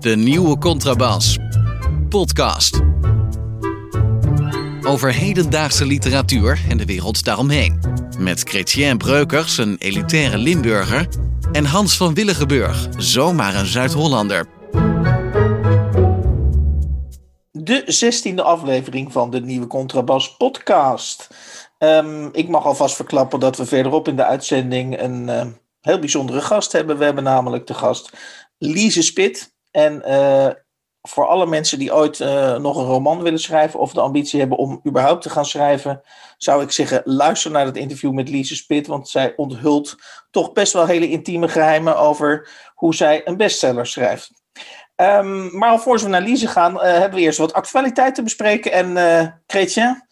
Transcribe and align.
De 0.00 0.16
nieuwe 0.16 0.58
Contrabas. 0.58 1.38
Podcast. 2.08 2.80
Over 4.82 5.12
hedendaagse 5.12 5.86
literatuur 5.86 6.60
en 6.68 6.76
de 6.76 6.84
wereld 6.84 7.24
daaromheen. 7.24 7.80
Met 8.18 8.42
Chrétien 8.42 8.98
Breukers, 8.98 9.58
een 9.58 9.76
elitaire 9.78 10.38
Limburger. 10.38 11.08
En 11.52 11.64
Hans 11.64 11.96
van 11.96 12.14
Willigenburg, 12.14 12.88
zomaar 12.96 13.54
een 13.54 13.66
Zuid-Hollander. 13.66 14.46
De 17.50 17.82
zestiende 17.86 18.42
aflevering 18.42 19.12
van 19.12 19.30
de 19.30 19.40
nieuwe 19.40 19.66
Contrabas 19.66 20.36
podcast. 20.36 21.28
Ehm, 21.78 22.28
ik 22.32 22.48
mag 22.48 22.64
alvast 22.64 22.96
verklappen 22.96 23.40
dat 23.40 23.56
we 23.56 23.66
verderop 23.66 24.08
in 24.08 24.16
de 24.16 24.24
uitzending 24.24 25.00
een 25.00 25.28
uh, 25.28 25.46
heel 25.86 25.98
bijzondere 25.98 26.40
gast 26.40 26.72
hebben. 26.72 26.98
We 26.98 27.04
hebben 27.04 27.24
namelijk 27.24 27.66
de 27.66 27.74
gast 27.74 28.10
Lise 28.58 29.02
Spit. 29.02 29.54
En 29.70 30.02
uh, 30.06 30.48
voor 31.02 31.26
alle 31.26 31.46
mensen 31.46 31.78
die 31.78 31.94
ooit 31.94 32.20
uh, 32.20 32.56
nog 32.56 32.76
een 32.76 32.84
roman 32.84 33.22
willen 33.22 33.38
schrijven 33.38 33.80
of 33.80 33.92
de 33.92 34.00
ambitie 34.00 34.40
hebben 34.40 34.58
om 34.58 34.80
überhaupt 34.86 35.22
te 35.22 35.30
gaan 35.30 35.46
schrijven, 35.46 36.00
zou 36.36 36.62
ik 36.62 36.70
zeggen: 36.70 37.02
luister 37.04 37.50
naar 37.50 37.66
het 37.66 37.76
interview 37.76 38.12
met 38.12 38.28
Lise 38.28 38.56
Spit, 38.56 38.86
want 38.86 39.08
zij 39.08 39.32
onthult 39.36 39.96
toch 40.30 40.52
best 40.52 40.72
wel 40.72 40.86
hele 40.86 41.08
intieme 41.08 41.48
geheimen 41.48 41.98
over 41.98 42.48
hoe 42.74 42.94
zij 42.94 43.26
een 43.26 43.36
bestseller 43.36 43.86
schrijft. 43.86 44.30
Um, 44.96 45.58
maar 45.58 45.70
alvorens 45.70 46.02
we 46.02 46.08
naar 46.08 46.20
Lise 46.20 46.48
gaan, 46.48 46.74
uh, 46.74 46.82
hebben 46.82 47.18
we 47.18 47.24
eerst 47.24 47.38
wat 47.38 47.52
actualiteit 47.52 48.14
te 48.14 48.22
bespreken. 48.22 48.72
En 48.72 48.90
uh, 48.90 49.26
Chrétien, 49.46 50.06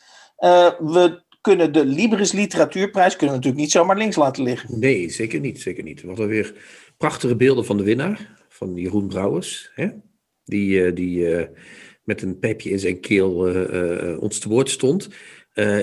we 0.79 1.24
kunnen 1.45 1.73
de 1.73 1.85
Libris 1.85 2.33
Literatuurprijs 2.33 3.17
kunnen 3.17 3.35
natuurlijk 3.35 3.63
niet 3.63 3.73
zomaar 3.73 3.97
links 3.97 4.17
laten 4.17 4.43
liggen. 4.43 4.79
Nee, 4.79 5.11
zeker 5.11 5.41
niet. 5.41 5.61
Zeker 5.61 5.85
niet. 5.85 6.01
We 6.01 6.07
hadden 6.07 6.29
weer 6.29 6.55
prachtige 6.97 7.37
beelden 7.37 7.65
van 7.65 7.77
de 7.77 7.83
winnaar, 7.83 8.45
van 8.49 8.75
Jeroen 8.75 9.09
Brouwers. 9.09 9.71
Hè? 9.75 9.89
Die, 10.45 10.87
uh, 10.87 10.95
die 10.95 11.19
uh, 11.19 11.45
met 12.05 12.23
een 12.23 12.39
pijpje 12.39 12.71
in 12.71 12.79
zijn 12.79 13.01
keel 13.01 13.57
uh, 13.75 14.23
ons 14.23 14.39
te 14.39 14.49
woord 14.49 14.71
stond. 14.71 15.09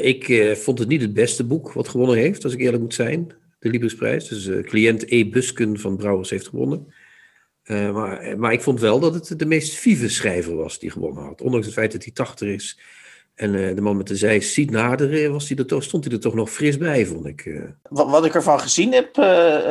ik 0.01 0.53
vond 0.57 0.79
het 0.79 0.87
niet 0.87 1.01
het 1.01 1.13
beste 1.13 1.43
boek 1.43 1.73
wat 1.73 1.87
gewonnen 1.87 2.17
heeft, 2.17 2.43
als 2.43 2.53
ik 2.53 2.59
eerlijk 2.59 2.83
moet 2.83 2.93
zijn. 2.93 3.33
De 3.59 3.69
Librisprijs. 3.69 4.27
Dus 4.27 4.49
cliënt 4.65 5.11
E. 5.11 5.29
Busken 5.29 5.79
van 5.79 5.97
Brouwers 5.97 6.29
heeft 6.29 6.47
gewonnen. 6.47 6.93
maar, 7.67 8.35
maar 8.37 8.53
ik 8.53 8.61
vond 8.61 8.79
wel 8.79 8.99
dat 8.99 9.29
het 9.29 9.39
de 9.39 9.45
meest 9.45 9.73
vieve 9.73 10.09
schrijver 10.09 10.55
was 10.55 10.79
die 10.79 10.91
gewonnen 10.91 11.23
had. 11.23 11.41
Ondanks 11.41 11.65
het 11.65 11.75
feit 11.75 11.91
dat 11.91 12.03
hij 12.03 12.13
80 12.13 12.47
is 12.47 12.79
en 13.35 13.53
uh, 13.53 13.75
de 13.75 13.81
man 13.81 13.97
met 13.97 14.07
de 14.07 14.15
zij 14.15 14.41
ziet 14.41 14.71
naderen, 14.71 15.31
was 15.31 15.47
die 15.47 15.57
er 15.57 15.65
toch, 15.65 15.83
stond 15.83 16.03
hij 16.03 16.13
er 16.13 16.19
toch 16.19 16.33
nog 16.33 16.49
fris 16.49 16.77
bij, 16.77 17.05
vond 17.05 17.25
ik. 17.25 17.45
Uh. 17.45 17.63
Wat, 17.89 18.09
wat, 18.09 18.25
ik 18.25 18.35
ervan 18.35 18.59
gezien 18.59 18.93
heb, 18.93 19.15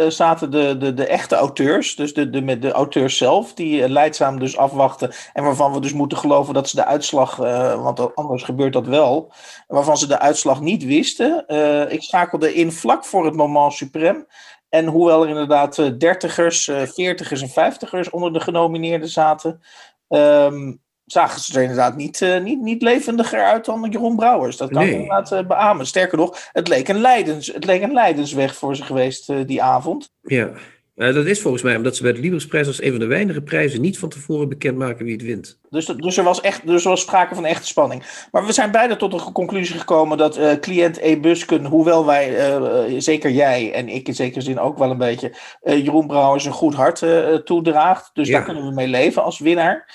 zaten 0.09 0.51
de, 0.51 0.77
de, 0.79 0.95
de 0.95 1.07
echte 1.07 1.35
auteurs, 1.35 1.97
dus 1.97 2.15
de, 2.15 2.31
de, 2.31 2.59
de 2.59 2.73
auteurs 2.73 3.17
zelf, 3.17 3.55
die 3.55 3.89
leidzaam 3.89 4.39
dus 4.39 4.57
afwachten. 4.57 5.13
En 5.33 5.45
waarvan 5.45 5.73
we 5.73 5.81
dus 5.81 5.93
moeten 5.93 6.19
geloven 6.19 6.55
dat 6.55 6.69
ze 6.69 6.77
de 6.77 6.85
uitslag, 6.85 7.37
want 7.77 8.15
anders 8.15 8.43
gebeurt 8.43 8.73
dat 8.73 8.87
wel, 8.87 9.33
waarvan 9.67 9.99
ze 9.99 10.07
de 10.07 10.19
uitslag 10.19 10.61
niet 10.61 10.85
wisten. 10.85 11.45
ik 11.89 12.03
schakelde 12.03 12.55
in 12.55 12.73
vlak 12.73 13.05
voor 13.05 13.25
het 13.25 13.35
moment 13.35 13.85
suprême. 13.85 14.27
En 14.69 14.87
hoewel 14.87 15.23
er 15.23 15.29
inderdaad 15.29 16.01
dertigers, 16.01 16.71
veertigers 16.85 17.43
en 17.43 17.49
vijftigers 17.49 18.11
onder 18.11 18.33
de 18.33 18.41
genomineerden 18.41 19.09
zaten. 19.09 19.61
Um, 20.09 20.81
zagen 21.13 21.41
ze 21.41 21.55
er 21.55 21.63
inderdaad 21.63 21.97
niet, 21.97 22.21
uh, 22.21 22.41
niet, 22.41 22.61
niet 22.61 22.83
levendiger 22.83 23.45
uit 23.45 23.65
dan 23.65 23.89
Jeroen 23.91 24.17
Brouwers. 24.17 24.57
Dat 24.57 24.71
kan 24.71 24.83
nee. 24.83 24.89
ik 24.89 24.95
inderdaad 24.95 25.33
uh, 25.33 25.47
beamen. 25.47 25.87
Sterker 25.87 26.19
nog, 26.19 26.49
het 26.53 26.69
leek 26.69 26.89
een, 26.89 27.01
leidens, 27.01 27.47
het 27.47 27.65
leek 27.65 27.83
een 27.83 27.93
leidensweg 27.93 28.55
voor 28.55 28.77
ze 28.77 28.83
geweest 28.83 29.31
uh, 29.31 29.39
die 29.47 29.63
avond. 29.63 30.11
Ja, 30.21 30.53
dat 30.95 31.27
is 31.27 31.41
volgens 31.41 31.63
mij 31.63 31.77
omdat 31.77 31.97
ze 31.97 32.03
bij 32.03 32.13
de 32.13 32.21
Librisprijs 32.21 32.67
als 32.67 32.83
een 32.83 32.91
van 32.91 32.99
de 32.99 33.07
weinige 33.07 33.43
prijzen 33.43 33.81
niet 33.81 33.99
van 33.99 34.09
tevoren 34.09 34.49
bekendmaken 34.49 35.05
wie 35.05 35.15
het 35.15 35.23
wint. 35.23 35.59
Dus, 35.71 35.87
dus, 35.87 36.17
er, 36.17 36.25
was 36.25 36.41
echt, 36.41 36.67
dus 36.67 36.83
er 36.85 36.91
was 36.91 37.01
sprake 37.01 37.35
van 37.35 37.45
echte 37.45 37.67
spanning. 37.67 38.27
Maar 38.31 38.47
we 38.47 38.53
zijn 38.53 38.71
beide 38.71 38.97
tot 38.97 39.11
de 39.13 39.33
conclusie 39.33 39.79
gekomen 39.79 40.19
dat 40.19 40.39
uh, 40.39 40.53
cliënt 40.53 40.99
E. 40.99 41.21
Busken, 41.21 41.65
hoewel 41.65 42.07
wij, 42.07 42.57
uh, 42.59 43.01
zeker 43.01 43.31
jij 43.31 43.73
en 43.73 43.89
ik 43.89 44.09
in 44.09 44.15
zekere 44.15 44.41
zin 44.41 44.59
ook 44.59 44.79
wel 44.79 44.91
een 44.91 44.99
beetje, 44.99 45.33
uh, 45.63 45.85
Jeroen 45.85 46.07
Brouwers 46.07 46.45
een 46.45 46.53
goed 46.53 46.75
hart 46.75 47.05
toedraagt. 47.45 48.11
Dus 48.13 48.29
ja. 48.29 48.33
daar 48.33 48.45
kunnen 48.45 48.65
we 48.65 48.75
mee 48.75 48.89
leven 48.89 49.23
als 49.23 49.39
winnaar 49.39 49.89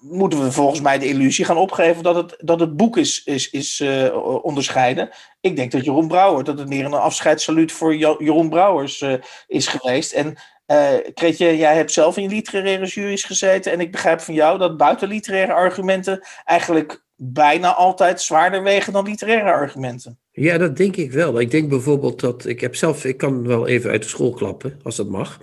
moeten 0.00 0.42
we 0.42 0.52
volgens 0.52 0.80
mij 0.80 0.98
de 0.98 1.06
illusie 1.06 1.44
gaan 1.44 1.56
opgeven 1.56 2.02
dat 2.02 2.14
het, 2.14 2.36
dat 2.38 2.60
het 2.60 2.76
boek 2.76 2.96
is, 2.96 3.24
is, 3.24 3.50
is 3.50 3.80
uh, 3.80 4.44
onderscheiden. 4.44 5.10
Ik 5.40 5.56
denk 5.56 5.72
dat 5.72 5.84
Jeroen 5.84 6.08
Brouwer, 6.08 6.44
dat 6.44 6.58
het 6.58 6.68
meer 6.68 6.84
een 6.84 6.94
afscheidssaluut 6.94 7.72
voor 7.72 7.96
Jeroen 7.96 8.48
Brouwers 8.48 9.00
uh, 9.00 9.14
is 9.46 9.66
geweest. 9.66 10.12
En 10.12 10.36
uh, 10.66 10.94
Kretje, 11.14 11.56
jij 11.56 11.74
hebt 11.74 11.92
zelf 11.92 12.16
in 12.16 12.28
literaire 12.28 12.86
juries 12.86 13.24
gezeten. 13.24 13.72
En 13.72 13.80
ik 13.80 13.92
begrijp 13.92 14.20
van 14.20 14.34
jou 14.34 14.58
dat 14.58 14.76
buiten 14.76 15.08
literaire 15.08 15.52
argumenten 15.52 16.26
eigenlijk 16.44 17.01
bijna 17.24 17.74
altijd 17.74 18.20
zwaarder 18.20 18.62
wegen 18.62 18.92
dan 18.92 19.04
literaire 19.04 19.50
argumenten. 19.50 20.18
Ja, 20.30 20.58
dat 20.58 20.76
denk 20.76 20.96
ik 20.96 21.12
wel. 21.12 21.40
Ik 21.40 21.50
denk 21.50 21.68
bijvoorbeeld 21.68 22.20
dat 22.20 22.46
ik 22.46 22.60
heb 22.60 22.76
zelf, 22.76 23.04
ik 23.04 23.16
kan 23.16 23.46
wel 23.46 23.66
even 23.66 23.90
uit 23.90 24.02
de 24.02 24.08
school 24.08 24.32
klappen, 24.32 24.80
als 24.82 24.96
dat 24.96 25.08
mag. 25.08 25.40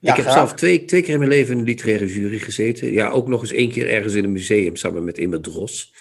Ja, 0.00 0.10
ik 0.10 0.16
heb 0.16 0.24
graag. 0.24 0.34
zelf 0.34 0.54
twee, 0.54 0.84
twee 0.84 1.02
keer 1.02 1.12
in 1.12 1.18
mijn 1.18 1.30
leven 1.30 1.52
in 1.52 1.58
een 1.58 1.64
literaire 1.64 2.06
jury 2.06 2.38
gezeten. 2.38 2.92
Ja, 2.92 3.10
ook 3.10 3.28
nog 3.28 3.40
eens 3.40 3.52
één 3.52 3.70
keer 3.70 3.88
ergens 3.88 4.14
in 4.14 4.24
een 4.24 4.32
museum 4.32 4.76
samen 4.76 5.04
met 5.04 5.18
Immer 5.18 5.40
Dros. 5.40 5.94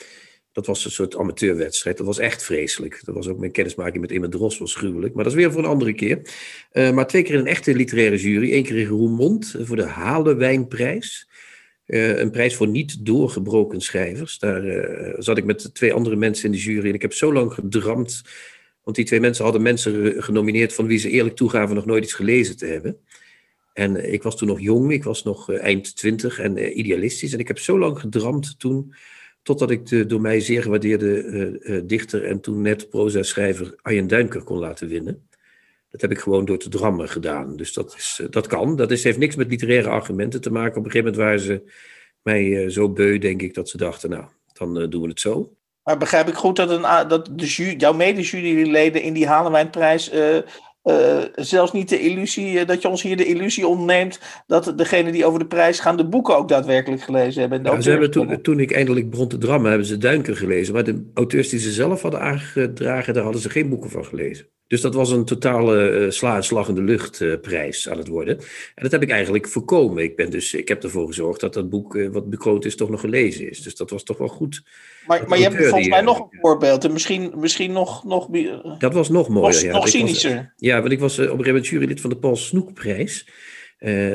Dat 0.51 0.65
was 0.65 0.85
een 0.85 0.91
soort 0.91 1.17
amateurwedstrijd. 1.17 1.97
Dat 1.97 2.05
was 2.05 2.19
echt 2.19 2.43
vreselijk. 2.43 3.01
Dat 3.05 3.15
was 3.15 3.27
ook 3.27 3.39
mijn 3.39 3.51
kennismaking 3.51 4.01
met 4.01 4.11
Immer 4.11 4.29
Dros 4.29 4.57
was 4.57 4.75
gruwelijk. 4.75 5.13
Maar 5.13 5.23
dat 5.23 5.33
is 5.33 5.39
weer 5.39 5.51
voor 5.51 5.63
een 5.63 5.69
andere 5.69 5.93
keer. 5.93 6.21
Uh, 6.73 6.91
maar 6.91 7.07
twee 7.07 7.23
keer 7.23 7.33
in 7.33 7.39
een 7.39 7.47
echte 7.47 7.75
literaire 7.75 8.17
jury. 8.17 8.53
Eén 8.53 8.63
keer 8.63 8.77
in 8.77 8.87
Roermond 8.87 9.55
voor 9.59 9.75
de 9.75 9.85
Halenwijnprijs. 9.85 11.29
Uh, 11.87 12.17
een 12.17 12.31
prijs 12.31 12.55
voor 12.55 12.67
niet 12.67 13.05
doorgebroken 13.05 13.81
schrijvers. 13.81 14.39
Daar 14.39 14.65
uh, 14.65 15.13
zat 15.17 15.37
ik 15.37 15.45
met 15.45 15.73
twee 15.73 15.93
andere 15.93 16.15
mensen 16.15 16.45
in 16.45 16.51
de 16.51 16.57
jury 16.57 16.87
en 16.87 16.93
ik 16.93 17.01
heb 17.01 17.13
zo 17.13 17.33
lang 17.33 17.53
gedramd. 17.53 18.21
Want 18.83 18.95
die 18.95 19.05
twee 19.05 19.19
mensen 19.19 19.43
hadden 19.43 19.61
mensen 19.61 20.23
genomineerd 20.23 20.73
van 20.73 20.87
wie 20.87 20.97
ze 20.97 21.09
eerlijk 21.09 21.35
toegaven 21.35 21.75
nog 21.75 21.85
nooit 21.85 22.03
iets 22.03 22.13
gelezen 22.13 22.57
te 22.57 22.65
hebben. 22.65 22.97
En 23.73 24.13
ik 24.13 24.23
was 24.23 24.37
toen 24.37 24.47
nog 24.47 24.59
jong, 24.59 24.91
ik 24.91 25.03
was 25.03 25.23
nog 25.23 25.51
eind 25.51 25.95
twintig 25.95 26.39
en 26.39 26.79
idealistisch. 26.79 27.33
En 27.33 27.39
ik 27.39 27.47
heb 27.47 27.59
zo 27.59 27.79
lang 27.79 27.99
gedramd 27.99 28.59
toen, 28.59 28.93
totdat 29.43 29.71
ik 29.71 29.85
de 29.85 30.05
door 30.05 30.21
mij 30.21 30.39
zeer 30.39 30.61
gewaardeerde 30.61 31.83
dichter 31.85 32.23
en 32.23 32.39
toen 32.39 32.61
net 32.61 32.89
proza-schrijver 32.89 33.75
Arjen 33.81 34.07
Duinker 34.07 34.43
kon 34.43 34.57
laten 34.57 34.87
winnen. 34.87 35.27
Dat 35.95 36.09
heb 36.09 36.17
ik 36.17 36.23
gewoon 36.23 36.45
door 36.45 36.57
te 36.57 36.69
drammen 36.69 37.09
gedaan. 37.09 37.55
Dus 37.55 37.73
dat, 37.73 37.95
is, 37.97 38.21
dat 38.29 38.47
kan. 38.47 38.75
Dat 38.75 38.91
is, 38.91 39.03
heeft 39.03 39.17
niks 39.17 39.35
met 39.35 39.49
literaire 39.49 39.89
argumenten 39.89 40.41
te 40.41 40.51
maken. 40.51 40.77
Op 40.77 40.85
een 40.85 40.91
gegeven 40.91 41.11
moment 41.11 41.23
waren 41.23 41.39
ze 41.39 41.71
mij 42.21 42.43
uh, 42.43 42.69
zo 42.69 42.89
beu, 42.89 43.17
denk 43.17 43.41
ik, 43.41 43.53
dat 43.53 43.69
ze 43.69 43.77
dachten, 43.77 44.09
nou, 44.09 44.23
dan 44.53 44.81
uh, 44.81 44.89
doen 44.89 45.01
we 45.01 45.07
het 45.07 45.19
zo. 45.19 45.53
Maar 45.83 45.97
begrijp 45.97 46.27
ik 46.27 46.33
goed 46.33 46.55
dat, 46.55 46.69
een, 46.69 47.07
dat 47.07 47.29
de 47.31 47.75
jouw 47.77 47.93
mede-juryleden 47.93 49.01
in 49.01 49.13
die 49.13 49.27
Halenwijnprijs 49.27 50.13
uh, 50.13 50.35
uh, 50.83 51.23
zelfs 51.35 51.71
niet 51.71 51.89
de 51.89 51.99
illusie, 51.99 52.65
dat 52.65 52.81
je 52.81 52.87
ons 52.87 53.01
hier 53.01 53.17
de 53.17 53.25
illusie 53.25 53.67
ontneemt 53.67 54.19
dat 54.47 54.73
degene 54.75 55.11
die 55.11 55.25
over 55.25 55.39
de 55.39 55.47
prijs 55.47 55.79
gaan 55.79 55.97
de 55.97 56.07
boeken 56.07 56.37
ook 56.37 56.49
daadwerkelijk 56.49 57.01
gelezen 57.01 57.41
hebben. 57.41 57.63
Ja, 57.63 57.81
ze 57.81 57.89
hebben 57.89 58.11
toen, 58.11 58.41
toen 58.41 58.59
ik 58.59 58.71
eindelijk 58.71 59.09
begon 59.09 59.27
te 59.27 59.37
drammen, 59.37 59.69
hebben 59.69 59.87
ze 59.87 59.97
Duinker 59.97 60.35
gelezen. 60.35 60.73
Maar 60.73 60.83
de 60.83 61.11
auteurs 61.13 61.49
die 61.49 61.59
ze 61.59 61.71
zelf 61.71 62.01
hadden 62.01 62.21
aangedragen, 62.21 63.13
daar 63.13 63.23
hadden 63.23 63.41
ze 63.41 63.49
geen 63.49 63.69
boeken 63.69 63.89
van 63.89 64.05
gelezen. 64.05 64.47
Dus 64.67 64.81
dat 64.81 64.93
was 64.93 65.11
een 65.11 65.25
totale 65.25 65.91
uh, 65.91 66.09
sla 66.09 66.35
en 66.35 66.43
slag 66.43 66.67
in 66.67 66.75
de 66.75 66.81
lucht 66.81 67.19
uh, 67.19 67.39
prijs 67.41 67.89
aan 67.89 67.97
het 67.97 68.07
worden. 68.07 68.37
En 68.75 68.83
dat 68.83 68.91
heb 68.91 69.01
ik 69.01 69.09
eigenlijk 69.09 69.47
voorkomen. 69.47 70.03
Ik, 70.03 70.15
ben 70.15 70.29
dus, 70.29 70.53
ik 70.53 70.67
heb 70.67 70.83
ervoor 70.83 71.07
gezorgd 71.07 71.39
dat 71.39 71.53
dat 71.53 71.69
boek 71.69 71.95
uh, 71.95 72.09
wat 72.09 72.29
bekroond 72.29 72.65
is 72.65 72.75
toch 72.75 72.89
nog 72.89 72.99
gelezen 72.99 73.49
is. 73.49 73.61
Dus 73.61 73.75
dat 73.75 73.89
was 73.89 74.03
toch 74.03 74.17
wel 74.17 74.27
goed. 74.27 74.63
Maar, 75.07 75.27
maar 75.27 75.37
je 75.37 75.43
hebt 75.43 75.55
volgens 75.55 75.87
mij 75.87 76.01
nog 76.01 76.19
een 76.19 76.39
voorbeeld. 76.41 76.83
En 76.83 76.93
misschien, 76.93 77.33
misschien 77.35 77.71
nog, 77.71 78.03
nog... 78.03 78.27
Dat 78.77 78.93
was 78.93 79.09
nog 79.09 79.29
mooier. 79.29 79.53
Nog, 79.53 79.61
ja. 79.61 79.71
nog 79.71 79.87
cynischer. 79.87 80.35
Was, 80.35 80.45
ja, 80.55 80.79
want 80.79 80.91
ik 80.91 80.99
was 80.99 81.13
op 81.13 81.19
een 81.19 81.29
gegeven 81.29 81.47
moment 81.47 81.67
jurylid 81.67 82.01
van 82.01 82.09
de 82.09 82.17
Paul 82.17 82.35
Snoekprijs. 82.35 83.29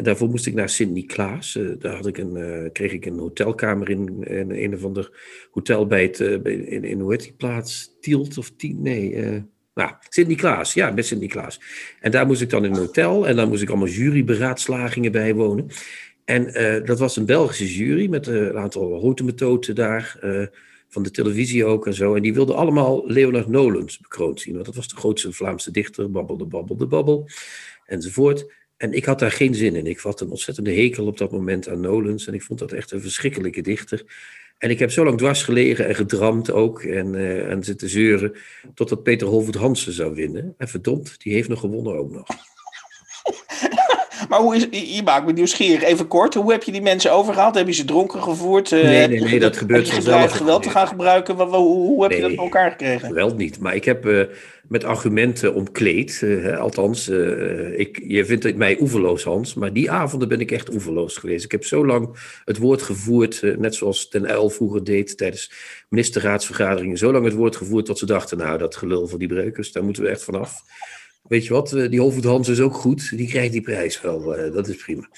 Daarvoor 0.02 0.28
moest 0.28 0.46
ik 0.46 0.54
naar 0.54 0.68
Sint-Niklaas. 0.68 1.58
Daar 1.78 1.96
had 1.96 2.06
ik 2.06 2.18
een, 2.18 2.70
kreeg 2.72 2.92
ik 2.92 3.06
een 3.06 3.18
hotelkamer 3.18 3.90
in, 3.90 4.22
in 4.22 4.50
een 4.50 4.74
of 4.74 4.84
ander 4.84 5.20
hotel 5.50 5.86
bij 5.86 6.02
het, 6.02 6.20
in, 6.20 6.84
in, 6.84 7.00
hoe 7.00 7.10
heet 7.10 7.22
die 7.22 7.34
plaats? 7.36 7.96
Tielt 8.00 8.38
of 8.38 8.50
Tien? 8.56 8.82
Nee, 8.82 9.42
nou, 9.80 9.92
Sint-Niklaas, 10.08 10.74
ja, 10.74 10.90
met 10.90 11.06
Sint-Niklaas. 11.06 11.60
En 12.00 12.10
daar 12.10 12.26
moest 12.26 12.40
ik 12.40 12.50
dan 12.50 12.64
in 12.64 12.70
een 12.72 12.78
hotel 12.78 13.26
en 13.26 13.36
dan 13.36 13.48
moest 13.48 13.62
ik 13.62 13.68
allemaal 13.68 13.88
juryberaadslagingen 13.88 15.12
bijwonen. 15.12 15.66
En 16.24 16.60
uh, 16.60 16.86
dat 16.86 16.98
was 16.98 17.16
een 17.16 17.26
Belgische 17.26 17.74
jury 17.74 18.08
met 18.08 18.28
uh, 18.28 18.36
een 18.36 18.58
aantal 18.58 19.14
methoden 19.24 19.74
daar, 19.74 20.18
uh, 20.24 20.46
van 20.88 21.02
de 21.02 21.10
televisie 21.10 21.64
ook 21.64 21.86
en 21.86 21.94
zo. 21.94 22.14
En 22.14 22.22
die 22.22 22.34
wilden 22.34 22.56
allemaal 22.56 23.02
Leonard 23.06 23.48
Nolens 23.48 23.98
bekroond 23.98 24.40
zien, 24.40 24.54
want 24.54 24.66
dat 24.66 24.74
was 24.74 24.88
de 24.88 24.96
grootste 24.96 25.32
Vlaamse 25.32 25.70
dichter, 25.70 26.10
babbelde, 26.10 26.44
babbelde, 26.44 26.86
babbel, 26.86 27.28
enzovoort. 27.86 28.52
En 28.76 28.92
ik 28.92 29.04
had 29.04 29.18
daar 29.18 29.30
geen 29.30 29.54
zin 29.54 29.76
in. 29.76 29.86
Ik 29.86 29.98
had 29.98 30.20
een 30.20 30.30
ontzettende 30.30 30.74
hekel 30.74 31.06
op 31.06 31.18
dat 31.18 31.32
moment 31.32 31.68
aan 31.68 31.80
Nolens 31.80 32.26
en 32.26 32.34
ik 32.34 32.42
vond 32.42 32.58
dat 32.58 32.72
echt 32.72 32.90
een 32.90 33.00
verschrikkelijke 33.00 33.62
dichter. 33.62 34.04
En 34.60 34.70
ik 34.70 34.78
heb 34.78 34.90
zo 34.90 35.04
lang 35.04 35.18
dwars 35.18 35.42
gelegen 35.42 35.88
en 35.88 35.94
gedramd 35.94 36.52
ook 36.52 36.82
en, 36.82 37.14
uh, 37.14 37.50
en 37.50 37.64
zitten 37.64 37.88
zeuren 37.88 38.32
totdat 38.74 39.02
Peter 39.02 39.26
Holvoet 39.26 39.54
Hansen 39.54 39.92
zou 39.92 40.14
winnen. 40.14 40.54
En 40.58 40.68
verdomd, 40.68 41.14
die 41.22 41.32
heeft 41.32 41.48
nog 41.48 41.60
gewonnen 41.60 41.98
ook 41.98 42.10
nog. 42.10 42.26
Maar 44.28 44.38
hoe 44.38 44.56
is, 44.56 44.66
je 44.96 45.02
maakt 45.02 45.26
me 45.26 45.32
nieuwsgierig. 45.32 45.82
Even 45.82 46.08
kort, 46.08 46.34
hoe 46.34 46.52
heb 46.52 46.62
je 46.62 46.72
die 46.72 46.82
mensen 46.82 47.12
overgehaald? 47.12 47.54
Heb 47.54 47.66
je 47.66 47.72
ze 47.72 47.84
dronken 47.84 48.22
gevoerd? 48.22 48.70
Nee, 48.70 49.08
nee, 49.08 49.20
nee, 49.20 49.40
dat 49.40 49.56
gebeurt 49.56 49.90
vanzelf. 49.90 50.32
geweld 50.32 50.62
te 50.62 50.70
gaan 50.70 50.86
gebruiken? 50.86 51.34
Hoe, 51.34 51.56
hoe 51.58 52.02
heb 52.02 52.12
je 52.12 52.20
dat 52.20 52.34
voor 52.34 52.44
elkaar 52.44 52.70
gekregen? 52.70 53.08
Geweld 53.08 53.36
niet, 53.36 53.58
maar 53.58 53.74
ik 53.74 53.84
heb 53.84 54.06
uh, 54.06 54.24
met 54.70 54.84
argumenten 54.84 55.54
omkleed. 55.54 56.20
Uh, 56.24 56.58
althans, 56.58 57.08
uh, 57.08 57.78
ik, 57.78 58.02
je 58.06 58.24
vindt 58.24 58.56
mij 58.56 58.80
oeverloos, 58.80 59.24
Hans. 59.24 59.54
Maar 59.54 59.72
die 59.72 59.90
avonden 59.90 60.28
ben 60.28 60.40
ik 60.40 60.50
echt 60.50 60.72
oeverloos 60.72 61.16
geweest. 61.16 61.44
Ik 61.44 61.50
heb 61.50 61.64
zo 61.64 61.86
lang 61.86 62.16
het 62.44 62.58
woord 62.58 62.82
gevoerd, 62.82 63.42
net 63.58 63.74
zoals 63.74 64.10
Den 64.10 64.30
Uyl 64.30 64.50
vroeger 64.50 64.84
deed 64.84 65.16
tijdens 65.16 65.52
ministerraadsvergaderingen. 65.88 66.98
Zo 66.98 67.12
lang 67.12 67.24
het 67.24 67.34
woord 67.34 67.56
gevoerd 67.56 67.84
tot 67.84 67.98
ze 67.98 68.06
dachten, 68.06 68.38
nou, 68.38 68.58
dat 68.58 68.76
gelul 68.76 69.08
van 69.08 69.18
die 69.18 69.28
breukers, 69.28 69.72
daar 69.72 69.84
moeten 69.84 70.02
we 70.02 70.08
echt 70.08 70.24
vanaf 70.24 70.62
weet 71.22 71.44
je 71.44 71.52
wat, 71.52 71.70
die 71.70 72.00
Hoofd 72.00 72.24
Hans 72.24 72.48
is 72.48 72.60
ook 72.60 72.74
goed, 72.74 73.16
die 73.16 73.28
krijgt 73.28 73.52
die 73.52 73.60
prijs 73.60 74.00
wel, 74.00 74.24
dat 74.52 74.68
is 74.68 74.76
prima. 74.76 75.08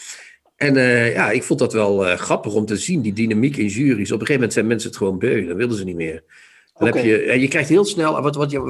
En 0.57 0.75
ja, 1.13 1.31
ik 1.31 1.43
vond 1.43 1.59
dat 1.59 1.73
wel 1.73 2.17
grappig 2.17 2.55
om 2.55 2.67
te 2.67 2.77
zien, 2.77 3.03
die 3.03 3.13
dynamiek 3.13 3.57
in 3.57 3.67
juries. 3.67 4.13
Op 4.13 4.21
een 4.21 4.27
gegeven 4.27 4.35
moment 4.35 4.53
zijn 4.53 4.67
mensen 4.67 4.89
het 4.89 4.99
gewoon 4.99 5.19
beu, 5.19 5.47
dan 5.47 5.57
willen 5.57 5.77
ze 5.77 5.85
niet 5.85 5.97
meer. 5.97 6.25
Dan 6.75 6.89
okay. 6.89 7.01
heb 7.01 7.11
je, 7.11 7.27
en 7.27 7.41
je 7.41 7.49
krijgt 7.49 7.69
heel 7.69 7.85
snel, 7.85 8.23
wat, 8.23 8.35
wat 8.35 8.51
je, 8.51 8.61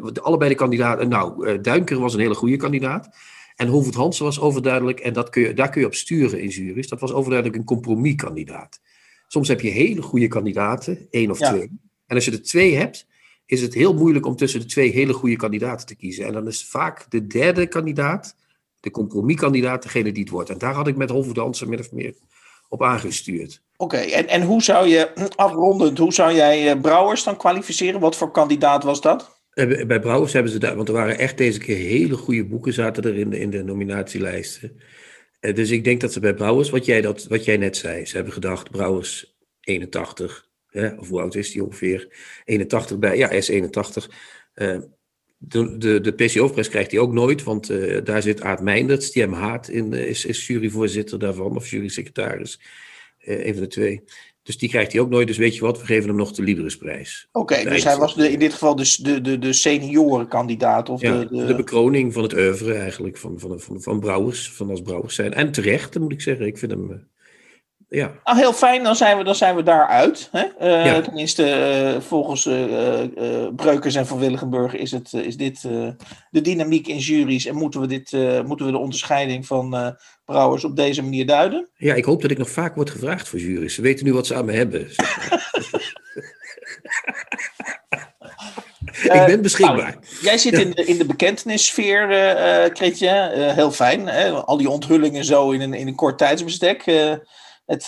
want 0.00 0.22
allebei 0.22 0.50
de 0.50 0.56
kandidaten, 0.56 1.08
nou, 1.08 1.60
Duinker 1.60 1.98
was 2.00 2.14
een 2.14 2.20
hele 2.20 2.34
goede 2.34 2.56
kandidaat. 2.56 3.08
En 3.56 3.68
Hoofd 3.68 3.94
Hansen 3.94 4.24
was 4.24 4.40
overduidelijk, 4.40 5.00
en 5.00 5.12
dat 5.12 5.30
kun 5.30 5.42
je, 5.42 5.54
daar 5.54 5.70
kun 5.70 5.80
je 5.80 5.86
op 5.86 5.94
sturen 5.94 6.40
in 6.40 6.48
juries, 6.48 6.88
dat 6.88 7.00
was 7.00 7.12
overduidelijk 7.12 7.58
een 7.58 7.64
compromiskandidaat. 7.64 8.80
Soms 9.28 9.48
heb 9.48 9.60
je 9.60 9.70
hele 9.70 10.02
goede 10.02 10.28
kandidaten, 10.28 11.06
één 11.10 11.30
of 11.30 11.38
ja. 11.38 11.52
twee. 11.52 11.70
En 12.06 12.16
als 12.16 12.24
je 12.24 12.30
er 12.30 12.42
twee 12.42 12.74
hebt, 12.74 13.06
is 13.46 13.62
het 13.62 13.74
heel 13.74 13.94
moeilijk 13.94 14.26
om 14.26 14.36
tussen 14.36 14.60
de 14.60 14.66
twee 14.66 14.90
hele 14.90 15.12
goede 15.12 15.36
kandidaten 15.36 15.86
te 15.86 15.96
kiezen. 15.96 16.26
En 16.26 16.32
dan 16.32 16.46
is 16.46 16.66
vaak 16.66 17.10
de 17.10 17.26
derde 17.26 17.66
kandidaat, 17.66 18.36
de 18.80 18.90
compromiskandidaat, 18.90 19.82
degene 19.82 20.12
die 20.12 20.22
het 20.22 20.32
wordt. 20.32 20.50
En 20.50 20.58
daar 20.58 20.74
had 20.74 20.88
ik 20.88 20.96
met 20.96 21.34
Dansen 21.34 21.68
min 21.68 21.78
of 21.78 21.92
meer 21.92 22.14
op 22.72 22.82
aangestuurd. 22.82 23.62
Oké, 23.76 23.96
en, 23.96 24.28
en 24.28 24.42
hoe 24.42 24.62
zou 24.62 24.88
je, 24.88 25.28
afrondend, 25.34 25.98
hoe 25.98 26.12
zou 26.12 26.34
jij 26.34 26.70
eh, 26.70 26.80
Brouwers 26.80 27.24
dan 27.24 27.36
kwalificeren? 27.36 28.00
Wat 28.00 28.16
voor 28.16 28.30
kandidaat 28.30 28.84
was 28.84 29.00
dat? 29.00 29.40
Eh, 29.50 29.86
bij 29.86 30.00
Brouwers 30.00 30.32
hebben 30.32 30.52
ze 30.52 30.58
daar, 30.58 30.76
want 30.76 30.88
er 30.88 30.94
waren 30.94 31.18
echt 31.18 31.38
deze 31.38 31.58
keer 31.58 31.76
hele 31.76 32.16
goede 32.16 32.44
boeken 32.44 32.72
zaten 32.72 33.04
er 33.04 33.16
in 33.16 33.30
de, 33.30 33.38
in 33.38 33.50
de 33.50 33.62
nominatielijsten. 33.62 34.80
Eh, 35.40 35.54
dus 35.54 35.70
ik 35.70 35.84
denk 35.84 36.00
dat 36.00 36.12
ze 36.12 36.20
bij 36.20 36.34
Brouwers, 36.34 36.70
wat 36.70 36.84
jij, 36.84 37.00
dat, 37.00 37.24
wat 37.24 37.44
jij 37.44 37.56
net 37.56 37.76
zei, 37.76 38.06
ze 38.06 38.14
hebben 38.14 38.32
gedacht, 38.32 38.70
Brouwers 38.70 39.36
81, 39.60 40.48
of 40.96 41.08
hoe 41.08 41.20
oud 41.20 41.34
is 41.34 41.52
hij 41.54 41.62
ongeveer? 41.62 42.08
81 42.44 42.98
bij, 42.98 43.16
ja, 43.16 43.28
hij 43.28 43.36
is 43.36 43.48
81. 43.48 44.10
Uh, 44.54 44.78
de, 45.48 45.78
de, 45.78 46.00
de 46.00 46.12
PCO-prijs 46.12 46.68
krijgt 46.68 46.90
hij 46.90 47.00
ook 47.00 47.12
nooit, 47.12 47.42
want 47.42 47.70
uh, 47.70 48.04
daar 48.04 48.22
zit 48.22 48.42
Aad 48.42 48.60
Meijnderts, 48.60 49.10
die 49.10 49.22
hem 49.22 49.32
haat, 49.32 49.68
in, 49.68 49.92
uh, 49.92 50.08
is, 50.08 50.24
is 50.24 50.46
juryvoorzitter 50.46 51.18
daarvan, 51.18 51.56
of 51.56 51.70
jurysecretaris. 51.70 52.60
Uh, 53.24 53.46
een 53.46 53.52
van 53.52 53.62
de 53.62 53.68
twee. 53.68 54.02
Dus 54.42 54.58
die 54.58 54.68
krijgt 54.68 54.92
hij 54.92 55.00
ook 55.00 55.10
nooit. 55.10 55.26
Dus 55.26 55.36
weet 55.36 55.54
je 55.54 55.60
wat, 55.60 55.80
we 55.80 55.86
geven 55.86 56.08
hem 56.08 56.16
nog 56.16 56.32
de 56.32 56.42
Librisprijs. 56.42 57.28
Oké, 57.32 57.54
okay, 57.54 57.72
dus 57.72 57.84
hij 57.84 57.96
was 57.96 58.14
de, 58.14 58.30
in 58.30 58.38
dit 58.38 58.52
geval 58.52 58.76
dus 58.76 58.96
de, 58.96 59.20
de, 59.20 59.38
de 59.38 59.52
seniorenkandidaat? 59.52 60.88
Of 60.88 61.00
ja, 61.00 61.18
de, 61.18 61.28
de... 61.36 61.44
de 61.44 61.54
bekroning 61.54 62.12
van 62.12 62.22
het 62.22 62.34
oeuvre 62.34 62.74
eigenlijk, 62.74 63.16
van, 63.16 63.38
van, 63.38 63.60
van, 63.60 63.82
van 63.82 64.00
Brouwers, 64.00 64.52
van 64.52 64.70
als 64.70 64.82
Brouwers 64.82 65.14
zijn. 65.14 65.34
En 65.34 65.52
terecht, 65.52 65.98
moet 65.98 66.12
ik 66.12 66.20
zeggen. 66.20 66.46
Ik 66.46 66.58
vind 66.58 66.72
hem 66.72 67.10
ja. 67.92 68.12
Nou, 68.24 68.38
heel 68.38 68.52
fijn, 68.52 68.82
dan 68.82 68.96
zijn 68.96 69.18
we, 69.18 69.24
dan 69.24 69.34
zijn 69.34 69.56
we 69.56 69.62
daaruit. 69.62 70.28
Hè? 70.30 70.44
Uh, 70.60 70.86
ja. 70.86 71.00
Tenminste, 71.00 71.42
uh, 71.94 72.00
volgens 72.00 72.46
uh, 72.46 73.46
Breukers 73.56 73.94
en 73.94 74.06
Van 74.06 74.18
Willigenburg 74.18 74.74
is, 74.74 74.90
het, 74.90 75.12
is 75.12 75.36
dit 75.36 75.62
de 76.30 76.40
dynamiek 76.40 76.86
in 76.86 76.98
juries 76.98 77.46
en 77.46 77.54
moeten 77.54 77.80
we, 77.80 77.86
dit, 77.86 78.12
moeten 78.46 78.66
we 78.66 78.72
de 78.72 78.78
onderscheiding 78.78 79.46
van 79.46 79.96
brouwers 80.24 80.64
op 80.64 80.76
deze 80.76 81.02
manier 81.02 81.26
duiden? 81.26 81.68
Ja, 81.76 81.94
ik 81.94 82.04
hoop 82.04 82.22
dat 82.22 82.30
ik 82.30 82.38
nog 82.38 82.50
vaak 82.50 82.74
word 82.74 82.90
gevraagd 82.90 83.28
voor 83.28 83.38
juries. 83.38 83.74
Ze 83.74 83.82
weten 83.82 84.04
nu 84.04 84.12
wat 84.12 84.26
ze 84.26 84.34
aan 84.34 84.44
me 84.44 84.52
hebben. 84.52 84.80
ik 89.02 89.26
ben 89.26 89.42
beschikbaar. 89.42 89.76
Nou, 89.76 90.22
jij 90.22 90.38
zit 90.38 90.52
in 90.52 90.70
de, 90.70 90.84
in 90.84 90.98
de 90.98 91.06
bekentennissfeer, 91.06 92.10
uh, 92.10 92.72
Kretje. 92.72 93.30
heel 93.34 93.70
fijn. 93.70 94.06
Hè? 94.06 94.30
Al 94.30 94.56
die 94.56 94.70
onthullingen 94.70 95.24
zo 95.24 95.50
in 95.50 95.60
een, 95.60 95.74
in 95.74 95.86
een 95.86 95.94
kort 95.94 96.18
tijdsbestek. 96.18 96.84
Eh, 97.66 97.76
het, 97.76 97.86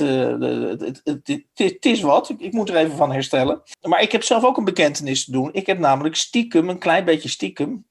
het, 0.81 1.01
het, 1.05 1.45
het, 1.55 1.85
is 1.85 2.01
wat, 2.01 2.29
ik, 2.29 2.41
ik, 2.41 2.53
moet 2.53 2.69
er 2.69 2.77
even 2.77 2.97
van 2.97 3.13
herstellen. 3.13 3.63
Maar 3.83 4.03
ik 4.03 4.13
heb 4.13 4.23
zelf 4.23 4.45
ook 4.45 4.57
een 4.57 4.65
bekentenis 4.65 5.25
te 5.25 5.31
doen. 5.31 5.49
Ik 5.53 5.67
heb 5.67 5.79
namelijk 5.79 6.17
stiekem, 6.17 6.69
een 6.69 6.79
klein 6.79 7.05
beetje 7.05 7.29
stiekem, 7.29 7.87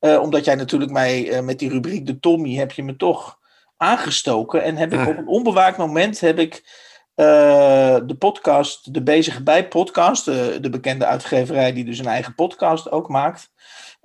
uh, 0.00 0.20
omdat 0.20 0.44
jij 0.44 0.54
natuurlijk 0.54 0.90
mij 0.90 1.28
uh, 1.28 1.40
met 1.40 1.58
die 1.58 1.68
rubriek 1.68 2.06
de 2.06 2.18
Tommy 2.18 2.54
heb 2.54 2.72
je 2.72 2.82
me 2.82 2.96
toch 2.96 3.38
aangestoken. 3.76 4.62
En 4.62 4.76
heb 4.76 4.92
ik 4.92 4.98
ah. 4.98 5.08
op 5.08 5.18
een 5.18 5.28
onbewaakt 5.28 5.78
moment 5.78 6.20
heb 6.20 6.38
ik 6.38 6.86
de 7.14 8.16
podcast, 8.18 8.94
de 8.94 9.02
Bezige 9.02 9.42
Bij 9.42 9.68
podcast, 9.68 10.24
de 10.24 10.68
bekende 10.70 11.06
uitgeverij 11.06 11.72
die 11.72 11.84
dus 11.84 11.98
een 11.98 12.06
eigen 12.06 12.34
podcast 12.34 12.90
ook 12.90 13.08
maakt. 13.08 13.50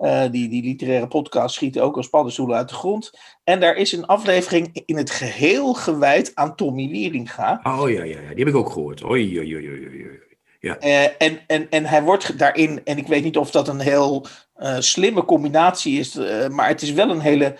Uh, 0.03 0.23
die, 0.31 0.49
die 0.49 0.63
literaire 0.63 1.07
podcast 1.07 1.55
schieten 1.55 1.83
ook 1.83 1.97
als 1.97 2.09
paddenstoelen 2.09 2.57
uit 2.57 2.69
de 2.69 2.75
grond. 2.75 3.11
En 3.43 3.59
daar 3.59 3.75
is 3.75 3.91
een 3.91 4.05
aflevering 4.05 4.81
in 4.85 4.97
het 4.97 5.09
geheel 5.09 5.73
gewijd 5.73 6.31
aan 6.33 6.55
Tommy 6.55 6.87
Wieringa. 6.87 7.59
Oh 7.63 7.89
ja, 7.89 8.03
ja, 8.03 8.19
ja. 8.19 8.27
die 8.27 8.45
heb 8.45 8.47
ik 8.47 8.55
ook 8.55 8.69
gehoord. 8.69 9.03
Oei, 9.03 9.39
oei, 9.39 9.55
oei, 9.55 9.69
oei. 9.69 10.19
Ja. 10.59 10.77
Uh, 10.83 11.03
en, 11.03 11.39
en, 11.47 11.69
en 11.69 11.85
hij 11.85 12.03
wordt 12.03 12.37
daarin, 12.37 12.81
en 12.83 12.97
ik 12.97 13.07
weet 13.07 13.23
niet 13.23 13.37
of 13.37 13.51
dat 13.51 13.67
een 13.67 13.79
heel 13.79 14.25
uh, 14.57 14.75
slimme 14.79 15.25
combinatie 15.25 15.99
is, 15.99 16.15
maar 16.49 16.67
het 16.67 16.81
is 16.81 16.91
wel 16.91 17.09
een 17.09 17.19
hele, 17.19 17.55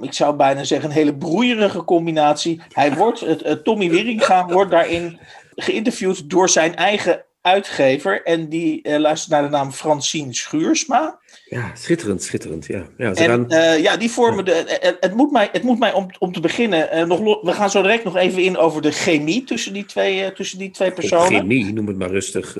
ik 0.00 0.12
zou 0.12 0.36
bijna 0.36 0.64
zeggen, 0.64 0.88
een 0.88 0.96
hele 0.96 1.16
broeierige 1.16 1.84
combinatie. 1.84 2.60
Hij 2.68 2.94
wordt, 2.94 3.64
Tommy 3.64 3.90
Wieringa 3.90 4.46
wordt 4.46 4.70
daarin 4.70 5.18
geïnterviewd 5.54 6.30
door 6.30 6.48
zijn 6.48 6.76
eigen 6.76 7.24
uitgever. 7.42 8.22
En 8.22 8.48
die 8.48 8.88
uh, 8.88 8.96
luistert 8.96 9.30
naar 9.30 9.42
de 9.42 9.48
naam 9.48 9.72
Francine 9.72 10.34
Schuursma. 10.34 11.20
Ja, 11.44 11.70
schitterend, 11.74 12.22
schitterend. 12.22 12.66
Ja, 12.66 12.86
ja, 12.96 13.14
ze 13.14 13.22
en, 13.22 13.28
gaan... 13.28 13.46
uh, 13.48 13.78
ja 13.78 13.96
die 13.96 14.10
vormen 14.10 14.44
de. 14.44 14.52
Het, 14.52 14.78
eh, 14.78 14.92
het, 15.00 15.14
moet 15.14 15.30
mij, 15.30 15.48
het 15.52 15.62
moet 15.62 15.78
mij 15.78 15.92
om, 15.92 16.06
om 16.18 16.32
te 16.32 16.40
beginnen. 16.40 17.08
Nog, 17.08 17.42
we 17.42 17.52
gaan 17.52 17.70
zo 17.70 17.82
direct 17.82 18.04
nog 18.04 18.16
even 18.16 18.42
in 18.42 18.56
over 18.56 18.82
de 18.82 18.90
chemie 18.90 19.44
tussen 19.44 19.72
die 19.72 19.84
twee, 19.84 20.32
tussen 20.32 20.58
die 20.58 20.70
twee 20.70 20.92
personen. 20.92 21.40
chemie, 21.40 21.72
noem 21.72 21.86
het 21.86 21.98
maar 21.98 22.10
rustig. 22.10 22.54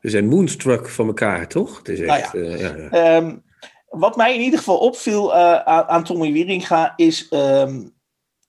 we 0.00 0.10
zijn 0.10 0.28
moonstruck 0.28 0.88
van 0.88 1.06
elkaar, 1.06 1.48
toch? 1.48 1.78
Het 1.78 1.88
is 1.88 2.00
echt, 2.00 2.32
nou 2.32 2.44
ja. 2.44 2.56
ja, 2.56 2.88
ja. 2.90 3.16
Um, 3.16 3.42
wat 3.88 4.16
mij 4.16 4.34
in 4.34 4.40
ieder 4.40 4.58
geval 4.58 4.78
opviel 4.78 5.34
aan, 5.34 5.84
aan 5.84 6.04
Tommy 6.04 6.32
Wieringa 6.32 6.92
is 6.96 7.26
um, 7.30 7.94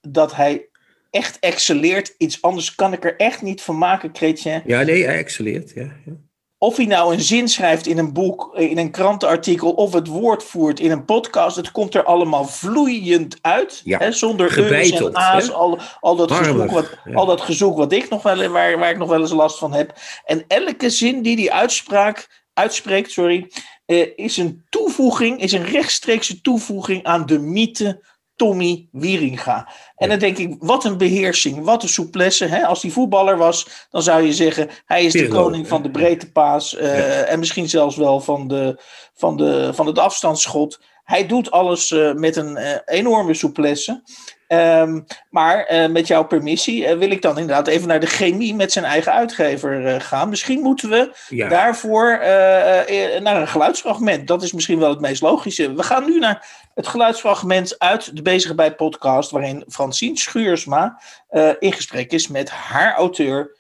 dat 0.01 0.35
hij 0.35 0.69
echt 1.15 1.39
excelleert. 1.39 2.15
Iets 2.17 2.41
anders 2.41 2.75
kan 2.75 2.93
ik 2.93 3.05
er 3.05 3.15
echt 3.15 3.41
niet 3.41 3.61
van 3.61 3.77
maken, 3.77 4.09
Chrétien. 4.13 4.61
Ja, 4.65 4.81
nee, 4.81 5.05
hij 5.05 5.17
excelleert. 5.17 5.71
Ja, 5.75 5.91
ja. 6.05 6.13
Of 6.57 6.75
hij 6.75 6.85
nou 6.85 7.13
een 7.13 7.21
zin 7.21 7.47
schrijft 7.47 7.87
in 7.87 7.97
een 7.97 8.13
boek, 8.13 8.55
in 8.55 8.77
een 8.77 8.91
krantenartikel, 8.91 9.71
of 9.71 9.93
het 9.93 10.07
woord 10.07 10.43
voert 10.43 10.79
in 10.79 10.91
een 10.91 11.05
podcast, 11.05 11.55
het 11.55 11.71
komt 11.71 11.95
er 11.95 12.03
allemaal 12.03 12.45
vloeiend 12.45 13.37
uit. 13.41 13.81
Ja, 13.83 13.97
hè, 13.97 14.11
zonder 14.11 14.71
en 15.03 15.15
a's, 15.15 15.51
al, 15.51 15.79
al, 15.99 16.15
dat 16.15 16.31
gezoek 16.31 16.71
wat, 16.71 16.97
al 17.13 17.25
dat 17.25 17.41
gezoek 17.41 17.77
wat 17.77 17.91
ik 17.91 18.09
nog 18.09 18.23
wel, 18.23 18.47
waar, 18.47 18.77
waar 18.77 18.89
ik 18.89 18.97
nog 18.97 19.09
wel 19.09 19.19
eens 19.19 19.31
last 19.31 19.57
van 19.57 19.73
heb. 19.73 19.93
En 20.25 20.43
elke 20.47 20.89
zin 20.89 21.21
die 21.21 21.35
hij 21.35 21.51
uitspraak, 21.51 22.45
uitspreekt, 22.53 23.11
sorry, 23.11 23.51
eh, 23.85 24.07
is 24.15 24.37
een 24.37 24.63
toevoeging, 24.69 25.41
is 25.41 25.51
een 25.51 25.65
rechtstreekse 25.65 26.41
toevoeging 26.41 27.03
aan 27.03 27.25
de 27.25 27.39
mythe 27.39 28.03
Tommy 28.35 28.87
Wieringa. 28.91 29.69
En 29.95 30.09
dan 30.09 30.19
denk 30.19 30.37
ik, 30.37 30.55
wat 30.59 30.85
een 30.85 30.97
beheersing, 30.97 31.65
wat 31.65 31.83
een 31.83 31.89
souplesse. 31.89 32.45
Hè? 32.45 32.65
Als 32.65 32.81
hij 32.81 32.91
voetballer 32.91 33.37
was, 33.37 33.87
dan 33.89 34.03
zou 34.03 34.23
je 34.23 34.33
zeggen, 34.33 34.69
hij 34.85 35.03
is 35.05 35.13
de 35.13 35.27
koning 35.27 35.67
van 35.67 35.81
de 35.81 35.91
breedtepaas. 35.91 36.73
Uh, 36.73 37.31
En 37.31 37.39
misschien 37.39 37.69
zelfs 37.69 37.95
wel 37.95 38.21
van, 38.21 38.47
de, 38.47 38.81
van, 39.13 39.37
de, 39.37 39.71
van 39.73 39.85
het 39.85 39.99
afstandsschot. 39.99 40.79
Hij 41.03 41.27
doet 41.27 41.51
alles 41.51 41.91
uh, 41.91 42.13
met 42.13 42.35
een 42.35 42.57
uh, 42.57 42.71
enorme 42.85 43.33
souplesse. 43.33 44.03
Um, 44.47 45.05
maar 45.29 45.71
uh, 45.71 45.87
met 45.87 46.07
jouw 46.07 46.23
permissie 46.23 46.87
uh, 46.87 46.97
wil 46.97 47.11
ik 47.11 47.21
dan 47.21 47.37
inderdaad 47.37 47.67
even 47.67 47.87
naar 47.87 47.99
de 47.99 48.05
chemie 48.05 48.55
met 48.55 48.71
zijn 48.71 48.85
eigen 48.85 49.11
uitgever 49.11 49.81
uh, 49.81 49.99
gaan. 49.99 50.29
Misschien 50.29 50.61
moeten 50.61 50.89
we 50.89 51.15
ja. 51.29 51.49
daarvoor 51.49 52.19
naar 53.21 53.41
een 53.41 53.47
geluidsfragment. 53.47 54.27
Dat 54.27 54.43
is 54.43 54.53
misschien 54.53 54.79
wel 54.79 54.89
het 54.89 54.99
meest 54.99 55.21
logische. 55.21 55.73
We 55.73 55.83
gaan 55.83 56.05
nu 56.05 56.19
naar 56.19 56.67
het 56.73 56.87
geluidsfragment 56.87 57.79
uit 57.79 58.15
de 58.15 58.21
Bezige 58.21 58.55
bij 58.55 58.75
podcast, 58.75 59.31
waarin 59.31 59.63
Francine 59.67 60.17
Schuursma 60.17 61.01
in 61.59 61.73
gesprek 61.73 62.11
is 62.11 62.27
met 62.27 62.49
haar 62.49 62.95
auteur 62.95 63.55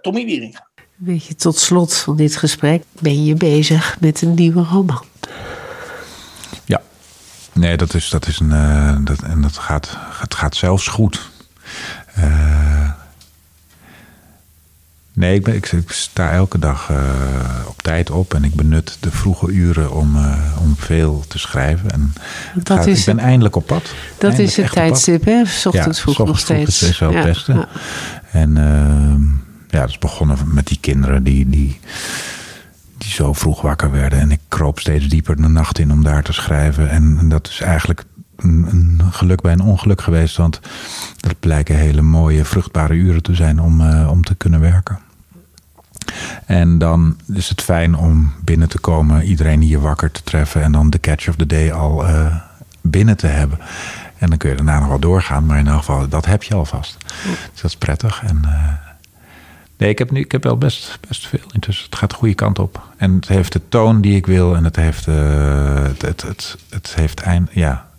Tommy 0.00 0.24
Wieringa. 0.24 0.68
Weet 0.96 1.26
je, 1.26 1.34
tot 1.34 1.58
slot 1.58 1.96
van 1.96 2.16
dit 2.16 2.36
gesprek 2.36 2.82
ben 3.00 3.24
je 3.24 3.34
bezig 3.34 3.96
met 4.00 4.22
een 4.22 4.34
nieuwe 4.34 4.62
roman. 4.62 5.04
Nee, 7.54 7.76
dat 7.76 7.94
is, 7.94 8.08
dat 8.08 8.26
is 8.26 8.38
een. 8.38 8.50
Uh, 8.50 8.96
dat, 9.00 9.22
en 9.22 9.40
dat 9.40 9.58
gaat, 9.58 9.96
het 10.20 10.34
gaat 10.34 10.56
zelfs 10.56 10.86
goed. 10.86 11.30
Uh, 12.18 12.90
Nee, 15.16 15.34
ik, 15.34 15.42
ben, 15.42 15.54
ik, 15.54 15.72
sta 15.86 16.30
elke 16.30 16.58
dag 16.58 16.88
uh, 16.90 16.98
op 17.66 17.82
tijd 17.82 18.10
op 18.10 18.34
en 18.34 18.44
ik 18.44 18.54
benut 18.54 18.96
de 19.00 19.10
vroege 19.10 19.50
uren 19.50 19.92
om, 19.92 20.16
om 20.60 20.76
veel 20.76 21.24
te 21.28 21.38
schrijven. 21.38 21.90
En 21.90 22.12
dat 22.54 22.78
gaat, 22.78 22.86
is 22.86 22.98
ik 22.98 23.04
ben 23.04 23.16
het, 23.16 23.24
eindelijk 23.24 23.56
op 23.56 23.66
pad. 23.66 23.82
Dat 23.82 23.94
eindelijk 24.30 24.50
is 24.50 24.56
het 24.56 24.72
tijdstip, 24.72 25.24
hè? 25.24 25.44
S 25.44 25.66
ochtends 25.66 25.96
ja, 25.96 26.02
vroeg 26.02 26.26
nog 26.26 26.38
steeds. 26.38 26.82
is 26.82 26.98
wel 26.98 27.14
het 27.14 27.24
beste. 27.24 27.52
Ja. 27.52 27.68
En 28.30 28.50
uh, 28.56 29.28
ja, 29.68 29.80
dat 29.80 29.88
is 29.88 29.98
begonnen 29.98 30.38
met 30.44 30.66
die 30.66 30.78
kinderen 30.80 31.22
die, 31.22 31.48
die, 31.48 31.80
die 33.04 33.12
zo 33.12 33.32
vroeg 33.32 33.60
wakker 33.60 33.90
werden. 33.90 34.18
En 34.18 34.30
ik 34.30 34.40
kroop 34.48 34.78
steeds 34.78 35.08
dieper 35.08 35.36
de 35.36 35.48
nacht 35.48 35.78
in 35.78 35.92
om 35.92 36.02
daar 36.02 36.22
te 36.22 36.32
schrijven. 36.32 36.90
En, 36.90 37.16
en 37.18 37.28
dat 37.28 37.48
is 37.48 37.60
eigenlijk 37.60 38.04
een, 38.36 38.66
een, 38.70 39.12
geluk 39.12 39.40
bij 39.40 39.52
een 39.52 39.60
ongeluk 39.60 40.00
geweest. 40.00 40.36
Want 40.36 40.60
dat 41.20 41.40
blijken 41.40 41.76
hele 41.76 42.02
mooie, 42.02 42.44
vruchtbare 42.44 42.94
uren 42.94 43.22
te 43.22 43.34
zijn 43.34 43.60
om, 43.60 43.80
uh, 43.80 44.10
om 44.10 44.24
te 44.24 44.34
kunnen 44.34 44.60
werken. 44.60 44.98
En 46.46 46.78
dan 46.78 47.16
is 47.32 47.48
het 47.48 47.62
fijn 47.62 47.96
om 47.96 48.32
binnen 48.44 48.68
te 48.68 48.78
komen, 48.78 49.22
iedereen 49.22 49.60
hier 49.60 49.80
wakker 49.80 50.10
te 50.10 50.22
treffen 50.22 50.62
en 50.62 50.72
dan 50.72 50.90
de 50.90 51.00
catch 51.00 51.28
of 51.28 51.36
the 51.36 51.46
day 51.46 51.72
al 51.72 52.08
uh, 52.08 52.36
binnen 52.80 53.16
te 53.16 53.26
hebben. 53.26 53.58
En 54.18 54.28
dan 54.28 54.38
kun 54.38 54.50
je 54.50 54.56
daarna 54.56 54.78
nog 54.78 54.88
wel 54.88 54.98
doorgaan, 54.98 55.46
maar 55.46 55.58
in 55.58 55.66
elk 55.66 55.78
geval, 55.78 56.08
dat 56.08 56.26
heb 56.26 56.42
je 56.42 56.54
alvast. 56.54 56.96
Dus 57.52 57.60
dat 57.60 57.70
is 57.70 57.76
prettig. 57.76 58.22
En, 58.24 58.40
uh, 58.44 58.83
nee, 59.76 59.90
ik 59.90 59.98
heb, 59.98 60.10
nu, 60.10 60.20
ik 60.20 60.32
heb 60.32 60.42
wel 60.42 60.58
best, 60.58 60.98
best 61.08 61.26
veel 61.26 61.48
intussen. 61.52 61.84
Het 61.84 61.94
gaat 61.94 62.10
de 62.10 62.16
goede 62.16 62.34
kant 62.34 62.58
op. 62.58 62.82
En 62.96 63.14
het 63.14 63.28
heeft 63.28 63.52
de 63.52 63.60
toon 63.68 64.00
die 64.00 64.16
ik 64.16 64.26
wil 64.26 64.54
en 64.54 64.64
het 64.64 64.76
heeft, 64.76 65.06
uh, 65.06 65.82
het, 65.82 66.02
het, 66.02 66.22
het, 66.22 66.56
het, 66.70 66.94
heeft 66.94 67.20
eind, 67.20 67.50
ja. 67.52 67.90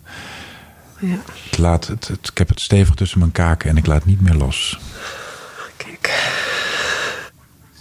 ja. 0.98 1.16
Het 1.48 1.58
laat, 1.58 1.86
het, 1.86 2.08
het, 2.08 2.28
ik 2.28 2.38
heb 2.38 2.48
het 2.48 2.60
stevig 2.60 2.94
tussen 2.94 3.18
mijn 3.18 3.32
kaken 3.32 3.70
en 3.70 3.76
ik 3.76 3.86
laat 3.86 4.04
niet 4.04 4.20
meer 4.20 4.34
los. 4.34 4.78
Kijk. 5.76 6.34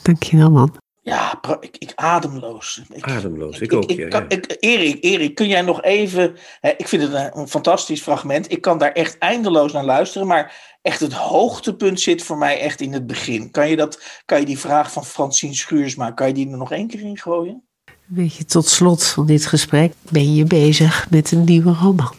Dankjewel, 0.02 0.52
man. 0.52 0.84
Ja, 1.06 1.40
ik, 1.60 1.78
ik 1.78 1.92
ademloos. 1.96 2.82
Ik, 2.90 3.08
ademloos, 3.08 3.56
ik, 3.56 3.62
ik 3.62 3.74
ook. 3.74 3.86
Ik, 3.90 4.12
ja. 4.12 4.26
Erik, 4.60 5.04
Erik, 5.04 5.36
kun 5.36 5.48
jij 5.48 5.62
nog 5.62 5.84
even. 5.84 6.38
Hè, 6.62 6.70
ik 6.78 6.88
vind 6.88 7.02
het 7.02 7.14
een, 7.14 7.40
een, 7.40 7.48
fantastisch 7.48 8.02
fragment. 8.02 8.52
Ik 8.52 8.62
kan 8.62 8.78
daar 8.78 8.92
echt 8.92 9.18
eindeloos 9.18 9.72
naar 9.72 9.86
luisteren. 9.86 10.28
Maar 10.28 10.75
echt 10.86 11.00
het 11.00 11.14
hoogtepunt 11.14 12.00
zit 12.00 12.24
voor 12.24 12.38
mij 12.38 12.60
echt 12.60 12.82
in 12.82 12.94
het 12.94 13.08
begin. 13.08 13.52
Kan 13.52 13.70
je, 13.70 13.76
dat, 13.76 14.22
kan 14.26 14.40
je 14.40 14.46
die 14.46 14.60
vraag 14.60 14.92
van 14.92 15.06
Francine 15.06 15.54
Schuursma, 15.54 16.12
kan 16.12 16.28
je 16.28 16.34
die 16.34 16.52
er 16.52 16.58
nog 16.58 16.72
één 16.72 16.88
keer 16.88 17.02
in 17.02 17.18
gooien? 17.18 17.64
Weet 18.06 18.36
je, 18.36 18.46
tot 18.46 18.68
slot 18.68 19.06
van 19.06 19.26
dit 19.26 19.46
gesprek 19.46 19.94
ben 20.12 20.36
je 20.36 20.44
bezig 20.44 21.10
met 21.10 21.32
een 21.32 21.44
nieuwe 21.44 21.74
roman. 21.74 22.14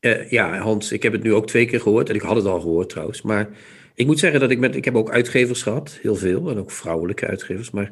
Uh, 0.00 0.30
ja, 0.30 0.58
Hans, 0.58 0.92
ik 0.92 1.02
heb 1.02 1.12
het 1.12 1.22
nu 1.22 1.34
ook 1.34 1.46
twee 1.46 1.66
keer 1.66 1.80
gehoord. 1.80 2.08
En 2.08 2.14
ik 2.14 2.20
had 2.20 2.36
het 2.36 2.46
al 2.46 2.60
gehoord 2.60 2.88
trouwens. 2.88 3.22
Maar 3.22 3.48
ik 3.94 4.06
moet 4.06 4.18
zeggen 4.18 4.40
dat 4.40 4.50
ik 4.50 4.58
met. 4.58 4.76
Ik 4.76 4.84
heb 4.84 4.94
ook 4.94 5.10
uitgevers 5.10 5.62
gehad, 5.62 5.98
heel 6.02 6.16
veel. 6.16 6.50
En 6.50 6.58
ook 6.58 6.70
vrouwelijke 6.70 7.26
uitgevers. 7.26 7.70
Maar 7.70 7.90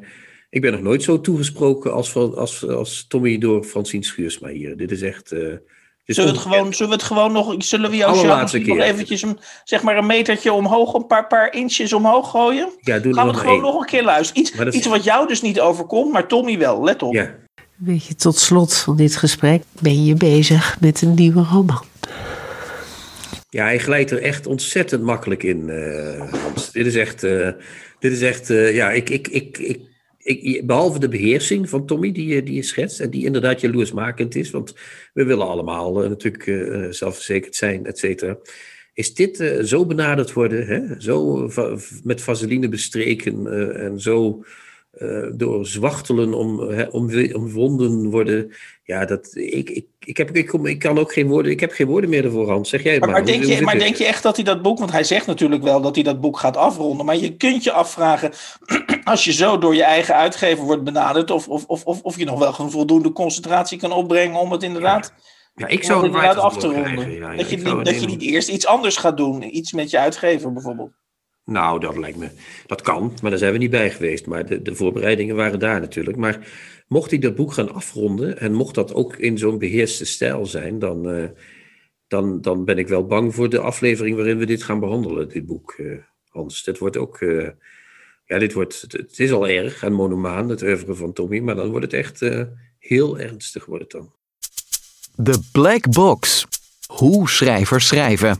ik 0.49 0.61
ben 0.61 0.71
nog 0.71 0.81
nooit 0.81 1.03
zo 1.03 1.21
toegesproken 1.21 1.93
als, 1.93 2.15
als, 2.15 2.67
als 2.67 3.07
Tommy 3.07 3.37
door 3.37 3.63
Francine 3.63 4.03
Schuursma 4.03 4.49
hier. 4.49 4.77
Dit 4.77 4.91
is 4.91 5.01
echt. 5.01 5.31
Uh, 5.31 5.53
zullen, 6.15 6.31
we 6.31 6.37
het 6.37 6.47
gewoon, 6.47 6.73
zullen 6.73 6.91
we 6.91 6.97
het 6.97 7.07
gewoon 7.07 7.31
nog. 7.31 7.55
Zullen 7.57 7.89
we 7.89 7.95
jou 7.95 8.27
nog 8.27 8.79
eventjes 8.79 9.21
een, 9.21 9.39
zeg 9.63 9.81
maar 9.81 9.97
een 9.97 10.05
metertje 10.05 10.53
omhoog, 10.53 10.93
een 10.93 11.07
paar, 11.07 11.27
paar 11.27 11.53
inches 11.53 11.93
omhoog 11.93 12.29
gooien? 12.29 12.69
Ja, 12.81 12.99
doe 12.99 13.13
Gaan 13.13 13.25
we 13.25 13.31
nog 13.31 13.41
gewoon 13.41 13.55
één. 13.55 13.63
nog 13.63 13.79
een 13.79 13.87
keer 13.87 14.03
luisteren. 14.03 14.41
Iets, 14.41 14.75
iets 14.75 14.87
wat 14.87 15.03
jou 15.03 15.27
dus 15.27 15.41
niet 15.41 15.59
overkomt, 15.59 16.11
maar 16.11 16.27
Tommy 16.27 16.57
wel. 16.57 16.83
Let 16.83 17.03
op. 17.03 17.13
Ja, 17.13 17.35
Weet 17.77 18.05
je, 18.05 18.15
tot 18.15 18.37
slot 18.37 18.77
van 18.77 18.95
dit 18.95 19.15
gesprek 19.15 19.63
ben 19.81 20.05
je 20.05 20.15
bezig 20.15 20.77
met 20.79 21.01
een 21.01 21.13
nieuwe 21.13 21.43
roman. 21.43 21.83
Ja, 23.49 23.63
hij 23.63 23.79
glijdt 23.79 24.11
er 24.11 24.21
echt 24.21 24.45
ontzettend 24.47 25.03
makkelijk 25.03 25.43
in, 25.43 25.69
eh, 25.69 26.41
Hans. 26.43 26.71
Dit 26.71 26.85
is 26.85 26.95
echt, 26.95 27.23
eh, 27.23 27.49
dit 27.99 28.11
is 28.11 28.21
echt 28.21 28.49
uh, 28.49 28.75
ja, 28.75 28.91
ik, 28.91 29.09
ik, 29.09 29.27
ik, 29.27 29.57
ik, 29.57 29.79
ik, 30.27 30.67
behalve 30.67 30.99
de 30.99 31.07
beheersing 31.09 31.69
van 31.69 31.85
Tommy, 31.85 32.11
die, 32.11 32.27
je- 32.27 32.43
die 32.43 32.55
je 32.55 32.61
schetst, 32.63 32.99
en 32.99 33.09
die 33.09 33.25
inderdaad 33.25 33.61
jaloersmakend 33.61 34.35
is, 34.35 34.51
want 34.51 34.75
we 35.13 35.25
willen 35.25 35.47
allemaal 35.47 36.03
eh, 36.03 36.09
natuurlijk 36.09 36.47
eh, 36.47 36.87
zelfverzekerd 36.89 37.55
zijn, 37.55 37.85
et 37.85 37.97
cetera. 37.97 38.37
Is 38.93 39.13
dit 39.13 39.39
eh, 39.39 39.63
zo 39.63 39.85
benaderd 39.85 40.33
worden, 40.33 40.65
hè? 40.67 41.01
zo 41.01 41.49
met 42.03 42.21
vaseline 42.21 42.69
bestreken 42.69 43.47
eh, 43.47 43.83
en 43.85 43.99
zo 43.99 44.43
eh, 44.97 45.29
door 45.33 45.65
zwachtelen 45.65 46.33
om, 46.33 46.59
om, 46.91 47.33
omwonden 47.33 48.09
worden. 48.09 48.53
Ja, 48.83 49.05
dat, 49.05 49.29
ik, 49.33 49.69
ik, 49.69 49.85
ik, 49.99 50.17
heb, 50.17 50.35
ik, 50.35 50.53
ik 50.53 50.79
kan 50.79 50.99
ook 50.99 51.13
geen 51.13 51.27
woorden, 51.27 51.51
ik 51.51 51.59
heb 51.59 51.71
geen 51.71 51.87
woorden 51.87 52.09
meer 52.09 52.25
ervoor, 52.25 52.49
Hans. 52.49 52.69
Zeg 52.69 52.83
jij 52.83 52.93
het 52.93 53.01
Maar, 53.01 53.09
maar. 53.09 53.25
denk 53.25 53.43
je, 53.43 53.61
maar 53.61 53.79
denk 53.79 53.95
je 53.95 54.05
echt 54.05 54.23
dat 54.23 54.35
hij 54.35 54.45
dat 54.45 54.61
boek, 54.61 54.79
want 54.79 54.91
hij 54.91 55.03
zegt 55.03 55.25
natuurlijk 55.25 55.63
wel 55.63 55.81
dat 55.81 55.95
hij 55.95 56.03
dat 56.03 56.21
boek 56.21 56.39
gaat 56.39 56.57
afronden, 56.57 57.05
maar 57.05 57.17
je 57.17 57.35
kunt 57.35 57.63
je 57.63 57.71
afvragen, 57.71 58.31
als 59.03 59.23
je 59.23 59.31
zo 59.31 59.57
door 59.57 59.75
je 59.75 59.83
eigen 59.83 60.15
uitgever 60.15 60.63
wordt 60.65 60.83
benaderd, 60.83 61.31
of, 61.31 61.47
of, 61.47 61.65
of, 61.65 61.85
of, 61.85 62.01
of 62.01 62.17
je 62.17 62.25
nog 62.25 62.39
wel 62.39 62.65
een 62.65 62.71
voldoende 62.71 63.11
concentratie 63.11 63.77
kan 63.77 63.91
opbrengen 63.91 64.39
om 64.39 64.51
het 64.51 64.63
inderdaad, 64.63 65.13
Ja, 65.55 65.67
ik 65.67 65.83
zou 65.83 65.97
het 65.97 66.05
inderdaad 66.05 66.37
af 66.37 66.57
te 66.57 66.67
ronden. 66.67 66.83
krijgen, 66.83 67.11
ja, 67.11 67.31
ja, 67.31 67.37
dat, 67.37 67.49
je, 67.49 67.55
niet, 67.55 67.85
dat 67.85 68.01
je 68.01 68.07
niet 68.07 68.21
eerst 68.21 68.49
iets 68.49 68.65
anders 68.67 68.97
gaat 68.97 69.17
doen, 69.17 69.55
iets 69.55 69.71
met 69.71 69.89
je 69.89 69.99
uitgever 69.99 70.53
bijvoorbeeld. 70.53 70.91
Nou, 71.47 71.79
dat 71.79 71.97
lijkt 71.97 72.17
me. 72.17 72.29
Dat 72.65 72.81
kan, 72.81 73.13
maar 73.21 73.29
daar 73.29 73.39
zijn 73.39 73.51
we 73.51 73.57
niet 73.57 73.69
bij 73.69 73.91
geweest. 73.91 74.25
Maar 74.25 74.45
de, 74.45 74.61
de 74.61 74.75
voorbereidingen 74.75 75.35
waren 75.35 75.59
daar 75.59 75.79
natuurlijk. 75.79 76.17
Maar 76.17 76.47
mocht 76.87 77.09
hij 77.09 77.19
dat 77.19 77.35
boek 77.35 77.53
gaan 77.53 77.73
afronden. 77.73 78.39
en 78.39 78.53
mocht 78.53 78.75
dat 78.75 78.93
ook 78.93 79.15
in 79.15 79.37
zo'n 79.37 79.57
beheerste 79.57 80.05
stijl 80.05 80.45
zijn. 80.45 80.79
dan, 80.79 81.09
eh, 81.09 81.29
dan, 82.07 82.41
dan 82.41 82.65
ben 82.65 82.77
ik 82.77 82.87
wel 82.87 83.05
bang 83.05 83.35
voor 83.35 83.49
de 83.49 83.59
aflevering 83.59 84.15
waarin 84.15 84.37
we 84.37 84.45
dit 84.45 84.63
gaan 84.63 84.79
behandelen, 84.79 85.29
dit 85.29 85.45
boek, 85.45 85.71
eh, 85.71 85.97
Hans. 86.27 86.63
Dit 86.63 86.77
wordt 86.77 86.97
ook. 86.97 87.21
eh, 87.21 87.49
ja, 88.25 88.37
dit 88.39 88.53
wordt. 88.53 88.85
Het 88.87 89.19
is 89.19 89.31
al 89.31 89.47
erg 89.47 89.83
en 89.83 89.93
monomaan, 89.93 90.49
het 90.49 90.61
oeuvre 90.61 90.95
van 90.95 91.13
Tommy. 91.13 91.39
maar 91.39 91.55
dan 91.55 91.69
wordt 91.69 91.91
het 91.91 91.93
echt 91.93 92.19
heel 92.79 93.19
ernstig. 93.19 93.65
Wordt 93.65 93.83
het 93.83 93.91
dan. 93.91 94.11
De 95.15 95.39
Black 95.51 95.91
Box. 95.91 96.45
Hoe 96.87 97.29
schrijvers 97.29 97.87
schrijven. 97.87 98.37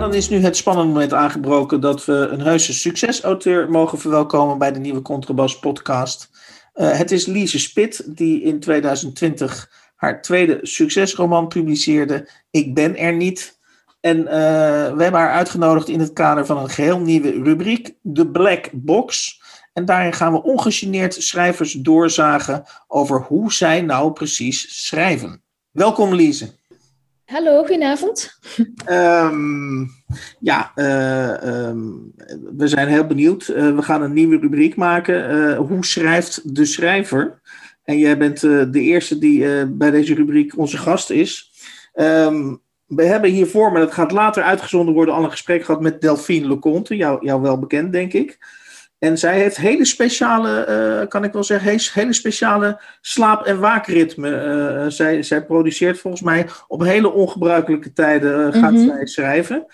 Dan 0.00 0.14
is 0.14 0.28
nu 0.28 0.38
het 0.38 0.56
spannende 0.56 0.92
moment 0.92 1.12
aangebroken 1.12 1.80
dat 1.80 2.04
we 2.04 2.12
een 2.12 2.40
heuse 2.40 2.72
succesauteur 2.72 3.70
mogen 3.70 3.98
verwelkomen 3.98 4.58
bij 4.58 4.72
de 4.72 4.78
nieuwe 4.78 5.02
Contrabas 5.02 5.58
podcast. 5.58 6.30
Eh, 6.72 6.98
het 6.98 7.10
is 7.10 7.26
Lise 7.26 7.58
Spit 7.58 8.16
die 8.16 8.42
in 8.42 8.60
2020 8.60 9.70
haar 9.94 10.22
tweede 10.22 10.58
succesroman 10.62 11.48
publiceerde, 11.48 12.28
Ik 12.50 12.74
ben 12.74 12.96
er 12.96 13.12
niet. 13.12 13.58
En 14.00 14.26
eh, 14.26 14.34
we 14.94 15.02
hebben 15.02 15.20
haar 15.20 15.32
uitgenodigd 15.32 15.88
in 15.88 16.00
het 16.00 16.12
kader 16.12 16.46
van 16.46 16.58
een 16.58 16.70
geheel 16.70 17.00
nieuwe 17.00 17.30
rubriek, 17.30 17.94
de 18.02 18.30
Black 18.30 18.70
Box. 18.72 19.40
En 19.72 19.84
daarin 19.84 20.12
gaan 20.12 20.32
we 20.32 20.42
ongegeneerd 20.42 21.14
schrijvers 21.14 21.72
doorzagen 21.72 22.64
over 22.86 23.20
hoe 23.20 23.52
zij 23.52 23.80
nou 23.80 24.12
precies 24.12 24.86
schrijven. 24.86 25.42
Welkom 25.70 26.14
Lise. 26.14 26.54
Hallo, 27.26 27.58
goedenavond. 27.58 28.38
Ehm, 28.84 29.84
ja, 30.38 30.72
eh, 30.74 31.42
ehm, 31.42 31.78
we 32.56 32.68
zijn 32.68 32.88
heel 32.88 33.06
benieuwd. 33.06 33.48
Eh, 33.48 33.74
we 33.74 33.82
gaan 33.82 34.02
een 34.02 34.12
nieuwe 34.12 34.38
rubriek 34.38 34.76
maken. 34.76 35.28
Eh, 35.28 35.58
hoe 35.58 35.84
schrijft 35.84 36.54
de 36.54 36.64
schrijver? 36.64 37.40
En 37.84 37.98
jij 37.98 38.18
bent 38.18 38.40
de 38.40 38.80
eerste 38.80 39.18
die 39.18 39.66
bij 39.66 39.90
deze 39.90 40.14
rubriek 40.14 40.58
onze 40.58 40.76
gast 40.76 41.10
is. 41.10 41.50
Ehm, 41.92 42.54
we 42.86 43.04
hebben 43.04 43.30
hiervoor, 43.30 43.72
maar 43.72 43.80
dat 43.80 43.92
gaat 43.92 44.12
later 44.12 44.42
uitgezonden 44.42 44.94
worden, 44.94 45.14
al 45.14 45.24
een 45.24 45.30
gesprek 45.30 45.64
gehad 45.64 45.80
met 45.80 46.00
Delphine 46.00 46.48
Leconte, 46.48 46.96
jou, 46.96 47.24
jou 47.24 47.42
wel 47.42 47.58
bekend, 47.58 47.92
denk 47.92 48.12
ik. 48.12 48.38
En 48.98 49.18
zij 49.18 49.38
heeft 49.40 49.56
hele 49.56 49.84
speciale, 49.84 50.58
eh, 50.60 51.08
kan 51.08 51.24
ik 51.24 51.32
wel 51.32 51.44
zeggen, 51.44 51.70
he- 51.70 51.90
hele 51.92 52.12
speciale 52.12 52.80
slaap- 53.00 53.44
en 53.46 53.60
waakritme. 53.60 54.30
Eh, 54.34 54.86
zij, 54.88 55.22
zij 55.22 55.44
produceert 55.44 55.98
volgens 55.98 56.22
mij 56.22 56.46
op 56.68 56.80
hele 56.82 57.12
ongebruikelijke 57.12 57.92
tijden 57.92 58.52
eh, 58.52 58.60
gaat 58.62 58.72
Mhm. 58.72 58.86
zij 58.86 59.06
schrijven. 59.06 59.66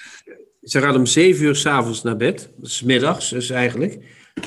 Ze 0.62 0.80
gaat 0.80 0.94
om 0.96 1.06
zeven 1.06 1.44
uur 1.44 1.56
s'avonds 1.56 2.02
naar 2.02 2.16
bed. 2.16 2.50
Dat 2.56 2.68
is 2.70 2.82
middags, 2.82 3.30
dus 3.30 3.50
eigenlijk. 3.50 3.98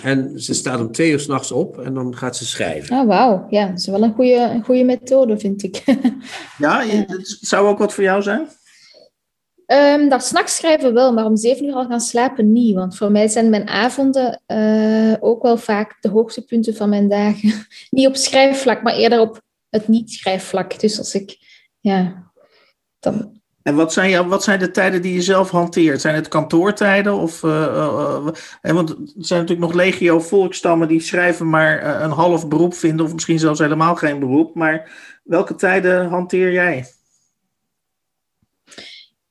En 0.04 0.40
ze 0.40 0.54
staat 0.54 0.80
om 0.80 0.92
twee 0.92 1.12
uur 1.12 1.20
s'nachts 1.20 1.52
op 1.52 1.78
en 1.80 1.94
dan 1.94 2.16
gaat 2.18 2.38
ze 2.38 2.46
schrijven. 2.46 2.98
Ah, 2.98 3.08
wauw. 3.08 3.46
Ja, 3.50 3.68
dat 3.68 3.80
is 3.80 3.88
wel 3.88 4.04
een 4.04 4.14
goede, 4.14 4.50
een 4.54 4.64
goede 4.64 4.84
methode, 4.84 5.40
vind 5.40 5.64
ik. 5.64 5.84
Ja, 6.58 6.84
het 6.88 7.38
zou 7.42 7.68
ook 7.68 7.78
wat 7.78 7.94
voor 7.94 8.04
jou 8.04 8.22
zijn? 8.22 8.48
Ehm 9.66 10.10
dat 10.10 10.26
s'nachts 10.26 10.56
schrijven 10.56 10.94
wel, 10.94 11.14
maar 11.14 11.26
om 11.26 11.38
zeven 11.38 11.66
uur 11.66 11.74
al 11.74 11.86
gaan 11.86 12.02
slapen 12.02 12.52
niet. 12.52 12.76
Want 12.76 12.98
voor 12.98 13.12
mij 13.12 13.28
zijn 13.28 13.50
mijn 13.50 13.68
avonden 13.68 14.42
eh, 14.46 15.14
ook 15.20 15.44
wel 15.44 15.58
vaak 15.58 15.98
de 16.02 16.10
hoogtepunten 16.10 16.76
van 16.76 16.90
mijn 16.90 17.10
dagen. 17.10 17.54
niet 17.90 18.08
op 18.08 18.16
schrijfvlak, 18.16 18.84
maar 18.84 18.96
eerder 18.96 19.20
op 19.20 19.42
het 19.70 19.88
niet-schrijfvlak. 19.88 20.80
Dus 20.80 20.98
als 20.98 21.16
ik, 21.16 21.38
ja, 21.80 22.32
dan... 23.00 23.34
En 23.62 23.76
wat 23.76 23.94
zijn, 23.94 24.28
wat 24.28 24.44
zijn 24.44 24.60
de 24.60 24.72
tijden 24.72 25.02
die 25.02 25.14
je 25.14 25.22
zelf 25.22 25.50
hanteert? 25.50 26.02
Zijn 26.02 26.16
het 26.16 26.28
kantoortijden? 26.28 27.14
Of, 27.14 27.44
eh, 27.44 27.66
eh, 28.62 28.74
want 28.74 28.90
er 28.90 28.96
zijn 29.18 29.42
natuurlijk 29.42 29.68
nog 29.68 29.74
legio 29.74 30.20
volkstammen 30.20 30.88
die 30.88 31.00
schrijven 31.00 31.50
maar 31.50 32.02
een 32.02 32.12
half 32.12 32.48
beroep 32.48 32.74
vinden, 32.74 33.06
of 33.06 33.14
misschien 33.14 33.40
zelfs 33.40 33.60
helemaal 33.60 33.96
geen 33.96 34.20
beroep. 34.20 34.56
Maar 34.56 34.92
welke 35.24 35.56
tijden 35.56 36.08
hanteer 36.08 36.52
jij? 36.52 36.86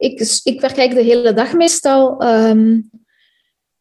Ik, 0.04 0.40
ik 0.42 0.60
werk 0.60 0.76
eigenlijk 0.76 1.08
de 1.08 1.14
hele 1.14 1.32
dag 1.32 1.52
meestal. 1.52 2.20
Ehm, 2.20 2.80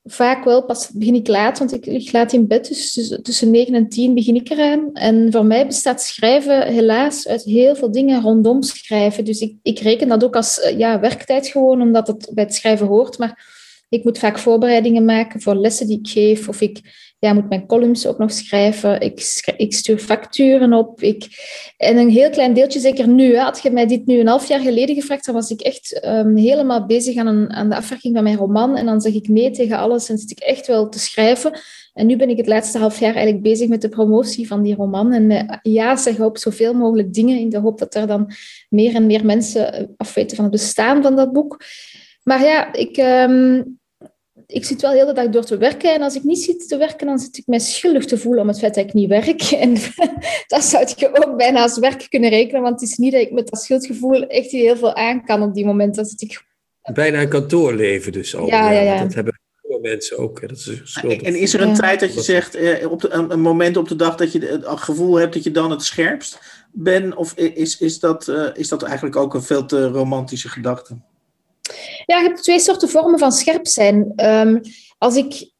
vaak 0.04 0.44
wel, 0.44 0.66
pas 0.66 0.90
begin 0.90 1.16
ik 1.16 1.28
laat, 1.28 1.60
want 1.60 1.74
ik 1.74 1.86
lig 1.86 2.12
laat 2.12 2.34
in 2.34 2.48
bed, 2.48 2.68
dus 2.68 3.18
tussen 3.22 3.52
9 3.52 3.76
en 3.76 3.90
10 3.90 4.14
begin 4.14 4.36
ik 4.36 4.50
eraan. 4.50 4.94
En 4.94 5.32
voor 5.32 5.46
mij 5.46 5.68
bestaat 5.68 6.02
schrijven 6.02 6.68
helaas 6.68 7.28
uit 7.28 7.44
heel 7.44 7.76
veel 7.76 7.92
dingen 7.92 8.22
rondom 8.22 8.62
schrijven. 8.62 9.26
Dus 9.26 9.40
ik, 9.40 9.56
ik 9.62 9.80
reken 9.80 10.08
dat 10.08 10.24
ook 10.24 10.36
als 10.36 10.60
eh, 10.60 10.78
ja, 10.78 11.00
werktijd 11.00 11.48
gewoon, 11.48 11.82
omdat 11.82 12.08
het 12.08 12.32
bij 12.34 12.44
het 12.44 12.56
schrijven 12.56 12.88
hoort. 12.88 13.18
Maar 13.18 13.63
ik 13.94 14.04
moet 14.04 14.18
vaak 14.18 14.40
voorbereidingen 14.40 15.06
maken 15.06 15.42
voor 15.42 15.56
lessen 15.56 15.88
die 15.88 16.00
ik 16.00 16.08
geef, 16.08 16.48
of 16.48 16.62
ik 16.62 16.82
ja, 17.20 17.34
moet 17.34 17.50
mijn 17.50 17.68
columns 17.68 18.08
ook 18.08 18.18
nog 18.18 18.32
schrijven. 18.32 19.02
Ik, 19.02 19.42
ik 19.58 19.74
stuur 19.74 19.98
facturen 19.98 20.74
op. 20.74 21.02
Ik, 21.02 21.28
en 21.78 21.98
een 21.98 22.10
heel 22.10 22.30
klein 22.30 22.54
deeltje, 22.54 22.80
zeker 22.80 23.08
nu. 23.08 23.36
Hè, 23.36 23.42
had 23.42 23.60
je 23.64 23.72
mij 23.72 23.88
dit 23.88 24.06
nu 24.06 24.20
een 24.20 24.28
half 24.28 24.48
jaar 24.48 24.60
geleden 24.60 24.96
gevraagd, 24.96 25.26
dan 25.26 25.36
was 25.36 25.50
ik 25.50 25.62
echt 25.62 26.06
um, 26.06 26.36
helemaal 26.36 26.86
bezig 26.86 27.18
aan, 27.18 27.28
een, 27.28 27.52
aan 27.52 27.70
de 27.70 27.76
afwerking 27.76 28.14
van 28.14 28.24
mijn 28.24 28.38
roman. 28.38 28.76
En 28.76 28.86
dan 28.86 29.02
zeg 29.02 29.14
ik 29.14 29.28
nee 29.28 29.52
tegen 29.52 29.78
alles 29.78 30.10
en 30.10 30.18
zit 30.18 30.32
ik 30.32 30.40
echt 30.40 30.68
wel 30.68 30.90
te 30.90 31.00
schrijven. 31.00 31.60
En 31.94 32.06
nu 32.06 32.16
ben 32.16 32.30
ik 32.30 32.38
het 32.38 32.48
laatste 32.48 32.78
half 32.78 33.00
jaar 33.00 33.14
eigenlijk 33.14 33.44
bezig 33.44 33.68
met 33.68 33.82
de 33.82 33.90
promotie 33.90 34.48
van 34.48 34.64
die 34.64 34.76
roman. 34.76 35.12
En 35.12 35.60
ja 35.62 35.96
zeggen 35.96 36.26
op 36.26 36.38
zoveel 36.38 36.74
mogelijk 36.74 37.14
dingen 37.14 37.40
in 37.40 37.50
de 37.50 37.60
hoop 37.60 37.80
dat 37.80 37.96
er 37.96 38.08
dan 38.08 38.32
meer 38.70 38.96
en 38.96 39.06
meer 39.06 39.26
mensen 39.26 39.94
afweten 39.98 40.36
van 40.36 40.46
het 40.46 40.54
bestaan 40.54 41.02
van 41.02 41.16
dat 41.16 41.32
boek. 41.32 41.62
Maar 42.24 42.44
ja, 42.44 42.74
ik, 42.74 42.98
um, 42.98 43.80
ik 44.54 44.66
zit 44.66 44.82
wel 44.82 44.92
de 44.92 44.98
hele 44.98 45.14
dag 45.14 45.30
door 45.30 45.44
te 45.44 45.58
werken. 45.58 45.94
En 45.94 46.02
als 46.02 46.16
ik 46.16 46.24
niet 46.24 46.44
zit 46.44 46.68
te 46.68 46.78
werken, 46.78 47.08
dan 47.08 47.20
zit 47.20 47.38
ik 47.38 47.44
mij 47.48 47.60
schuldig 47.60 48.06
te 48.06 48.18
voelen 48.18 48.42
om 48.42 48.48
het 48.48 48.60
feit 48.60 48.76
dat 48.76 48.86
ik 48.86 48.94
niet 48.94 49.10
werk. 49.10 49.42
En 49.64 49.74
dat 50.54 50.64
zou 50.64 50.88
je 50.96 51.26
ook 51.26 51.38
bijna 51.38 51.62
als 51.62 51.80
werk 51.80 52.06
kunnen 52.10 52.30
rekenen. 52.30 52.62
Want 52.62 52.82
het 52.82 52.90
is 52.90 52.98
niet 52.98 53.12
dat 53.12 53.22
ik 53.22 53.32
met 53.32 53.50
dat 53.50 53.62
schuldgevoel 53.62 54.28
echt 54.28 54.52
heel 54.52 54.78
veel 54.78 54.96
aan 54.96 55.26
kan 55.26 55.42
op 55.42 55.54
die 55.54 55.66
moment. 55.66 55.96
Dan 55.96 56.06
zit 56.06 56.22
ik... 56.22 56.46
Bijna 56.94 57.22
een 57.22 57.30
kantoorleven 57.30 58.12
dus 58.12 58.36
al. 58.36 58.48
Ja, 58.48 58.72
ja, 58.72 58.82
ja. 58.82 59.04
Dat 59.04 59.14
hebben 59.14 59.40
veel 59.62 59.80
mensen 59.80 60.18
ook. 60.18 60.48
Dat 60.50 60.58
is 60.58 61.00
en 61.04 61.36
is 61.36 61.54
er 61.54 61.62
een 61.62 61.74
tijd 61.74 62.00
dat 62.00 62.14
je 62.14 62.22
zegt, 62.22 62.56
eh, 62.56 62.92
op 62.92 63.02
de, 63.02 63.12
een, 63.12 63.42
moment 63.42 63.78
op 63.78 63.88
de 63.88 63.96
dag 63.96 64.16
dat 64.16 64.32
je 64.32 64.40
het 64.40 64.66
gevoel 64.66 65.16
hebt 65.16 65.34
dat 65.34 65.44
je 65.44 65.52
dan 65.52 65.72
het 65.72 65.84
scherpst 65.84 66.40
bent? 66.72 67.16
Of 67.16 67.34
is, 67.34 67.80
is, 67.80 68.00
dat, 68.00 68.28
uh, 68.28 68.48
is 68.54 68.68
dat 68.68 68.84
eigenlijk 68.84 69.16
ook 69.16 69.34
een 69.34 69.44
veel 69.44 69.66
te 69.66 69.88
romantische 69.88 70.50
gedachte? 70.50 70.98
Ja, 72.06 72.18
je 72.18 72.28
hebt 72.28 72.44
twee 72.44 72.60
soorten 72.60 72.90
vormen 72.90 73.20
van 73.20 73.32
scherp 73.32 73.68
zijn. 73.68 74.14
Um, 74.16 74.62
als 74.98 75.16
ik 75.16 75.52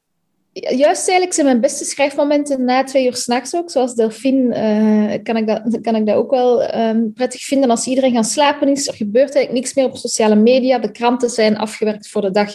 juist 0.54 1.08
eigenlijk 1.08 1.32
zijn 1.32 1.46
mijn 1.46 1.60
beste 1.60 1.84
schrijfmomenten 1.84 2.64
na 2.64 2.84
twee 2.84 3.06
uur 3.06 3.16
s'nachts 3.16 3.54
ook. 3.54 3.70
Zoals 3.70 3.94
Delphine 3.94 4.48
uh, 4.48 5.22
kan, 5.22 5.36
ik 5.36 5.46
dat, 5.46 5.80
kan 5.80 5.96
ik 5.96 6.06
dat 6.06 6.16
ook 6.16 6.30
wel 6.30 6.74
um, 6.74 7.12
prettig 7.12 7.42
vinden. 7.42 7.70
Als 7.70 7.86
iedereen 7.86 8.12
gaan 8.12 8.24
slapen 8.24 8.68
is, 8.68 8.88
er 8.88 8.94
gebeurt 8.94 9.34
eigenlijk 9.34 9.52
niks 9.52 9.74
meer 9.74 9.84
op 9.84 9.96
sociale 9.96 10.34
media. 10.34 10.78
De 10.78 10.90
kranten 10.90 11.30
zijn 11.30 11.56
afgewerkt 11.56 12.08
voor 12.08 12.20
de 12.20 12.30
dag. 12.30 12.54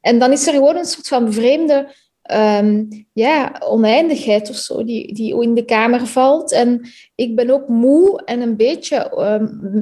En 0.00 0.18
dan 0.18 0.32
is 0.32 0.46
er 0.46 0.52
gewoon 0.52 0.76
een 0.76 0.84
soort 0.84 1.08
van 1.08 1.32
vreemde 1.32 1.94
um, 2.32 2.88
ja, 3.12 3.62
oneindigheid 3.64 4.50
of 4.50 4.56
zo 4.56 4.84
die, 4.84 5.14
die 5.14 5.42
in 5.42 5.54
de 5.54 5.64
kamer 5.64 6.06
valt. 6.06 6.52
En 6.52 6.88
ik 7.14 7.36
ben 7.36 7.50
ook 7.50 7.68
moe 7.68 8.22
en 8.24 8.40
een 8.40 8.56
beetje, 8.56 9.10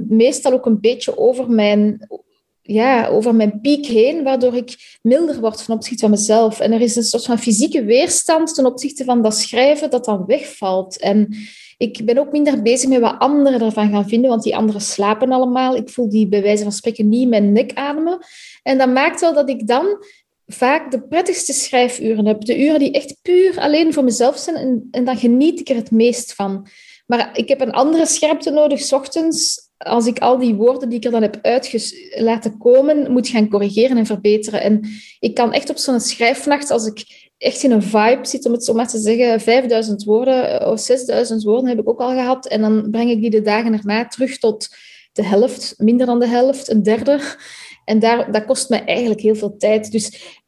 meestal 0.09 0.53
ook 0.53 0.67
een 0.67 0.81
beetje 0.81 1.19
over 1.19 1.51
mijn 1.51 2.09
ja, 2.67 3.09
over 3.09 3.35
mijn 3.35 3.61
piek 3.61 3.87
heen, 3.87 4.23
waardoor 4.23 4.57
ik 4.57 4.99
milder 5.03 5.41
word 5.41 5.65
ten 5.65 5.75
opzichte 5.75 6.01
van 6.01 6.11
mezelf. 6.11 6.61
En 6.61 6.73
er 6.73 6.81
is 6.81 6.97
een 6.97 7.03
soort 7.03 7.25
van 7.25 7.39
fysieke 7.39 7.85
weerstand 7.85 8.55
ten 8.55 8.67
opzichte 8.67 9.05
van 9.05 9.23
dat 9.23 9.37
schrijven 9.37 9.91
dat 9.91 10.05
dan 10.05 10.25
wegvalt. 10.27 10.99
En 10.99 11.37
ik 11.77 12.05
ben 12.05 12.19
ook 12.19 12.33
minder 12.33 12.63
bezig 12.63 12.89
met 12.89 13.01
wat 13.01 13.19
anderen 13.19 13.61
ervan 13.61 13.91
gaan 13.91 14.09
vinden, 14.09 14.31
want 14.31 14.43
die 14.43 14.57
anderen 14.57 14.81
slapen 14.81 15.33
allemaal. 15.33 15.77
Ik 15.77 15.89
voel 15.89 16.09
die 16.09 16.29
bij 16.29 16.43
wijze 16.43 16.63
van 16.63 16.73
spreken 16.73 17.09
niet 17.09 17.29
mijn 17.29 17.53
nek 17.53 17.73
ademen. 17.75 18.19
En 18.63 18.79
dat 18.79 18.89
maakt 18.89 19.21
wel 19.21 19.35
dat 19.35 19.49
ik 19.49 19.67
dan 19.67 20.05
vaak 20.47 20.91
de 20.91 21.03
prettigste 21.03 21.53
schrijfuren 21.53 22.27
heb. 22.27 22.45
De 22.45 22.61
uren 22.61 22.79
die 22.79 22.93
echt 22.93 23.17
puur 23.23 23.59
alleen 23.59 23.93
voor 23.93 24.05
mezelf 24.05 24.39
zijn 24.39 24.57
en, 24.57 24.89
en 24.91 25.05
dan 25.05 25.17
geniet 25.17 25.61
ik 25.61 25.69
er 25.69 25.77
het 25.77 25.91
meest 25.91 26.35
van. 26.35 26.67
Maar 27.07 27.39
ik 27.39 27.49
heb 27.49 27.61
een 27.61 27.73
andere 27.73 28.07
scherpte 28.07 28.51
nodig, 28.51 28.81
s 28.81 28.93
ochtends, 28.93 29.66
als 29.79 30.07
ik 30.07 30.19
al 30.19 30.39
die 30.39 30.55
woorden 30.55 30.89
die 30.89 30.99
ik 30.99 31.05
er 31.05 31.11
dan 31.11 31.23
heb 31.23 31.39
uit 31.43 31.95
laten 32.15 32.59
komen, 32.59 33.13
moet 33.13 33.29
gaan 33.29 33.49
corrigeren 33.49 33.97
en 33.97 34.07
verbeteren. 34.07 34.63
En 34.63 34.89
ik 35.21 35.35
kan 35.35 35.53
echt 35.53 35.71
op 35.71 35.77
zo'n 35.77 36.01
schrijfnacht, 36.01 36.71
als 36.71 36.87
ik 36.87 37.31
echt 37.39 37.63
in 37.63 37.71
een 37.71 37.83
vibe 37.83 38.21
zit, 38.23 38.47
om 38.47 38.53
het 38.53 38.65
zo 38.65 38.75
maar 38.75 38.89
te 38.89 38.99
zeggen, 38.99 39.41
5000 39.41 40.05
woorden 40.05 40.61
eh, 40.61 40.71
of 40.71 40.81
6000 40.81 41.43
woorden 41.43 41.69
heb 41.69 41.79
ik 41.79 41.89
ook 41.89 42.01
al 42.01 42.11
gehad. 42.11 42.47
En 42.47 42.61
dan 42.61 42.91
breng 42.91 43.11
ik 43.11 43.21
die 43.21 43.31
de 43.31 43.43
dagen 43.43 43.73
erna 43.73 44.07
terug 44.07 44.39
tot 44.39 44.69
de 45.13 45.25
helft, 45.25 45.75
minder 45.79 46.07
dan 46.07 46.19
de 46.19 46.29
helft, 46.29 46.71
een 46.71 46.83
derde. 46.83 47.21
En 47.85 47.99
daar, 47.99 48.33
dat 48.33 48.45
kost 48.45 48.69
me 48.69 48.77
eigenlijk 48.77 49.21
heel 49.21 49.35
veel 49.35 49.57
tijd. 49.57 49.93
Dus 49.93 50.39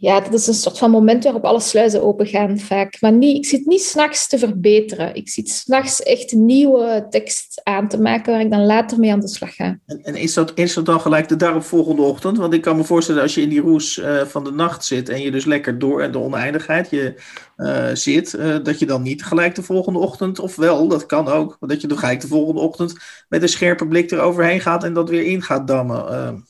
ja, 0.00 0.20
dat 0.20 0.32
is 0.32 0.46
een 0.46 0.54
soort 0.54 0.78
van 0.78 0.90
moment 0.90 1.24
waarop 1.24 1.44
alle 1.44 1.60
sluizen 1.60 2.02
open 2.02 2.26
gaan 2.26 2.58
vaak. 2.58 2.96
Maar 3.00 3.12
niet, 3.12 3.36
ik 3.36 3.46
zit 3.46 3.66
niet 3.66 3.82
s'nachts 3.82 4.28
te 4.28 4.38
verbeteren. 4.38 5.14
Ik 5.14 5.28
zit 5.28 5.48
s'nachts 5.48 6.02
echt 6.02 6.32
nieuwe 6.32 7.06
tekst 7.10 7.60
aan 7.62 7.88
te 7.88 8.00
maken 8.00 8.32
waar 8.32 8.40
ik 8.40 8.50
dan 8.50 8.66
later 8.66 8.98
mee 8.98 9.12
aan 9.12 9.20
de 9.20 9.28
slag 9.28 9.54
ga. 9.54 9.78
En, 9.86 10.02
en 10.02 10.14
is, 10.14 10.34
dat, 10.34 10.52
is 10.54 10.74
dat 10.74 10.86
dan 10.86 11.00
gelijk 11.00 11.28
de 11.28 11.36
daaropvolgende 11.36 12.02
ochtend? 12.02 12.36
Want 12.36 12.54
ik 12.54 12.62
kan 12.62 12.76
me 12.76 12.84
voorstellen 12.84 13.22
als 13.22 13.34
je 13.34 13.40
in 13.40 13.48
die 13.48 13.60
roes 13.60 13.96
uh, 13.96 14.20
van 14.22 14.44
de 14.44 14.52
nacht 14.52 14.84
zit 14.84 15.08
en 15.08 15.20
je 15.20 15.30
dus 15.30 15.44
lekker 15.44 15.78
door 15.78 16.02
en 16.02 16.12
de 16.12 16.18
oneindigheid 16.18 16.90
je, 16.90 17.14
uh, 17.56 17.86
zit, 17.92 18.34
uh, 18.34 18.56
dat 18.62 18.78
je 18.78 18.86
dan 18.86 19.02
niet 19.02 19.24
gelijk 19.24 19.54
de 19.54 19.62
volgende 19.62 19.98
ochtend, 19.98 20.38
of 20.38 20.56
wel, 20.56 20.88
dat 20.88 21.06
kan 21.06 21.28
ook, 21.28 21.56
dat 21.60 21.80
je 21.80 21.86
dan 21.86 21.98
gelijk 21.98 22.20
de 22.20 22.26
volgende 22.26 22.60
ochtend 22.60 22.94
met 23.28 23.42
een 23.42 23.48
scherpe 23.48 23.86
blik 23.86 24.10
eroverheen 24.10 24.60
gaat 24.60 24.84
en 24.84 24.92
dat 24.92 25.08
weer 25.08 25.24
in 25.24 25.42
gaat 25.42 25.66
dammen. 25.66 26.48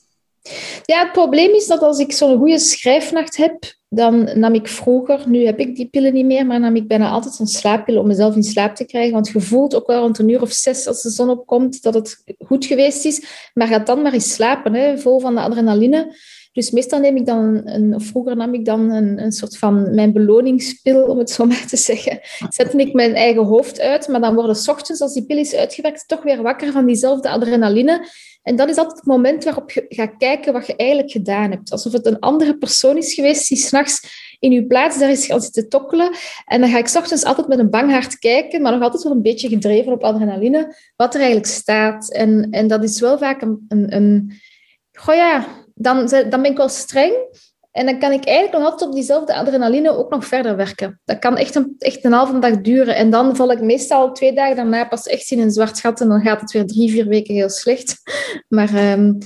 Ja, 0.85 1.03
het 1.03 1.13
probleem 1.13 1.55
is 1.55 1.67
dat 1.67 1.83
als 1.83 1.99
ik 1.99 2.13
zo'n 2.13 2.39
goede 2.39 2.59
schrijfnacht 2.59 3.37
heb, 3.37 3.79
dan 3.89 4.39
nam 4.39 4.55
ik 4.55 4.69
vroeger, 4.69 5.29
nu 5.29 5.45
heb 5.45 5.59
ik 5.59 5.77
die 5.77 5.89
pillen 5.89 6.13
niet 6.13 6.25
meer, 6.25 6.47
maar 6.47 6.61
nam 6.61 6.77
ik 6.77 6.89
bijna 6.89 7.11
altijd 7.11 7.39
een 7.39 7.47
slaappil 7.47 7.99
om 7.99 8.07
mezelf 8.07 8.35
in 8.35 8.43
slaap 8.43 8.75
te 8.75 8.85
krijgen. 8.85 9.13
Want 9.13 9.29
je 9.29 9.41
voelt 9.41 9.75
ook 9.75 9.87
wel 9.87 10.01
rond 10.01 10.19
een 10.19 10.29
uur 10.29 10.43
of 10.43 10.53
zes 10.53 10.87
als 10.87 11.03
de 11.03 11.11
zon 11.11 11.31
opkomt 11.31 11.83
dat 11.83 11.95
het 11.95 12.23
goed 12.39 12.65
geweest 12.65 13.05
is. 13.05 13.25
Maar 13.55 13.67
ga 13.67 13.79
dan 13.79 14.03
maar 14.03 14.13
eens 14.13 14.35
slapen, 14.35 14.75
hè, 14.75 14.99
vol 14.99 15.21
van 15.21 15.35
de 15.35 15.41
adrenaline. 15.41 16.17
Dus 16.53 16.71
meestal 16.71 17.01
neem 17.01 17.17
ik 17.17 17.27
dan, 17.27 17.61
een, 17.65 17.95
of 17.95 18.05
vroeger 18.05 18.37
nam 18.37 18.55
ik 18.55 18.65
dan 18.65 18.91
een, 18.91 19.23
een 19.23 19.33
soort 19.33 19.59
van 19.59 19.95
mijn 19.95 20.13
beloningspil, 20.13 21.03
om 21.03 21.19
het 21.19 21.31
zo 21.31 21.45
maar 21.47 21.67
te 21.67 21.77
zeggen. 21.77 22.21
Zette 22.49 22.77
ik 22.77 22.93
mijn 22.93 23.15
eigen 23.15 23.45
hoofd 23.45 23.81
uit, 23.81 24.09
maar 24.09 24.21
dan 24.21 24.35
worden 24.35 24.57
s 24.57 24.69
ochtends, 24.69 25.01
als 25.01 25.15
die 25.15 25.27
pil 25.27 25.39
is 25.39 25.55
uitgewerkt, 25.55 26.09
toch 26.09 26.23
weer 26.23 26.43
wakker 26.43 26.73
van 26.73 26.87
diezelfde 26.87 27.29
adrenaline. 27.29 28.09
En 28.43 28.57
dat 28.57 28.69
is 28.69 28.77
altijd 28.77 28.97
het 28.97 29.07
moment 29.07 29.45
waarop 29.45 29.71
je 29.71 29.87
gaat 29.89 30.17
kijken 30.19 30.53
wat 30.53 30.67
je 30.67 30.77
eigenlijk 30.77 31.11
gedaan 31.11 31.51
hebt. 31.51 31.71
Alsof 31.71 31.93
het 31.93 32.07
een 32.07 32.19
andere 32.19 32.59
persoon 32.59 32.97
is 32.97 33.15
geweest 33.15 33.49
die 33.49 33.59
s'nachts 33.59 34.01
in 34.39 34.53
uw 34.53 34.67
plaats 34.67 34.99
daar 34.99 35.11
is 35.11 35.27
gaan 35.27 35.41
zitten 35.41 35.69
tokkelen. 35.69 36.11
En 36.47 36.61
dan 36.61 36.71
ga 36.71 36.79
ik 36.79 36.87
s 36.87 36.97
ochtends 36.97 37.25
altijd 37.25 37.49
met 37.49 37.59
een 37.59 37.71
bang 37.71 37.91
hart 37.91 38.19
kijken, 38.19 38.63
maar 38.63 38.73
nog 38.73 38.83
altijd 38.83 39.03
wel 39.03 39.13
een 39.13 39.23
beetje 39.23 39.49
gedreven 39.49 39.93
op 39.93 40.05
adrenaline, 40.05 40.77
wat 40.97 41.15
er 41.15 41.21
eigenlijk 41.21 41.51
staat. 41.51 42.13
En, 42.13 42.49
en 42.51 42.67
dat 42.67 42.85
is 42.85 43.01
wel 43.01 43.19
vaak 43.19 43.43
een... 43.43 43.65
een, 43.69 43.95
een 43.95 44.33
goh 44.93 45.15
ja, 45.15 45.47
dan, 45.75 46.07
dan 46.07 46.43
ben 46.43 46.51
ik 46.51 46.57
wel 46.57 46.69
streng, 46.69 47.13
en 47.71 47.87
dan 47.87 47.99
kan 47.99 48.13
ik 48.13 48.25
eigenlijk 48.25 48.59
nog 48.59 48.71
altijd 48.71 48.91
op 48.91 48.97
diezelfde 48.97 49.35
adrenaline 49.35 49.97
ook 49.97 50.11
nog 50.11 50.27
verder 50.27 50.57
werken. 50.57 51.01
Dat 51.05 51.19
kan 51.19 51.37
echt 51.37 51.55
een, 51.55 51.75
echt 51.79 52.05
een 52.05 52.13
halve 52.13 52.39
dag 52.39 52.61
duren. 52.61 52.97
En 52.97 53.11
dan 53.11 53.37
val 53.37 53.51
ik 53.51 53.61
meestal 53.61 54.13
twee 54.13 54.33
dagen 54.33 54.57
daarna 54.57 54.85
pas 54.85 55.07
echt 55.07 55.31
in 55.31 55.41
een 55.41 55.51
zwart 55.51 55.81
gat. 55.81 56.01
En 56.01 56.09
dan 56.09 56.21
gaat 56.21 56.41
het 56.41 56.53
weer 56.53 56.67
drie, 56.67 56.91
vier 56.91 57.07
weken 57.07 57.35
heel 57.35 57.51
slecht. 57.51 57.97
Maar 58.49 58.93
um, 58.93 59.19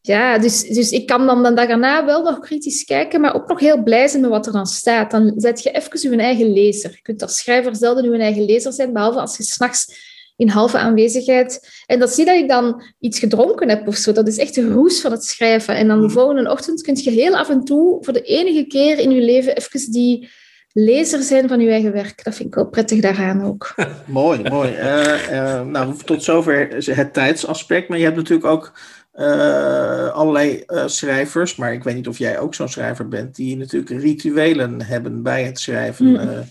ja, 0.00 0.38
dus, 0.38 0.62
dus 0.62 0.90
ik 0.90 1.06
kan 1.06 1.26
dan 1.26 1.42
de 1.42 1.54
dag 1.54 1.68
erna 1.68 2.04
wel 2.04 2.22
nog 2.22 2.38
kritisch 2.38 2.84
kijken, 2.84 3.20
maar 3.20 3.34
ook 3.34 3.48
nog 3.48 3.60
heel 3.60 3.82
blij 3.82 4.08
zijn 4.08 4.22
met 4.22 4.30
wat 4.30 4.46
er 4.46 4.52
dan 4.52 4.66
staat. 4.66 5.10
Dan 5.10 5.32
zet 5.36 5.62
je 5.62 5.70
even 5.70 6.10
je 6.10 6.22
eigen 6.22 6.52
lezer. 6.52 6.90
Je 6.90 7.02
kunt 7.02 7.22
als 7.22 7.38
schrijver 7.38 7.76
zelden 7.76 8.12
je 8.12 8.18
eigen 8.18 8.44
lezer 8.44 8.72
zijn, 8.72 8.92
behalve 8.92 9.20
als 9.20 9.36
je 9.36 9.42
s'nachts 9.42 10.09
in 10.40 10.48
halve 10.48 10.78
aanwezigheid. 10.78 11.82
En 11.86 11.98
dat 11.98 12.10
zie 12.10 12.24
dat 12.24 12.36
ik 12.36 12.48
dan 12.48 12.82
iets 13.00 13.18
gedronken 13.18 13.68
heb 13.68 13.88
of 13.88 13.96
zo. 13.96 14.12
Dat 14.12 14.28
is 14.28 14.38
echt 14.38 14.54
de 14.54 14.68
roes 14.68 15.00
van 15.00 15.10
het 15.10 15.24
schrijven. 15.24 15.76
En 15.76 15.88
dan 15.88 16.00
de 16.00 16.06
mhm. 16.06 16.14
volgende 16.14 16.50
ochtend 16.50 16.82
kun 16.82 16.96
je 16.96 17.10
heel 17.10 17.36
af 17.36 17.48
en 17.48 17.64
toe, 17.64 18.04
voor 18.04 18.12
de 18.12 18.22
enige 18.22 18.66
keer 18.66 18.98
in 18.98 19.10
je 19.10 19.20
leven, 19.20 19.56
even 19.56 19.92
die 19.92 20.28
lezer 20.72 21.22
zijn 21.22 21.48
van 21.48 21.60
je 21.60 21.70
eigen 21.70 21.92
werk. 21.92 22.24
Dat 22.24 22.34
vind 22.34 22.48
ik 22.48 22.54
wel 22.54 22.66
prettig 22.66 23.00
daaraan 23.00 23.44
ook. 23.44 23.74
mooi, 24.06 24.42
mooi. 24.42 24.70
Uh, 24.70 25.30
uh, 25.30 25.62
nou, 25.66 25.94
tot 26.04 26.22
zover 26.22 26.68
het 26.84 27.12
tijdsaspect. 27.12 27.88
Maar 27.88 27.98
je 27.98 28.04
hebt 28.04 28.16
natuurlijk 28.16 28.48
ook 28.48 28.72
uh, 29.14 30.10
allerlei 30.10 30.64
schrijvers, 30.86 31.56
maar 31.56 31.72
ik 31.72 31.84
weet 31.84 31.94
niet 31.94 32.08
of 32.08 32.18
jij 32.18 32.38
ook 32.38 32.54
zo'n 32.54 32.68
schrijver 32.68 33.08
bent, 33.08 33.36
die 33.36 33.56
natuurlijk 33.56 34.02
rituelen 34.02 34.82
hebben 34.82 35.22
bij 35.22 35.44
het 35.44 35.60
schrijven. 35.60 36.06
Mm 36.06 36.44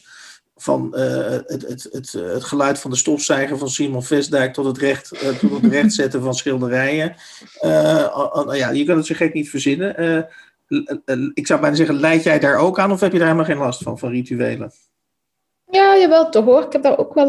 van 0.62 0.94
uh, 0.96 1.02
het, 1.46 1.66
het, 1.68 1.88
het, 1.92 2.12
het, 2.12 2.44
geluid 2.44 2.80
van 2.80 2.92
de 2.92 2.98
stofzuiger 2.98 3.58
van 3.58 3.70
Simon 3.70 4.04
Vestdijk 4.04 4.54
tot 4.54 4.66
het, 4.66 4.78
recht, 4.78 5.14
uh, 5.14 5.30
tot 5.30 5.62
het 5.62 5.72
rechtzetten 5.72 6.22
van 6.22 6.34
schilderijen. 6.34 7.16
Ja, 7.62 8.70
je 8.74 8.84
kan 8.86 8.98
het 8.98 9.06
zo 9.06 9.16
gek 9.16 9.34
niet 9.34 9.50
verzinnen. 9.50 10.28
ik 11.34 11.48
zou 11.48 11.62
bijna 11.62 11.76
zeggen, 11.76 12.00
leid 12.00 12.24
jij 12.24 12.40
daar 12.40 12.58
ook 12.58 12.80
aan 12.80 12.92
of 12.92 13.00
heb 13.00 13.12
je 13.12 13.18
daar 13.18 13.28
helemaal 13.28 13.50
geen 13.50 13.58
last 13.58 13.84
van, 13.84 14.00
van 14.00 14.10
rituelen? 14.10 14.72
Ja, 15.72 15.98
jawel, 15.98 16.30
toch 16.30 16.46
hoor. 16.46 16.64
Ik 16.64 16.74
heb 16.74 16.84
daar 16.84 16.98
ook 16.98 17.14
wel, 17.14 17.28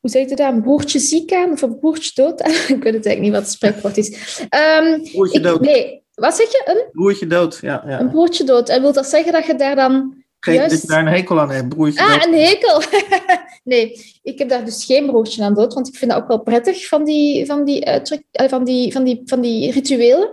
hoe 0.00 0.10
zeg 0.10 0.28
je 0.28 0.36
dat, 0.36 0.52
een 0.52 0.62
broertje 0.62 0.98
ziek 0.98 1.32
aan 1.32 1.50
of 1.50 1.62
een 1.62 1.78
broertje 1.78 2.10
dood 2.14 2.42
aan. 2.42 2.50
ik 2.76 2.82
weet 2.82 2.94
het 2.94 3.06
eigenlijk 3.06 3.20
niet 3.20 3.32
wat 3.32 3.42
het 3.42 3.50
spreekwoord 3.50 3.96
is. 3.96 4.38
Um, 4.80 5.02
broertje 5.02 5.40
dood. 5.40 5.60
nee, 5.60 6.02
Wat 6.14 6.36
zeg 6.36 6.50
je? 6.50 6.62
Een? 6.64 6.88
Broertje 6.92 7.26
dood, 7.26 7.58
ja. 7.60 7.84
ja. 7.86 8.00
Een 8.00 8.10
broertje 8.10 8.44
dood. 8.44 8.68
En 8.68 8.82
wil 8.82 8.92
dat 8.92 9.06
zeggen 9.06 9.32
dat 9.32 9.46
je 9.46 9.54
daar 9.54 9.76
dan 9.76 10.19
juist... 10.40 10.70
Dat 10.70 10.80
je 10.80 10.86
daar 10.86 11.06
een 11.06 11.12
hekel 11.12 11.40
aan 11.40 11.50
hebt, 11.50 11.68
broertje 11.68 12.00
Ah, 12.00 12.22
een 12.24 12.34
hekel. 12.34 12.82
nee, 13.64 14.18
ik 14.22 14.38
heb 14.38 14.48
daar 14.48 14.64
dus 14.64 14.84
geen 14.84 15.06
broertje 15.06 15.44
aan 15.44 15.54
dood, 15.54 15.74
want 15.74 15.88
ik 15.88 15.94
vind 15.94 16.10
dat 16.10 16.20
ook 16.20 16.28
wel 16.28 16.40
prettig 16.40 16.86
van 16.86 17.04
die, 17.04 17.46
van 17.46 17.64
die, 17.64 17.86
uitdruk, 17.86 18.22
eh, 18.30 18.48
van 18.48 18.64
die, 18.64 18.92
van 18.92 19.04
die, 19.04 19.22
van 19.24 19.40
die 19.40 19.72
rituelen. 19.72 20.30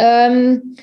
Um, 0.00 0.74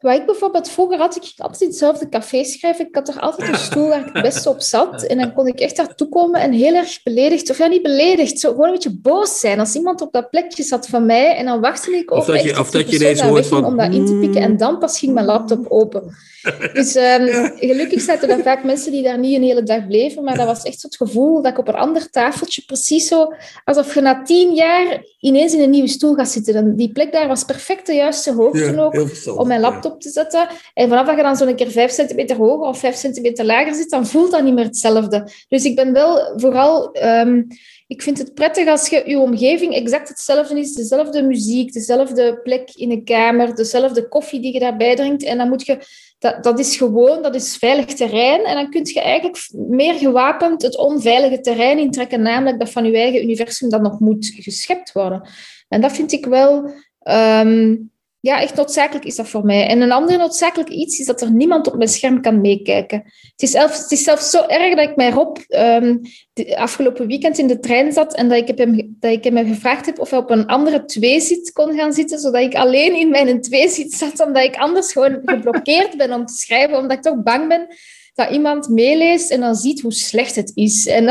wat 0.00 0.14
ik 0.14 0.26
bijvoorbeeld 0.26 0.70
vroeger 0.70 0.98
had, 0.98 1.16
ik 1.16 1.32
altijd 1.36 1.60
in 1.60 1.68
hetzelfde 1.68 2.08
café 2.08 2.44
schrijven. 2.44 2.86
Ik 2.88 2.94
had 2.94 3.08
er 3.08 3.20
altijd 3.20 3.48
een 3.48 3.58
stoel 3.58 3.88
waar 3.88 4.06
ik 4.06 4.12
het 4.12 4.22
beste 4.22 4.48
op 4.48 4.60
zat. 4.60 5.02
En 5.08 5.18
dan 5.18 5.32
kon 5.34 5.46
ik 5.46 5.60
echt 5.60 5.76
daartoe 5.76 6.08
komen 6.08 6.40
en 6.40 6.52
heel 6.52 6.74
erg 6.74 7.02
beledigd, 7.02 7.50
of 7.50 7.58
ja, 7.58 7.66
niet 7.66 7.82
beledigd, 7.82 8.40
zo 8.40 8.50
gewoon 8.50 8.66
een 8.66 8.72
beetje 8.72 8.98
boos 9.00 9.40
zijn 9.40 9.60
als 9.60 9.74
iemand 9.74 10.00
op 10.00 10.12
dat 10.12 10.30
plekje 10.30 10.62
zat 10.62 10.86
van 10.86 11.06
mij. 11.06 11.36
En 11.36 11.44
dan 11.44 11.60
wachtte 11.60 11.96
ik 11.96 12.10
op 12.10 12.18
of 12.18 12.26
dat 12.26 12.42
je, 12.42 12.58
of 12.58 12.70
dat 12.70 12.90
je 12.90 13.24
hoort 13.24 13.46
van... 13.46 13.64
om 13.64 13.76
dat 13.76 13.92
in 13.92 14.06
te 14.06 14.14
pikken. 14.14 14.42
En 14.42 14.56
dan 14.56 14.78
pas 14.78 14.98
ging 14.98 15.12
mijn 15.12 15.26
laptop 15.26 15.66
open. 15.68 16.16
Dus 16.72 16.96
um, 16.96 17.52
gelukkig 17.56 18.00
zaten 18.00 18.30
er 18.30 18.42
vaak 18.42 18.64
mensen 18.64 18.92
die 18.92 19.02
daar 19.02 19.18
niet 19.18 19.36
een 19.36 19.42
hele 19.42 19.62
dag 19.62 19.86
bleven, 19.86 20.24
maar 20.24 20.36
dat 20.36 20.46
was 20.46 20.62
echt 20.62 20.80
zo 20.80 20.86
het 20.86 20.96
gevoel 20.96 21.42
dat 21.42 21.52
ik 21.52 21.58
op 21.58 21.68
een 21.68 21.74
ander 21.74 22.10
tafeltje, 22.10 22.62
precies 22.66 23.06
zo, 23.06 23.34
alsof 23.64 23.94
je 23.94 24.00
na 24.00 24.22
tien 24.22 24.54
jaar 24.54 25.02
ineens 25.20 25.54
in 25.54 25.60
een 25.60 25.70
nieuwe 25.70 25.88
stoel 25.88 26.14
gaat 26.14 26.30
zitten. 26.30 26.54
En 26.54 26.76
die 26.76 26.92
plek 26.92 27.12
daar 27.12 27.28
was 27.28 27.44
perfect 27.44 27.86
de 27.86 27.94
juiste 27.94 28.32
hoogte 28.32 28.80
ook, 28.80 29.38
om 29.38 29.46
mijn 29.46 29.60
laptop 29.60 30.00
te 30.00 30.10
zetten. 30.10 30.48
En 30.74 30.88
vanaf 30.88 31.06
dat 31.06 31.16
je 31.16 31.22
dan 31.22 31.36
zo'n 31.36 31.54
keer 31.54 31.70
vijf 31.70 31.90
centimeter 31.90 32.36
hoger 32.36 32.66
of 32.66 32.78
vijf 32.78 32.96
centimeter 32.96 33.44
lager 33.44 33.74
zit, 33.74 33.90
dan 33.90 34.06
voelt 34.06 34.30
dat 34.30 34.42
niet 34.42 34.54
meer 34.54 34.64
hetzelfde. 34.64 35.28
Dus 35.48 35.64
ik 35.64 35.76
ben 35.76 35.92
wel 35.92 36.32
vooral... 36.36 36.96
Um, 37.02 37.46
ik 37.88 38.02
vind 38.02 38.18
het 38.18 38.34
prettig 38.34 38.68
als 38.68 38.88
je 38.88 39.02
je 39.06 39.18
omgeving 39.18 39.74
exact 39.74 40.08
hetzelfde 40.08 40.58
is. 40.58 40.72
Dezelfde 40.72 41.22
muziek, 41.22 41.72
dezelfde 41.72 42.40
plek 42.42 42.70
in 42.74 42.88
de 42.88 43.02
kamer, 43.02 43.54
dezelfde 43.54 44.08
koffie 44.08 44.40
die 44.40 44.52
je 44.52 44.58
daarbij 44.58 44.96
drinkt. 44.96 45.22
En 45.22 45.38
dan 45.38 45.48
moet 45.48 45.66
je 45.66 45.78
dat, 46.18 46.44
dat 46.44 46.58
is 46.58 46.76
gewoon, 46.76 47.22
dat 47.22 47.34
is 47.34 47.56
veilig 47.56 47.84
terrein. 47.84 48.44
En 48.44 48.54
dan 48.54 48.70
kun 48.70 48.84
je 48.84 49.00
eigenlijk 49.00 49.48
meer 49.52 49.94
gewapend 49.94 50.62
het 50.62 50.76
onveilige 50.76 51.40
terrein 51.40 51.78
intrekken, 51.78 52.22
namelijk 52.22 52.58
dat 52.58 52.70
van 52.70 52.84
je 52.84 52.96
eigen 52.96 53.22
universum 53.22 53.70
dat 53.70 53.82
nog 53.82 54.00
moet 54.00 54.32
geschept 54.34 54.92
worden. 54.92 55.28
En 55.68 55.80
dat 55.80 55.92
vind 55.92 56.12
ik 56.12 56.26
wel 56.26 56.70
um, 57.02 57.90
ja, 58.20 58.40
echt 58.40 58.54
noodzakelijk 58.54 59.04
is 59.04 59.16
dat 59.16 59.28
voor 59.28 59.44
mij. 59.44 59.66
En 59.66 59.80
een 59.80 59.92
ander 59.92 60.18
noodzakelijk 60.18 60.68
iets 60.68 60.98
is 60.98 61.06
dat 61.06 61.20
er 61.20 61.32
niemand 61.32 61.66
op 61.66 61.76
mijn 61.76 61.88
scherm 61.88 62.20
kan 62.20 62.40
meekijken. 62.40 63.02
Het 63.04 63.42
is, 63.42 63.50
zelfs, 63.50 63.78
het 63.78 63.90
is 63.90 64.02
zelfs 64.02 64.30
zo 64.30 64.46
erg 64.46 64.76
dat 64.76 64.88
ik 64.88 64.96
mij 64.96 65.10
Rob 65.10 65.36
um, 65.48 66.00
de 66.32 66.58
afgelopen 66.58 67.06
weekend 67.06 67.38
in 67.38 67.46
de 67.46 67.58
trein 67.58 67.92
zat 67.92 68.14
en 68.14 68.28
dat 68.28 68.38
ik, 68.38 68.46
heb 68.46 68.58
hem, 68.58 68.96
dat 69.00 69.12
ik 69.12 69.24
hem 69.24 69.46
gevraagd 69.46 69.86
heb 69.86 69.98
of 69.98 70.10
hij 70.10 70.18
op 70.18 70.30
een 70.30 70.46
andere 70.46 70.84
tweezit 70.84 71.52
kon 71.52 71.76
gaan 71.76 71.92
zitten, 71.92 72.18
zodat 72.18 72.42
ik 72.42 72.54
alleen 72.54 72.94
in 72.94 73.10
mijn 73.10 73.40
tweezit 73.40 73.92
zat, 73.92 74.20
omdat 74.26 74.44
ik 74.44 74.56
anders 74.56 74.92
gewoon 74.92 75.20
geblokkeerd 75.24 75.96
ben 75.96 76.12
om 76.12 76.26
te 76.26 76.34
schrijven, 76.34 76.78
omdat 76.78 76.96
ik 76.96 77.02
toch 77.02 77.22
bang 77.22 77.48
ben 77.48 77.66
dat 78.14 78.30
iemand 78.30 78.68
meeleest 78.68 79.30
en 79.30 79.40
dan 79.40 79.54
ziet 79.54 79.80
hoe 79.80 79.92
slecht 79.92 80.34
het 80.34 80.52
is. 80.54 80.86
En. 80.86 81.04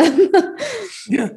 Ja, 1.10 1.32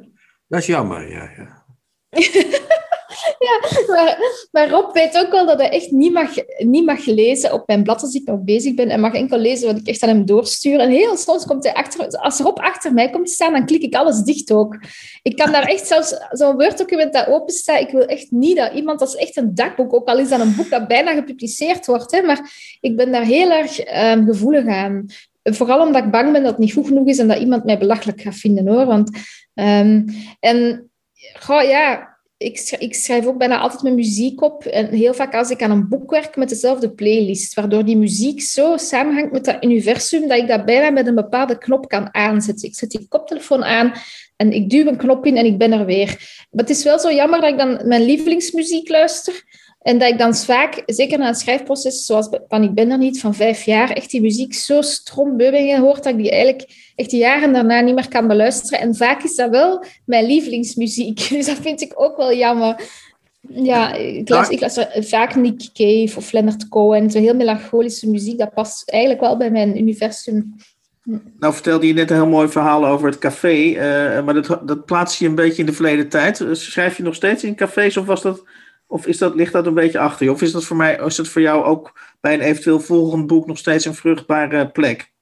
dat 0.49 0.61
is 0.61 0.67
jammer, 0.67 1.11
ja. 1.11 1.31
ja. 1.37 1.65
ja, 3.49 4.17
maar, 4.51 4.69
Rob 4.69 4.93
weet 4.95 5.19
ook 5.19 5.31
wel 5.31 5.47
dat 5.47 5.59
hij 5.59 5.71
echt 5.71 5.91
niet 5.91 6.13
mag, 6.13 6.31
niet 6.59 6.85
mag 6.85 7.05
lezen 7.05 7.53
op 7.53 7.67
mijn 7.67 7.83
blad 7.83 8.03
als 8.03 8.15
ik 8.15 8.27
nog 8.27 8.41
bezig 8.41 8.75
ben. 8.75 8.91
En 8.91 9.01
mag 9.01 9.15
enkel 9.15 9.39
lezen 9.39 9.67
wat 9.67 9.81
ik 9.81 9.87
echt 9.87 10.03
aan 10.03 10.09
hem 10.09 10.25
doorstuur. 10.25 10.81
En 10.81 10.91
heel 10.91 11.17
soms 11.17 11.45
komt 11.45 11.65
hij 11.65 11.73
achter... 11.75 12.07
Als 12.07 12.39
Rob 12.39 12.59
achter 12.59 12.93
mij 12.93 13.11
komt 13.11 13.31
staan, 13.31 13.53
dan 13.53 13.67
klik 13.67 13.83
ik 13.83 13.95
alles 13.95 14.23
dicht 14.23 14.53
ook. 14.53 14.79
Ik 15.23 15.37
kan 15.37 15.53
daar 15.53 15.63
echt 15.63 15.87
zelfs 15.87 16.15
zo'n 16.31 16.57
Word-document 16.57 17.13
dat 17.13 17.27
open 17.27 17.55
staat. 17.55 17.81
Ik 17.81 17.91
wil 17.91 18.07
echt 18.07 18.31
niet 18.31 18.57
dat 18.57 18.73
iemand... 18.73 18.99
Dat 18.99 19.09
is 19.09 19.15
echt 19.15 19.37
een 19.37 19.55
dagboek, 19.55 19.95
ook 19.95 20.09
al 20.09 20.19
is 20.19 20.29
dat 20.29 20.41
een 20.41 20.57
boek 20.57 20.71
dat 20.71 20.89
bijna 20.89 21.15
gepubliceerd 21.15 21.87
wordt. 21.87 22.13
Hè, 22.13 22.23
maar 22.23 22.51
ik 22.81 22.97
ben 22.97 23.13
daar 23.13 23.25
heel 23.25 23.51
erg 23.51 23.79
um, 24.13 24.27
gevoelig 24.27 24.67
aan. 24.67 25.07
Vooral 25.43 25.87
omdat 25.87 26.05
ik 26.05 26.11
bang 26.11 26.33
ben 26.33 26.43
dat 26.43 26.51
het 26.51 26.61
niet 26.61 26.73
goed 26.73 26.87
genoeg 26.87 27.07
is 27.07 27.19
en 27.19 27.29
dat 27.29 27.39
iemand 27.39 27.65
mij 27.65 27.79
belachelijk 27.79 28.21
gaat 28.21 28.35
vinden, 28.35 28.69
hoor. 28.69 28.87
Want... 28.87 29.11
Um, 29.55 30.05
en... 30.41 30.85
Goh, 31.39 31.63
ja, 31.63 32.10
ik, 32.43 32.77
ik 32.79 32.95
schrijf 32.95 33.27
ook 33.27 33.39
bijna 33.39 33.59
altijd 33.59 33.83
mijn 33.83 33.95
muziek 33.95 34.43
op. 34.43 34.65
En 34.65 34.89
heel 34.89 35.15
vaak 35.15 35.35
als 35.35 35.51
ik 35.51 35.63
aan 35.63 35.71
een 35.71 35.89
boek 35.89 36.11
werk 36.11 36.37
met 36.37 36.49
dezelfde 36.49 36.91
playlist, 36.91 37.55
waardoor 37.55 37.85
die 37.85 37.97
muziek 37.97 38.41
zo 38.41 38.77
samenhangt 38.77 39.33
met 39.33 39.45
dat 39.45 39.65
universum, 39.65 40.29
dat 40.29 40.39
ik 40.39 40.49
dat 40.49 40.65
bijna 40.65 40.91
met 40.91 41.07
een 41.07 41.15
bepaalde 41.15 41.59
knop 41.59 41.89
kan 41.89 42.15
aanzetten. 42.15 42.69
Ik 42.69 42.75
zet 42.75 42.91
die 42.91 43.07
koptelefoon 43.09 43.65
aan 43.65 43.93
en 44.37 44.53
ik 44.53 44.71
duw 44.71 44.87
een 44.87 44.97
knop 44.97 45.27
in 45.27 45.37
en 45.37 45.45
ik 45.45 45.59
ben 45.59 45.73
er 45.73 45.85
weer. 45.85 46.07
Maar 46.51 46.65
het 46.65 46.71
is 46.71 46.85
wel 46.85 46.99
zo 46.99 47.13
jammer 47.13 47.41
dat 47.41 47.51
ik 47.51 47.59
dan 47.59 47.81
mijn 47.85 48.03
lievelingsmuziek 48.03 48.89
luister. 48.89 49.45
En 49.81 49.99
dat 49.99 50.13
ik 50.13 50.19
dan 50.19 50.35
vaak, 50.35 50.83
zeker 50.87 51.19
na 51.19 51.27
het 51.27 51.39
schrijfproces, 51.39 52.07
zoals 52.07 52.29
van 52.49 52.63
Ik 52.63 52.75
ben 52.75 52.91
er 52.91 52.99
niet, 52.99 53.21
van 53.21 53.35
vijf 53.35 53.63
jaar, 53.63 53.91
echt 53.91 54.11
die 54.11 54.21
muziek 54.21 54.55
zo 54.55 54.83
strombeubingen 54.83 55.81
hoort, 55.81 56.03
dat 56.03 56.13
ik 56.13 56.19
die 56.19 56.31
eigenlijk 56.31 56.93
echt 56.97 57.11
jaren 57.11 57.53
daarna 57.53 57.81
niet 57.81 57.95
meer 57.95 58.09
kan 58.09 58.29
beluisteren. 58.29 58.81
En 58.81 58.95
vaak 58.95 59.23
is 59.23 59.37
dat 59.37 59.51
wel 59.51 59.85
mijn 60.05 60.27
lievelingsmuziek. 60.27 61.29
Dus 61.29 61.47
dat 61.47 61.57
vind 61.57 61.81
ik 61.81 61.93
ook 61.95 62.17
wel 62.17 62.35
jammer. 62.35 62.81
Ja, 63.49 63.95
ik 63.95 64.29
luister, 64.29 64.55
ik 64.55 64.61
luister 64.61 65.05
vaak 65.05 65.35
Nick 65.35 65.69
Cave 65.73 66.17
of 66.17 66.33
Leonard 66.33 66.69
Cohen. 66.69 67.11
Zo 67.11 67.19
heel 67.19 67.35
melancholische 67.35 68.11
muziek, 68.11 68.39
dat 68.39 68.55
past 68.55 68.91
eigenlijk 68.91 69.21
wel 69.23 69.37
bij 69.37 69.51
mijn 69.51 69.79
universum. 69.79 70.57
Nou 71.39 71.53
vertelde 71.53 71.87
je 71.87 71.93
net 71.93 72.11
een 72.11 72.17
heel 72.17 72.27
mooi 72.27 72.49
verhaal 72.49 72.87
over 72.87 73.09
het 73.09 73.19
café, 73.19 73.55
uh, 73.55 74.25
maar 74.25 74.35
dat, 74.35 74.61
dat 74.65 74.85
plaats 74.85 75.19
je 75.19 75.27
een 75.27 75.35
beetje 75.35 75.61
in 75.61 75.67
de 75.67 75.73
verleden 75.73 76.09
tijd. 76.09 76.45
Schrijf 76.53 76.97
je 76.97 77.03
nog 77.03 77.15
steeds 77.15 77.45
in 77.45 77.55
cafés 77.55 77.97
of 77.97 78.07
was 78.07 78.23
dat 78.23 78.43
of 78.91 79.07
is 79.07 79.19
dat, 79.19 79.35
ligt 79.35 79.53
dat 79.53 79.67
een 79.67 79.75
beetje 79.75 79.99
achter 79.99 80.25
je? 80.27 80.33
Of 80.33 80.43
is 80.43 80.53
dat 80.53 80.65
voor 80.65 80.77
mij, 80.77 81.01
is 81.05 81.17
dat 81.17 81.29
voor 81.29 81.43
jou 81.43 81.65
ook 81.65 81.99
bij 82.21 82.35
een 82.35 82.41
eventueel 82.41 82.81
volgend 82.81 83.27
boek 83.27 83.47
nog 83.47 83.59
steeds 83.59 83.85
een 83.85 83.95
vruchtbare 83.95 84.71
plek? 84.71 85.13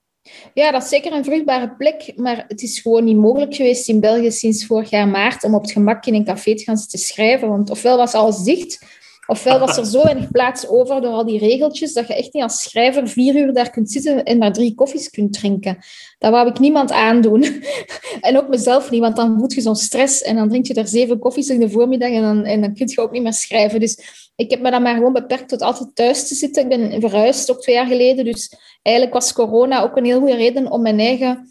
Ja, 0.54 0.70
dat 0.70 0.82
is 0.82 0.88
zeker 0.88 1.12
een 1.12 1.24
vruchtbare 1.24 1.74
plek, 1.76 2.12
maar 2.16 2.44
het 2.48 2.62
is 2.62 2.80
gewoon 2.80 3.04
niet 3.04 3.16
mogelijk 3.16 3.54
geweest 3.54 3.88
in 3.88 4.00
België 4.00 4.30
sinds 4.30 4.66
vorig 4.66 4.90
jaar 4.90 5.08
maart 5.08 5.44
om 5.44 5.54
op 5.54 5.62
het 5.62 5.70
gemak 5.72 6.06
in 6.06 6.14
een 6.14 6.24
café 6.24 6.54
te 6.54 6.62
gaan 6.62 6.76
zitten 6.76 6.98
schrijven. 6.98 7.48
Want 7.48 7.70
ofwel 7.70 7.96
was 7.96 8.14
alles 8.14 8.38
dicht, 8.38 8.84
Ofwel 9.30 9.58
was 9.58 9.76
er 9.76 9.86
zo 9.86 10.02
weinig 10.02 10.30
plaats 10.30 10.68
over 10.68 11.00
door 11.00 11.12
al 11.12 11.24
die 11.24 11.38
regeltjes 11.38 11.92
dat 11.92 12.06
je 12.06 12.14
echt 12.14 12.32
niet 12.32 12.42
als 12.42 12.62
schrijver 12.62 13.08
vier 13.08 13.36
uur 13.36 13.52
daar 13.52 13.70
kunt 13.70 13.90
zitten 13.90 14.24
en 14.24 14.38
maar 14.38 14.52
drie 14.52 14.74
koffies 14.74 15.10
kunt 15.10 15.32
drinken. 15.32 15.78
Dat 16.18 16.30
wou 16.30 16.48
ik 16.48 16.58
niemand 16.58 16.92
aandoen. 16.92 17.42
en 18.20 18.36
ook 18.36 18.48
mezelf 18.48 18.90
niet, 18.90 19.00
want 19.00 19.16
dan 19.16 19.38
voelt 19.38 19.54
je 19.54 19.60
zo'n 19.60 19.76
stress 19.76 20.22
en 20.22 20.36
dan 20.36 20.48
drink 20.48 20.66
je 20.66 20.74
er 20.74 20.88
zeven 20.88 21.18
koffies 21.18 21.48
in 21.48 21.60
de 21.60 21.70
voormiddag 21.70 22.10
en 22.10 22.22
dan, 22.22 22.44
en 22.44 22.60
dan 22.60 22.74
kun 22.74 22.88
je 22.88 23.00
ook 23.00 23.10
niet 23.10 23.22
meer 23.22 23.32
schrijven. 23.32 23.80
Dus 23.80 23.98
ik 24.36 24.50
heb 24.50 24.60
me 24.60 24.70
dan 24.70 24.82
maar 24.82 24.94
gewoon 24.94 25.12
beperkt 25.12 25.48
tot 25.48 25.62
altijd 25.62 25.94
thuis 25.94 26.28
te 26.28 26.34
zitten. 26.34 26.62
Ik 26.62 26.68
ben 26.68 27.00
verhuisd 27.00 27.50
ook 27.50 27.60
twee 27.60 27.74
jaar 27.74 27.86
geleden, 27.86 28.24
dus 28.24 28.52
eigenlijk 28.82 29.16
was 29.16 29.32
corona 29.32 29.82
ook 29.82 29.96
een 29.96 30.04
heel 30.04 30.18
goede 30.18 30.36
reden 30.36 30.70
om 30.70 30.82
mijn 30.82 30.98
eigen 30.98 31.48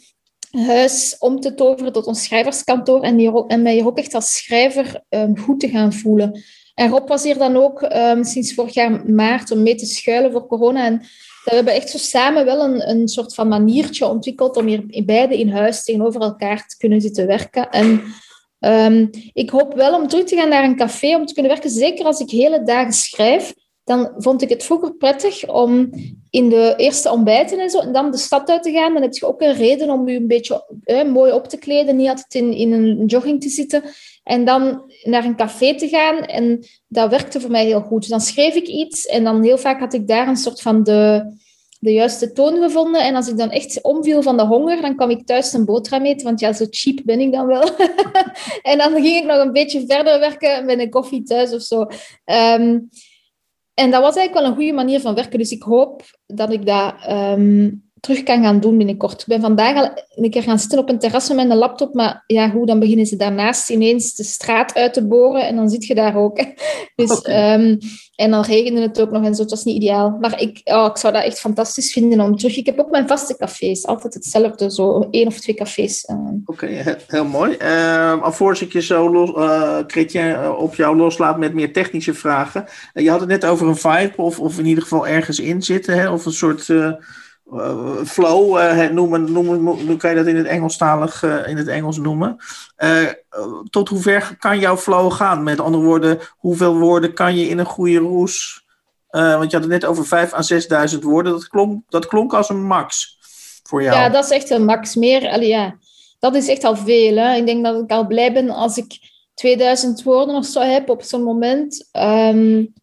huis 0.51 1.15
om 1.19 1.39
te 1.39 1.53
toveren 1.53 1.93
tot 1.93 2.07
een 2.07 2.15
schrijverskantoor 2.15 3.01
en, 3.01 3.17
die, 3.17 3.47
en 3.47 3.61
mij 3.61 3.73
hier 3.73 3.85
ook 3.85 3.97
echt 3.97 4.13
als 4.13 4.37
schrijver 4.37 5.03
um, 5.09 5.37
goed 5.37 5.59
te 5.59 5.69
gaan 5.69 5.93
voelen. 5.93 6.43
En 6.77 6.89
Rob 6.89 7.07
was 7.07 7.23
hier 7.23 7.37
dan 7.37 7.55
ook 7.55 7.81
um, 7.81 8.23
sinds 8.23 8.53
vorig 8.53 8.73
jaar 8.73 9.05
maart 9.05 9.51
om 9.51 9.63
mee 9.63 9.75
te 9.75 9.85
schuilen 9.85 10.31
voor 10.31 10.47
corona. 10.47 10.85
En 10.85 11.01
we 11.43 11.55
hebben 11.55 11.73
echt 11.73 11.89
zo 11.89 11.97
samen 11.97 12.45
wel 12.45 12.63
een, 12.63 12.89
een 12.89 13.07
soort 13.07 13.33
van 13.33 13.47
maniertje 13.47 14.07
ontwikkeld 14.07 14.57
om 14.57 14.65
hier 14.65 15.03
beide 15.05 15.37
in 15.37 15.49
huis 15.49 15.83
tegenover 15.83 16.21
elkaar 16.21 16.67
te 16.67 16.77
kunnen 16.77 17.01
zitten 17.01 17.27
werken. 17.27 17.69
En 17.69 18.01
um, 18.59 19.09
ik 19.33 19.49
hoop 19.49 19.73
wel 19.73 19.95
om 19.95 20.07
terug 20.07 20.25
te 20.25 20.35
gaan 20.35 20.49
naar 20.49 20.63
een 20.63 20.75
café 20.75 21.15
om 21.15 21.25
te 21.25 21.33
kunnen 21.33 21.51
werken. 21.51 21.69
Zeker 21.69 22.05
als 22.05 22.19
ik 22.19 22.29
hele 22.29 22.63
dagen 22.63 22.93
schrijf, 22.93 23.53
dan 23.87 24.13
vond 24.17 24.41
ik 24.41 24.49
het 24.49 24.63
vroeger 24.63 24.93
prettig 24.93 25.49
om 25.49 25.89
in 26.29 26.49
de 26.49 26.73
eerste 26.77 27.11
ontbijten 27.11 27.59
en 27.59 27.69
zo, 27.69 27.79
en 27.79 27.91
dan 27.91 28.11
de 28.11 28.17
stad 28.17 28.49
uit 28.49 28.63
te 28.63 28.71
gaan. 28.71 28.93
Dan 28.93 29.01
heb 29.01 29.13
je 29.13 29.25
ook 29.25 29.41
een 29.41 29.53
reden 29.53 29.89
om 29.89 30.09
je 30.09 30.17
een 30.17 30.27
beetje 30.27 30.63
mooi 31.11 31.31
op 31.31 31.47
te 31.47 31.57
kleden, 31.57 31.95
niet 31.95 32.09
altijd 32.09 32.33
in, 32.33 32.53
in 32.53 32.71
een 32.71 33.05
jogging 33.05 33.41
te 33.41 33.49
zitten. 33.49 33.83
En 34.23 34.45
dan 34.45 34.91
naar 35.03 35.25
een 35.25 35.35
café 35.35 35.77
te 35.77 35.87
gaan. 35.87 36.17
En 36.25 36.65
dat 36.87 37.09
werkte 37.09 37.41
voor 37.41 37.51
mij 37.51 37.65
heel 37.65 37.81
goed. 37.81 38.09
Dan 38.09 38.21
schreef 38.21 38.55
ik 38.55 38.67
iets 38.67 39.05
en 39.05 39.23
dan 39.23 39.43
heel 39.43 39.57
vaak 39.57 39.79
had 39.79 39.93
ik 39.93 40.07
daar 40.07 40.27
een 40.27 40.37
soort 40.37 40.61
van 40.61 40.83
de, 40.83 41.33
de 41.79 41.93
juiste 41.93 42.31
toon 42.31 42.61
gevonden. 42.61 43.03
En 43.03 43.15
als 43.15 43.27
ik 43.27 43.37
dan 43.37 43.51
echt 43.51 43.81
omviel 43.81 44.21
van 44.21 44.37
de 44.37 44.45
honger, 44.45 44.81
dan 44.81 44.95
kwam 44.95 45.09
ik 45.09 45.25
thuis 45.25 45.53
een 45.53 45.65
boterham 45.65 46.05
eten. 46.05 46.25
Want 46.25 46.39
ja, 46.39 46.53
zo 46.53 46.65
cheap 46.69 46.99
ben 47.03 47.19
ik 47.19 47.31
dan 47.31 47.45
wel. 47.45 47.69
en 48.71 48.77
dan 48.77 48.93
ging 48.93 49.15
ik 49.15 49.25
nog 49.25 49.37
een 49.37 49.53
beetje 49.53 49.83
verder 49.87 50.19
werken 50.19 50.65
met 50.65 50.79
een 50.79 50.89
koffie 50.89 51.23
thuis 51.23 51.53
of 51.53 51.61
zo. 51.61 51.87
Um, 52.59 52.89
en 53.79 53.91
dat 53.91 54.01
was 54.01 54.15
eigenlijk 54.15 54.33
wel 54.33 54.45
een 54.45 54.55
goede 54.55 54.83
manier 54.83 54.99
van 54.99 55.15
werken. 55.15 55.39
Dus 55.39 55.51
ik 55.51 55.63
hoop 55.63 56.03
dat 56.25 56.51
ik 56.51 56.65
dat 56.65 56.93
um, 57.09 57.86
terug 57.99 58.23
kan 58.23 58.43
gaan 58.43 58.59
doen 58.59 58.77
binnenkort. 58.77 59.21
Ik 59.21 59.27
ben 59.27 59.41
vandaag 59.41 59.75
al 59.75 60.03
een 60.15 60.29
keer 60.29 60.43
gaan 60.43 60.59
zitten 60.59 60.79
op 60.79 60.89
een 60.89 60.99
terras 60.99 61.27
met 61.27 61.47
mijn 61.47 61.59
laptop, 61.59 61.93
maar 61.93 62.23
ja, 62.27 62.51
hoe, 62.51 62.65
dan 62.65 62.79
beginnen 62.79 63.05
ze 63.05 63.15
daarnaast 63.15 63.69
ineens 63.69 64.15
de 64.15 64.23
straat 64.23 64.75
uit 64.75 64.93
te 64.93 65.07
boren 65.07 65.47
en 65.47 65.55
dan 65.55 65.69
zit 65.69 65.85
je 65.85 65.95
daar 65.95 66.15
ook. 66.15 66.39
Dus, 66.95 67.21
ehm, 67.21 67.75
en 68.15 68.31
dan 68.31 68.41
regende 68.41 68.81
het 68.81 69.01
ook 69.01 69.11
nog 69.11 69.23
en 69.23 69.35
zo, 69.35 69.41
het 69.41 69.51
was 69.51 69.63
niet 69.63 69.75
ideaal. 69.75 70.17
Maar 70.19 70.41
ik, 70.41 70.61
oh, 70.63 70.85
ik 70.85 70.97
zou 70.97 71.13
dat 71.13 71.23
echt 71.23 71.39
fantastisch 71.39 71.91
vinden 71.91 72.21
om 72.21 72.37
terug... 72.37 72.57
Ik 72.57 72.65
heb 72.65 72.79
ook 72.79 72.89
mijn 72.89 73.07
vaste 73.07 73.37
cafés, 73.37 73.85
altijd 73.85 74.13
hetzelfde, 74.13 74.71
zo 74.71 75.07
één 75.11 75.27
of 75.27 75.39
twee 75.39 75.55
cafés. 75.55 76.05
Ehm. 76.05 76.35
Oké, 76.45 76.97
heel 77.07 77.25
mooi. 77.25 77.57
Uh, 77.61 78.21
alvorens 78.21 78.61
ik 78.61 78.73
je 78.73 78.81
zo 78.81 79.11
los, 79.11 79.29
uh, 79.29 80.53
op 80.57 80.75
jou 80.75 80.97
loslaat 80.97 81.37
met 81.37 81.53
meer 81.53 81.73
technische 81.73 82.13
vragen. 82.13 82.65
je 82.93 83.09
had 83.09 83.19
het 83.19 83.29
net 83.29 83.45
over 83.45 83.67
een 83.67 83.77
vibe, 83.77 84.13
of, 84.15 84.39
of 84.39 84.59
in 84.59 84.65
ieder 84.65 84.83
geval 84.83 85.07
ergens 85.07 85.39
in 85.39 85.61
zitten, 85.61 85.97
hè? 85.97 86.11
of 86.11 86.25
een 86.25 86.31
soort... 86.31 86.67
Uh, 86.67 86.91
flow 88.05 88.57
uh, 88.57 88.89
noemen, 88.89 89.31
noemen, 89.31 89.57
hoe 89.85 89.97
kan 89.97 90.09
je 90.09 90.15
dat 90.15 90.25
in 90.25 90.35
het 90.35 90.45
Engelstalig 90.45 91.23
uh, 91.23 91.47
in 91.47 91.57
het 91.57 91.67
Engels 91.67 91.97
noemen? 91.97 92.37
tot 93.69 93.89
hoever 93.89 94.35
kan 94.39 94.59
jouw 94.59 94.77
flow 94.77 95.11
gaan? 95.11 95.43
Met 95.43 95.59
andere 95.59 95.83
woorden, 95.83 96.19
hoeveel 96.37 96.77
woorden 96.77 97.13
kan 97.13 97.35
je 97.35 97.49
in 97.49 97.57
een 97.57 97.65
goede 97.65 97.97
roes? 97.97 98.65
want 99.09 99.51
je 99.51 99.57
had 99.57 99.65
het 99.65 99.81
net 99.81 99.85
over 99.85 100.05
5 100.05 100.33
à 100.33 100.41
6.000 100.93 100.99
woorden. 100.99 101.31
Dat 101.31 101.47
klonk, 101.47 101.83
dat 101.89 102.07
klonk 102.07 102.33
als 102.33 102.49
een 102.49 102.63
max 102.63 103.17
voor 103.63 103.83
jou. 103.83 103.95
Ja, 103.95 104.09
dat 104.09 104.23
is 104.23 104.29
echt 104.29 104.49
een 104.49 104.65
max. 104.65 104.95
Meer, 104.95 105.29
allee, 105.29 105.47
ja, 105.47 105.77
dat 106.19 106.35
is 106.35 106.47
echt 106.47 106.63
al 106.63 106.75
veel. 106.75 107.15
Hè. 107.15 107.35
Ik 107.35 107.45
denk 107.45 107.63
dat 107.63 107.83
ik 107.83 107.91
al 107.91 108.07
blij 108.07 108.33
ben 108.33 108.49
als 108.49 108.77
ik 108.77 108.99
2000 109.33 110.03
woorden 110.03 110.35
of 110.35 110.45
zo 110.45 110.61
heb 110.61 110.89
op 110.89 111.03
zo'n 111.03 111.23
moment. 111.23 111.89
Um, 111.91 112.73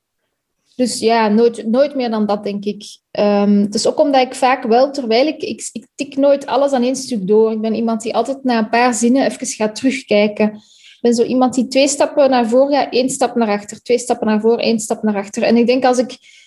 dus 0.76 0.98
ja, 0.98 1.28
nooit, 1.28 1.66
nooit 1.66 1.94
meer 1.94 2.10
dan 2.10 2.26
dat, 2.26 2.44
denk 2.44 2.64
ik. 2.64 2.84
Um, 3.18 3.60
het 3.60 3.74
is 3.74 3.87
ook 3.87 4.00
omdat 4.00 4.20
ik 4.20 4.34
vaak 4.34 4.64
wel, 4.64 4.90
terwijl 4.90 5.26
ik, 5.26 5.42
ik, 5.42 5.68
ik 5.72 5.87
tik 5.94 6.16
nooit 6.16 6.46
alles 6.46 6.72
aan 6.72 6.82
één 6.82 6.96
stuk 6.96 7.26
door. 7.26 7.52
Ik 7.52 7.60
ben 7.60 7.74
iemand 7.74 8.02
die 8.02 8.14
altijd 8.14 8.44
na 8.44 8.58
een 8.58 8.68
paar 8.68 8.94
zinnen 8.94 9.24
even 9.24 9.46
gaat 9.46 9.74
terugkijken. 9.74 10.46
Ik 10.54 10.98
ben 11.00 11.14
zo 11.14 11.22
iemand 11.22 11.54
die 11.54 11.68
twee 11.68 11.88
stappen 11.88 12.30
naar 12.30 12.48
voren 12.48 12.74
gaat, 12.74 12.92
één 12.92 13.10
stap 13.10 13.34
naar 13.34 13.48
achter. 13.48 13.82
Twee 13.82 13.98
stappen 13.98 14.26
naar 14.26 14.40
voren, 14.40 14.58
één 14.58 14.78
stap 14.78 15.02
naar 15.02 15.16
achter. 15.16 15.42
En 15.42 15.56
ik 15.56 15.66
denk 15.66 15.84
als 15.84 15.98
ik... 15.98 16.42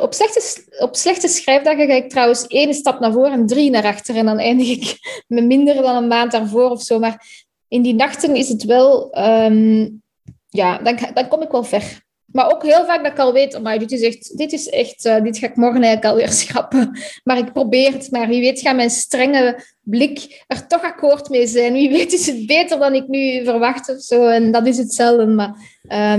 Op, 0.00 0.14
slechte, 0.14 0.64
op 0.78 0.96
slechte 0.96 1.28
schrijfdagen 1.28 1.86
ga 1.86 1.94
ik 1.94 2.10
trouwens 2.10 2.46
één 2.46 2.74
stap 2.74 3.00
naar 3.00 3.12
voren 3.12 3.32
en 3.32 3.46
drie 3.46 3.70
naar 3.70 3.84
achter. 3.84 4.16
En 4.16 4.26
dan 4.26 4.38
eindig 4.38 4.68
ik 4.68 4.96
met 5.26 5.44
minder 5.44 5.74
dan 5.74 5.96
een 5.96 6.08
maand 6.08 6.32
daarvoor 6.32 6.70
of 6.70 6.82
zo. 6.82 6.98
Maar 6.98 7.46
in 7.68 7.82
die 7.82 7.94
nachten 7.94 8.36
is 8.36 8.48
het 8.48 8.64
wel... 8.64 9.18
Um, 9.18 10.02
ja, 10.48 10.78
dan, 10.78 10.98
dan 11.14 11.28
kom 11.28 11.42
ik 11.42 11.50
wel 11.50 11.64
ver. 11.64 12.02
Maar 12.32 12.52
ook 12.52 12.62
heel 12.62 12.84
vaak 12.84 13.02
dat 13.02 13.12
ik 13.12 13.18
al 13.18 13.32
weet, 13.32 13.62
maar 13.62 13.78
dit 13.78 13.92
is 13.92 14.02
echt, 14.02 14.38
dit 14.38 14.52
is 14.52 14.68
echt, 14.68 15.04
uh, 15.04 15.22
dit 15.22 15.38
ga 15.38 15.46
ik 15.46 15.56
morgen 15.56 15.82
eigenlijk 15.82 16.14
alweer 16.14 16.32
schrappen. 16.42 16.98
Maar 17.24 17.38
ik 17.38 17.52
probeer 17.52 17.92
het, 17.92 18.10
maar 18.10 18.28
wie 18.28 18.40
weet 18.40 18.60
gaat 18.60 18.76
mijn 18.76 18.90
strenge 18.90 19.64
blik 19.82 20.44
er 20.46 20.66
toch 20.66 20.82
akkoord 20.82 21.28
mee 21.28 21.46
zijn. 21.46 21.72
Wie 21.72 21.90
weet 21.90 22.12
is 22.12 22.26
het 22.26 22.46
beter 22.46 22.78
dan 22.78 22.94
ik 22.94 23.08
nu 23.08 23.44
verwacht 23.44 23.90
of 23.90 24.00
zo. 24.00 24.26
En 24.26 24.52
dat 24.52 24.66
is 24.66 24.78
hetzelfde, 24.78 25.26
maar 25.26 25.54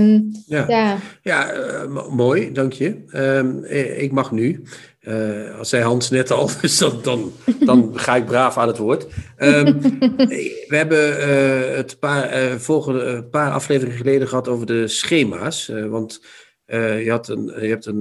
um, 0.00 0.30
ja. 0.46 0.64
Ja, 0.68 0.98
ja 1.22 1.54
uh, 1.54 2.08
mooi, 2.08 2.52
dank 2.52 2.72
je. 2.72 3.02
Um, 3.14 3.64
ik 3.96 4.12
mag 4.12 4.32
nu. 4.32 4.62
Uh, 5.08 5.58
als 5.58 5.68
zei 5.68 5.82
Hans 5.82 6.10
net 6.10 6.30
al, 6.30 6.50
dus 6.60 6.78
dan, 6.78 7.02
dan, 7.02 7.32
dan 7.60 7.98
ga 7.98 8.16
ik 8.16 8.26
braaf 8.26 8.56
aan 8.56 8.68
het 8.68 8.78
woord. 8.78 9.06
Um, 9.38 9.80
we 10.70 10.76
hebben 10.76 11.18
uh, 11.18 11.76
het 11.76 11.98
paar, 11.98 12.42
uh, 12.42 12.54
volgende, 12.54 13.24
paar 13.24 13.52
afleveringen 13.52 13.98
geleden 13.98 14.28
gehad 14.28 14.48
over 14.48 14.66
de 14.66 14.88
schema's. 14.88 15.72
want 15.88 16.24
je, 16.66 17.06
had 17.08 17.28
een, 17.28 17.44
je 17.44 17.68
hebt 17.68 17.86
een 17.86 18.00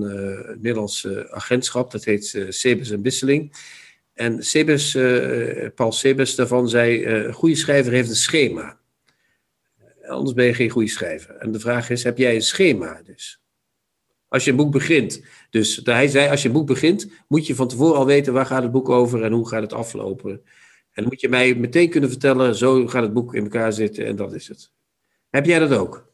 Nederlands 0.61 1.07
agentschap, 1.29 1.91
dat 1.91 2.03
heet 2.03 2.45
Sebes 2.49 2.89
en 2.89 3.01
Wisseling. 3.01 3.55
En 4.13 4.43
Paul 5.75 5.91
Sebes 5.91 6.35
daarvan 6.35 6.69
zei, 6.69 7.05
een 7.05 7.33
goede 7.33 7.55
schrijver 7.55 7.91
heeft 7.91 8.09
een 8.09 8.15
schema. 8.15 8.79
Anders 10.07 10.33
ben 10.33 10.45
je 10.45 10.53
geen 10.53 10.69
goede 10.69 10.89
schrijver. 10.89 11.35
En 11.35 11.51
de 11.51 11.59
vraag 11.59 11.89
is, 11.89 12.03
heb 12.03 12.17
jij 12.17 12.35
een 12.35 12.41
schema 12.41 13.01
dus? 13.05 13.41
Als 14.27 14.43
je 14.43 14.51
een 14.51 14.57
boek 14.57 14.71
begint. 14.71 15.21
Dus 15.53 15.81
hij 15.83 16.07
zei, 16.07 16.29
als 16.29 16.41
je 16.41 16.47
een 16.47 16.53
boek 16.53 16.67
begint, 16.67 17.07
moet 17.27 17.47
je 17.47 17.55
van 17.55 17.67
tevoren 17.67 17.97
al 17.97 18.05
weten 18.05 18.33
waar 18.33 18.45
gaat 18.45 18.63
het 18.63 18.71
boek 18.71 18.89
over 18.89 19.23
en 19.23 19.31
hoe 19.31 19.47
gaat 19.47 19.61
het 19.61 19.73
aflopen. 19.73 20.31
En 20.31 20.41
dan 20.93 21.03
moet 21.03 21.21
je 21.21 21.29
mij 21.29 21.55
meteen 21.55 21.89
kunnen 21.89 22.09
vertellen, 22.09 22.55
zo 22.55 22.87
gaat 22.87 23.03
het 23.03 23.13
boek 23.13 23.35
in 23.35 23.43
elkaar 23.43 23.73
zitten 23.73 24.05
en 24.05 24.15
dat 24.15 24.33
is 24.33 24.47
het. 24.47 24.71
Heb 25.29 25.45
jij 25.45 25.59
dat 25.59 25.73
ook? 25.73 26.11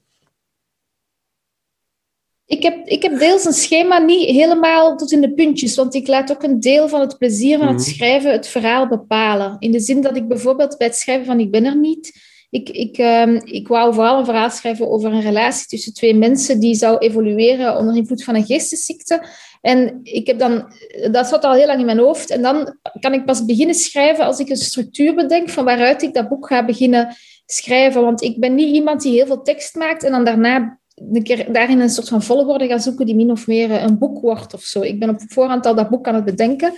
Ik 2.46 2.64
heb, 2.64 2.88
ik 2.88 3.04
heb 3.04 3.20
deels 3.20 3.46
een 3.46 3.54
schema 3.54 3.98
niet 3.98 4.30
helemaal 4.30 4.98
tot 4.98 5.12
in 5.12 5.22
de 5.22 5.34
puntjes, 5.34 5.76
want 5.76 5.94
ik 5.94 6.08
laat 6.08 6.32
ook 6.32 6.44
een 6.44 6.60
deel 6.60 6.88
van 6.88 7.00
het 7.00 7.18
plezier 7.18 7.58
van 7.58 7.68
het 7.68 7.78
mhm. 7.78 7.86
schrijven 7.86 8.32
het 8.32 8.48
verhaal 8.48 8.88
bepalen. 8.88 9.56
In 9.60 9.72
de 9.72 9.80
zin 9.80 10.02
dat 10.02 10.16
ik 10.16 10.28
bijvoorbeeld 10.28 10.78
bij 10.78 10.88
het 10.88 10.96
schrijven 10.96 11.26
van 11.26 11.40
Ik 11.40 11.52
ben 11.52 11.66
er 11.66 11.78
niet 11.78 12.29
ik, 12.50 12.70
ik, 12.70 12.98
um, 12.98 13.42
ik 13.44 13.68
wou 13.68 13.94
vooral 13.94 14.20
een 14.20 14.26
verhaal 14.26 14.50
schrijven 14.50 14.90
over 14.90 15.14
een 15.14 15.22
relatie 15.22 15.68
tussen 15.68 15.94
twee 15.94 16.16
mensen 16.16 16.60
die 16.60 16.76
zou 16.76 16.98
evolueren 16.98 17.78
onder 17.78 17.96
invloed 17.96 18.24
van 18.24 18.36
een 18.36 18.46
geestesziekte. 18.46 19.28
En 19.62 20.00
ik 20.04 20.28
heb 20.28 20.40
dan, 20.40 20.74
dat 21.12 21.28
zat 21.28 21.44
al 21.44 21.54
heel 21.54 21.66
lang 21.68 21.80
in 21.80 21.86
mijn 21.86 22.00
hoofd. 22.00 22.30
En 22.30 22.42
dan 22.42 22.78
kan 23.00 23.14
ik 23.14 23.26
pas 23.26 23.46
beginnen 23.46 23.76
schrijven 23.76 24.26
als 24.26 24.40
ik 24.40 24.50
een 24.50 24.58
structuur 24.58 25.16
bedenk 25.16 25.50
van 25.50 25.66
waaruit 25.66 26.02
ik 26.02 26.14
dat 26.14 26.30
boek 26.30 26.48
ga 26.48 26.66
beginnen 26.66 27.16
schrijven. 27.46 28.02
Want 28.02 28.22
ik 28.22 28.40
ben 28.40 28.56
niet 28.56 28.76
iemand 28.76 29.02
die 29.02 29.14
heel 29.14 29.26
veel 29.26 29.42
tekst 29.42 29.76
maakt 29.76 30.04
en 30.04 30.12
dan 30.12 30.24
daarna 30.26 30.80
een 30.96 31.24
keer 31.24 31.54
daarin 31.54 31.80
een 31.80 31.90
soort 31.90 32.08
van 32.08 32.24
volgorde 32.24 32.68
gaat 32.68 32.84
zoeken 32.84 33.06
die 33.06 33.16
min 33.16 33.32
of 33.32 33.48
meer 33.48 33.72
een 33.72 33.98
boek 33.98 34.22
wordt 34.22 34.54
of 34.54 34.62
zo. 34.62 34.82
Ik 34.82 35.00
ben 35.00 35.10
op 35.10 35.22
voorhand 35.28 35.66
al 35.66 35.76
dat 35.76 35.90
boek 35.90 36.08
aan 36.08 36.16
het 36.16 36.26
bedenken. 36.26 36.74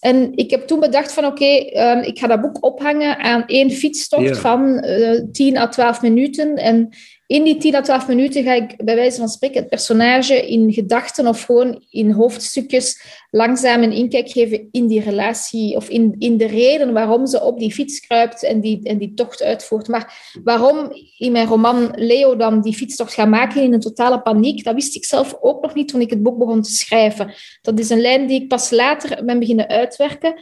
En 0.00 0.32
ik 0.34 0.50
heb 0.50 0.66
toen 0.66 0.80
bedacht 0.80 1.12
van 1.12 1.24
oké, 1.24 1.44
ehm, 1.44 1.98
ik 1.98 2.18
ga 2.18 2.26
dat 2.26 2.40
boek 2.40 2.64
ophangen 2.64 3.18
aan 3.18 3.46
één 3.46 3.70
fietstocht 3.70 4.38
van 4.38 4.84
uh, 4.84 5.16
eh, 5.16 5.24
10 5.32 5.56
à 5.56 5.68
12 5.68 6.02
minuten. 6.02 6.56
En 6.56 6.88
in 7.30 7.44
die 7.44 7.56
10 7.56 7.74
à 7.74 7.80
12 7.80 8.08
minuten 8.08 8.42
ga 8.42 8.54
ik 8.54 8.84
bij 8.84 8.94
wijze 8.94 9.18
van 9.18 9.28
spreken 9.28 9.60
het 9.60 9.68
personage 9.68 10.48
in 10.48 10.72
gedachten 10.72 11.26
of 11.26 11.42
gewoon 11.42 11.84
in 11.90 12.10
hoofdstukjes 12.10 13.02
langzaam 13.30 13.82
een 13.82 13.92
inkijk 13.92 14.30
geven 14.30 14.68
in 14.70 14.86
die 14.86 15.00
relatie 15.00 15.76
of 15.76 15.88
in, 15.88 16.14
in 16.18 16.36
de 16.36 16.46
reden 16.46 16.92
waarom 16.92 17.26
ze 17.26 17.42
op 17.42 17.58
die 17.58 17.72
fiets 17.72 18.00
kruipt 18.00 18.44
en 18.44 18.60
die, 18.60 18.80
en 18.82 18.98
die 18.98 19.14
tocht 19.14 19.42
uitvoert. 19.42 19.88
Maar 19.88 20.32
waarom 20.44 20.92
in 21.18 21.32
mijn 21.32 21.46
roman 21.46 21.92
Leo 21.94 22.36
dan 22.36 22.60
die 22.60 22.74
fietstocht 22.74 23.14
gaat 23.14 23.28
maken 23.28 23.62
in 23.62 23.72
een 23.72 23.80
totale 23.80 24.20
paniek, 24.22 24.64
dat 24.64 24.74
wist 24.74 24.96
ik 24.96 25.04
zelf 25.04 25.36
ook 25.40 25.62
nog 25.62 25.74
niet 25.74 25.88
toen 25.88 26.00
ik 26.00 26.10
het 26.10 26.22
boek 26.22 26.38
begon 26.38 26.62
te 26.62 26.70
schrijven. 26.70 27.34
Dat 27.62 27.78
is 27.78 27.90
een 27.90 28.00
lijn 28.00 28.26
die 28.26 28.42
ik 28.42 28.48
pas 28.48 28.70
later 28.70 29.24
ben 29.24 29.38
beginnen 29.38 29.68
uitwerken. 29.68 30.34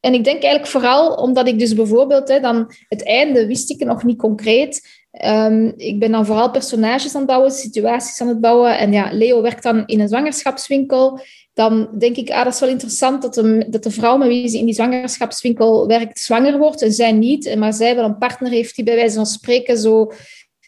En 0.00 0.14
ik 0.14 0.24
denk 0.24 0.42
eigenlijk 0.42 0.72
vooral 0.72 1.14
omdat 1.14 1.48
ik 1.48 1.58
dus 1.58 1.74
bijvoorbeeld, 1.74 2.28
hè, 2.28 2.40
dan 2.40 2.72
het 2.88 3.04
einde 3.04 3.46
wist 3.46 3.70
ik 3.70 3.84
nog 3.84 4.04
niet 4.04 4.18
concreet. 4.18 5.05
Um, 5.24 5.72
ik 5.76 5.98
ben 5.98 6.10
dan 6.10 6.26
vooral 6.26 6.50
personages 6.50 7.14
aan 7.14 7.20
het 7.20 7.30
bouwen, 7.30 7.50
situaties 7.50 8.20
aan 8.20 8.28
het 8.28 8.40
bouwen. 8.40 8.78
En 8.78 8.92
ja, 8.92 9.08
Leo 9.12 9.42
werkt 9.42 9.62
dan 9.62 9.86
in 9.86 10.00
een 10.00 10.08
zwangerschapswinkel. 10.08 11.20
Dan 11.54 11.88
denk 11.98 12.16
ik, 12.16 12.30
ah, 12.30 12.44
dat 12.44 12.54
is 12.54 12.60
wel 12.60 12.68
interessant 12.68 13.22
dat 13.22 13.34
de, 13.34 13.66
dat 13.68 13.82
de 13.82 13.90
vrouw 13.90 14.16
met 14.16 14.28
wie 14.28 14.48
ze 14.48 14.58
in 14.58 14.64
die 14.64 14.74
zwangerschapswinkel 14.74 15.86
werkt 15.86 16.18
zwanger 16.18 16.58
wordt 16.58 16.82
en 16.82 16.92
zij 16.92 17.12
niet. 17.12 17.56
Maar 17.56 17.72
zij 17.72 17.94
wel 17.94 18.04
een 18.04 18.18
partner 18.18 18.50
heeft 18.50 18.76
die 18.76 18.84
bij 18.84 18.94
wijze 18.94 19.14
van 19.14 19.26
spreken 19.26 19.78
zo, 19.78 20.12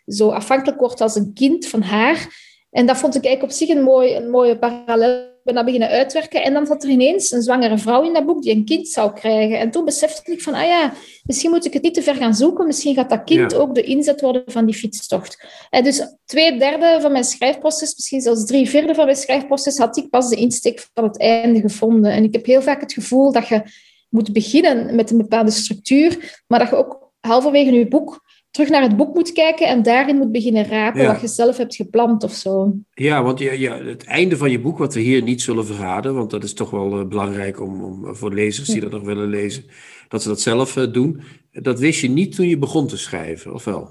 zo 0.06 0.28
afhankelijk 0.28 0.80
wordt 0.80 1.00
als 1.00 1.14
een 1.14 1.32
kind 1.34 1.66
van 1.66 1.82
haar. 1.82 2.46
En 2.70 2.86
dat 2.86 2.96
vond 2.96 3.14
ik 3.14 3.24
eigenlijk 3.24 3.52
op 3.52 3.58
zich 3.58 3.76
een, 3.76 3.82
mooi, 3.82 4.14
een 4.14 4.30
mooie 4.30 4.58
parallel 4.58 5.27
ben 5.48 5.56
dat 5.56 5.72
beginnen 5.72 5.98
uitwerken. 5.98 6.42
En 6.42 6.52
dan 6.52 6.66
zat 6.66 6.82
er 6.82 6.90
ineens 6.90 7.30
een 7.30 7.42
zwangere 7.42 7.78
vrouw 7.78 8.02
in 8.02 8.12
dat 8.12 8.26
boek 8.26 8.42
die 8.42 8.54
een 8.54 8.64
kind 8.64 8.88
zou 8.88 9.12
krijgen. 9.12 9.58
En 9.58 9.70
toen 9.70 9.84
besefte 9.84 10.32
ik 10.32 10.42
van, 10.42 10.54
ah 10.54 10.66
ja, 10.66 10.92
misschien 11.22 11.50
moet 11.50 11.64
ik 11.64 11.72
het 11.72 11.82
niet 11.82 11.94
te 11.94 12.02
ver 12.02 12.14
gaan 12.14 12.34
zoeken. 12.34 12.66
Misschien 12.66 12.94
gaat 12.94 13.10
dat 13.10 13.24
kind 13.24 13.54
ook 13.54 13.74
de 13.74 13.82
inzet 13.82 14.20
worden 14.20 14.42
van 14.46 14.66
die 14.66 14.74
fietstocht. 14.74 15.46
En 15.70 15.84
dus 15.84 16.16
twee 16.24 16.58
derde 16.58 16.98
van 17.00 17.12
mijn 17.12 17.24
schrijfproces, 17.24 17.94
misschien 17.94 18.20
zelfs 18.20 18.44
drie 18.44 18.68
vierde 18.68 18.94
van 18.94 19.04
mijn 19.04 19.16
schrijfproces, 19.16 19.78
had 19.78 19.96
ik 19.96 20.10
pas 20.10 20.28
de 20.28 20.36
insteek 20.36 20.86
van 20.94 21.04
het 21.04 21.18
einde 21.18 21.60
gevonden. 21.60 22.12
En 22.12 22.24
ik 22.24 22.32
heb 22.32 22.46
heel 22.46 22.62
vaak 22.62 22.80
het 22.80 22.92
gevoel 22.92 23.32
dat 23.32 23.48
je 23.48 23.62
moet 24.08 24.32
beginnen 24.32 24.94
met 24.94 25.10
een 25.10 25.18
bepaalde 25.18 25.50
structuur, 25.50 26.42
maar 26.46 26.58
dat 26.58 26.68
je 26.68 26.76
ook 26.76 27.10
halverwege 27.20 27.72
je 27.72 27.88
boek 27.88 28.26
terug 28.50 28.68
naar 28.68 28.82
het 28.82 28.96
boek 28.96 29.14
moet 29.14 29.32
kijken 29.32 29.66
en 29.66 29.82
daarin 29.82 30.16
moet 30.16 30.32
beginnen 30.32 30.64
rapen 30.64 31.06
wat 31.06 31.20
je 31.20 31.28
zelf 31.28 31.56
hebt 31.56 31.74
gepland 31.74 32.24
of 32.24 32.32
zo. 32.32 32.74
Ja, 32.94 33.22
want 33.22 33.38
ja, 33.38 33.52
ja, 33.52 33.84
het 33.84 34.04
einde 34.04 34.36
van 34.36 34.50
je 34.50 34.60
boek, 34.60 34.78
wat 34.78 34.94
we 34.94 35.00
hier 35.00 35.22
niet 35.22 35.42
zullen 35.42 35.66
verraden, 35.66 36.14
want 36.14 36.30
dat 36.30 36.44
is 36.44 36.54
toch 36.54 36.70
wel 36.70 37.00
uh, 37.00 37.06
belangrijk 37.06 37.60
om, 37.60 37.84
om, 37.84 38.14
voor 38.14 38.34
lezers 38.34 38.68
die 38.68 38.80
dat 38.80 38.90
nog 38.90 39.02
willen 39.02 39.28
lezen, 39.28 39.64
dat 40.08 40.22
ze 40.22 40.28
dat 40.28 40.40
zelf 40.40 40.76
uh, 40.76 40.92
doen. 40.92 41.22
Dat 41.52 41.78
wist 41.78 42.00
je 42.00 42.08
niet 42.08 42.34
toen 42.34 42.48
je 42.48 42.58
begon 42.58 42.86
te 42.86 42.98
schrijven, 42.98 43.54
of 43.54 43.64
wel? 43.64 43.90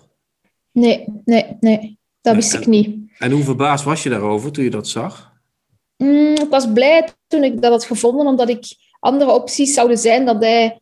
Nee, 0.71 1.05
nee, 1.25 1.57
nee. 1.59 1.97
Dat 2.21 2.35
wist 2.35 2.53
ik 2.53 2.65
niet. 2.65 2.95
En 3.17 3.31
hoe 3.31 3.43
verbaasd 3.43 3.83
was 3.83 4.03
je 4.03 4.09
daarover 4.09 4.51
toen 4.51 4.63
je 4.63 4.69
dat 4.69 4.87
zag? 4.87 5.33
Mm, 5.97 6.33
ik 6.33 6.49
was 6.49 6.71
blij 6.73 7.09
toen 7.27 7.43
ik 7.43 7.61
dat 7.61 7.71
had 7.71 7.85
gevonden, 7.85 8.25
omdat 8.25 8.49
ik 8.49 8.65
andere 8.99 9.31
opties 9.31 9.73
zouden 9.73 9.97
zijn 9.97 10.25
dat 10.25 10.43
hij 10.43 10.79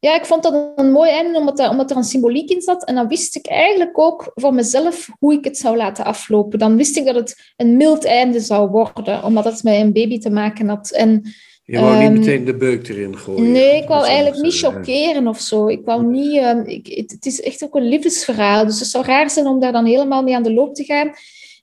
ja, 0.00 0.14
ik 0.14 0.24
vond 0.24 0.42
dat 0.42 0.72
een 0.76 0.92
mooi 0.92 1.10
einde, 1.10 1.38
omdat 1.38 1.58
er, 1.58 1.70
omdat 1.70 1.90
er 1.90 1.96
een 1.96 2.04
symboliek 2.04 2.50
in 2.50 2.60
zat. 2.60 2.84
En 2.84 2.94
dan 2.94 3.08
wist 3.08 3.36
ik 3.36 3.46
eigenlijk 3.46 3.98
ook 3.98 4.30
voor 4.34 4.54
mezelf 4.54 5.08
hoe 5.18 5.32
ik 5.32 5.44
het 5.44 5.56
zou 5.56 5.76
laten 5.76 6.04
aflopen. 6.04 6.58
Dan 6.58 6.76
wist 6.76 6.96
ik 6.96 7.04
dat 7.04 7.14
het 7.14 7.52
een 7.56 7.76
mild 7.76 8.04
einde 8.04 8.40
zou 8.40 8.70
worden, 8.70 9.24
omdat 9.24 9.44
het 9.44 9.62
met 9.62 9.74
een 9.74 9.92
baby 9.92 10.18
te 10.18 10.30
maken 10.30 10.68
had. 10.68 10.90
En 10.90 11.22
Je 11.64 11.80
wou 11.80 11.92
niet 11.96 12.02
Ehm, 12.02 12.12
meteen 12.18 12.44
de 12.44 12.56
beuk 12.56 12.88
erin 12.88 13.16
gooien. 13.18 13.52
Nee, 13.52 13.82
ik 13.82 13.88
wou 13.88 14.06
eigenlijk 14.06 14.42
niet 14.42 14.52
eh, 14.52 14.58
chockeren 14.58 15.26
of 15.26 15.40
zo. 15.40 15.68
Ik 15.68 15.84
wou 15.84 16.06
niet... 16.06 16.36
ehm, 16.36 16.60
ik, 16.60 16.86
het, 16.86 17.10
het 17.10 17.26
is 17.26 17.40
echt 17.40 17.64
ook 17.64 17.74
een 17.74 17.88
liefdesverhaal. 17.88 18.66
Dus 18.66 18.78
het 18.78 18.88
zou 18.88 19.04
raar 19.04 19.30
zijn 19.30 19.46
om 19.46 19.60
daar 19.60 19.72
dan 19.72 19.84
helemaal 19.84 20.22
mee 20.22 20.34
aan 20.34 20.42
de 20.42 20.52
loop 20.52 20.74
te 20.74 20.84
gaan. 20.84 21.10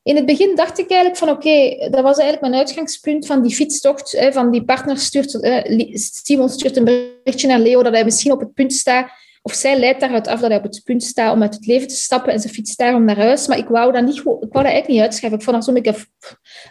In 0.08 0.16
het 0.16 0.26
begin 0.26 0.56
dacht 0.56 0.80
ik 0.80 0.90
eigenlijk 0.90 1.20
van 1.20 1.30
oké, 1.30 1.90
dat 1.90 2.02
was 2.02 2.18
eigenlijk 2.18 2.42
mijn 2.42 2.54
uitgangspunt 2.54 3.26
van 3.26 3.42
die 3.42 3.56
fietstocht. 3.56 4.12
Hè, 4.12 4.32
van 4.32 4.52
die 4.52 4.64
partner 4.64 4.98
stuurt... 4.98 5.40
eh, 5.40 5.96
Simon 6.24 6.50
stuurt 6.50 6.78
een 6.78 6.84
berichtje 6.84 7.48
naar 7.48 7.60
Leo 7.60 7.84
dat 7.84 7.94
hij 7.94 8.04
misschien 8.04 8.32
op 8.32 8.40
het 8.40 8.54
punt 8.54 8.74
staat... 8.74 9.10
Of 9.42 9.54
zij 9.54 9.80
leidt 9.80 10.00
daaruit 10.00 10.28
af 10.28 10.40
dat 10.40 10.50
hij 10.50 10.58
op 10.58 10.64
het 10.64 10.82
punt 10.84 11.04
staat 11.04 11.34
om 11.34 11.42
uit 11.42 11.54
het 11.54 11.66
leven 11.66 11.88
te 11.88 11.96
stappen 11.96 12.34
en 12.34 12.40
ze 12.40 12.50
fietst 12.50 12.78
daarom 12.78 13.06
naar 13.06 13.18
huis. 13.18 13.48
Maar 13.48 13.58
ik 13.58 13.68
wou 13.68 13.92
dat, 13.92 14.06
niet, 14.06 14.18
ik 14.18 14.24
wou 14.24 14.40
dat 14.40 14.64
eigenlijk 14.64 14.88
niet 14.88 15.02
uitschrijven. 15.02 15.40
Ik 15.40 15.46
vond 15.46 15.56
dat 15.56 15.66
zo'n 15.66 15.74
beetje 15.74 16.06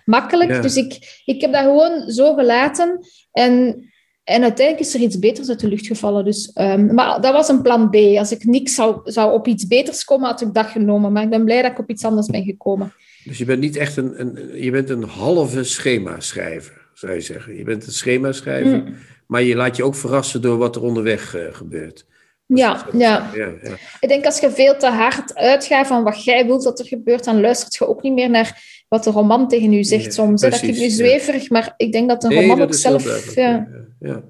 makkelijk. 0.05 0.51
Ja. 0.51 0.61
Dus 0.61 0.77
ik, 0.77 1.23
ik 1.25 1.41
heb 1.41 1.53
dat 1.53 1.63
gewoon 1.63 2.11
zo 2.11 2.35
gelaten. 2.35 2.99
En 3.33 3.85
en 4.25 4.43
uiteindelijk 4.43 4.87
is 4.87 4.95
er 4.95 5.01
iets 5.01 5.19
beters 5.19 5.49
uit 5.49 5.61
de 5.61 5.69
lucht 5.69 5.87
gevallen. 5.87 6.25
Dus, 6.25 6.53
ehm, 6.53 6.95
maar 6.95 7.21
dat 7.21 7.33
was 7.33 7.49
een 7.49 7.63
plan 7.63 7.91
B. 7.91 7.95
Als 7.95 8.33
ik 8.33 8.45
niks 8.45 8.75
zou, 8.75 9.01
zou 9.05 9.33
op 9.33 9.47
iets 9.47 9.67
beters 9.67 10.05
komen, 10.05 10.29
had 10.29 10.41
ik 10.41 10.55
dat 10.55 10.67
genomen. 10.67 11.13
Maar 11.13 11.23
ik 11.23 11.31
ben 11.31 11.45
blij 11.45 11.63
dat 11.63 11.71
ik 11.71 11.79
op 11.79 11.91
iets 11.91 12.05
anders 12.05 12.27
ben 12.27 12.45
gekomen. 12.45 12.93
Dus 13.27 13.39
je 13.39 13.45
bent 13.45 13.61
niet 13.61 13.77
echt 13.77 13.97
een, 13.97 14.21
een, 14.21 14.63
je 14.63 14.71
bent 14.71 14.91
een 14.91 15.03
halve 15.03 15.65
schema-schrijver, 15.65 16.89
zou 16.95 17.13
je 17.13 17.21
zeggen. 17.21 17.57
Je 17.57 17.65
bent 17.65 17.87
een 17.87 17.93
schema-schrijver, 17.93 18.79
Mm. 18.79 18.95
maar 19.27 19.43
je 19.43 19.55
laat 19.57 19.77
je 19.77 19.85
ook 19.85 19.95
verrassen 19.95 20.43
door 20.43 20.57
wat 20.59 20.77
er 20.77 20.83
onderweg 20.83 21.35
eh, 21.35 21.43
gebeurt. 21.51 22.07
Dat 22.47 22.59
Ja, 22.59 22.87
ja. 22.93 23.31
ja, 23.35 23.53
ja. 23.63 23.75
Ik 24.01 24.09
denk 24.09 24.25
als 24.25 24.39
je 24.41 24.51
veel 24.51 24.77
te 24.77 24.87
hard 24.87 25.35
uitgaat 25.35 25.87
van 25.87 26.03
wat 26.03 26.25
jij 26.25 26.47
wilt 26.47 26.63
dat 26.63 26.79
er 26.79 26.87
gebeurt, 26.87 27.25
dan 27.25 27.41
luistert 27.41 27.75
je 27.75 27.87
ook 27.87 28.03
niet 28.03 28.13
meer 28.13 28.31
naar 28.31 28.85
wat 28.89 29.05
de 29.05 29.11
roman 29.11 29.49
tegen 29.49 29.73
u 29.73 29.85
zegt 29.85 30.05
Ja, 30.05 30.11
soms. 30.11 30.43
hè. 30.43 30.49
Dat 30.51 30.59
precies, 30.59 30.77
klinkt 30.77 30.99
nu 30.99 31.05
zweverig, 31.05 31.51
maar 31.51 31.75
ik 31.77 31.93
denk 31.93 32.09
dat 32.09 32.25
een 32.25 32.31
Nee, 32.31 32.41
roman 32.41 32.59
dat 32.59 32.67
ook 32.69 32.75
zelf... 32.75 33.35
Ja, 33.35 33.69
ja. 34.01 34.23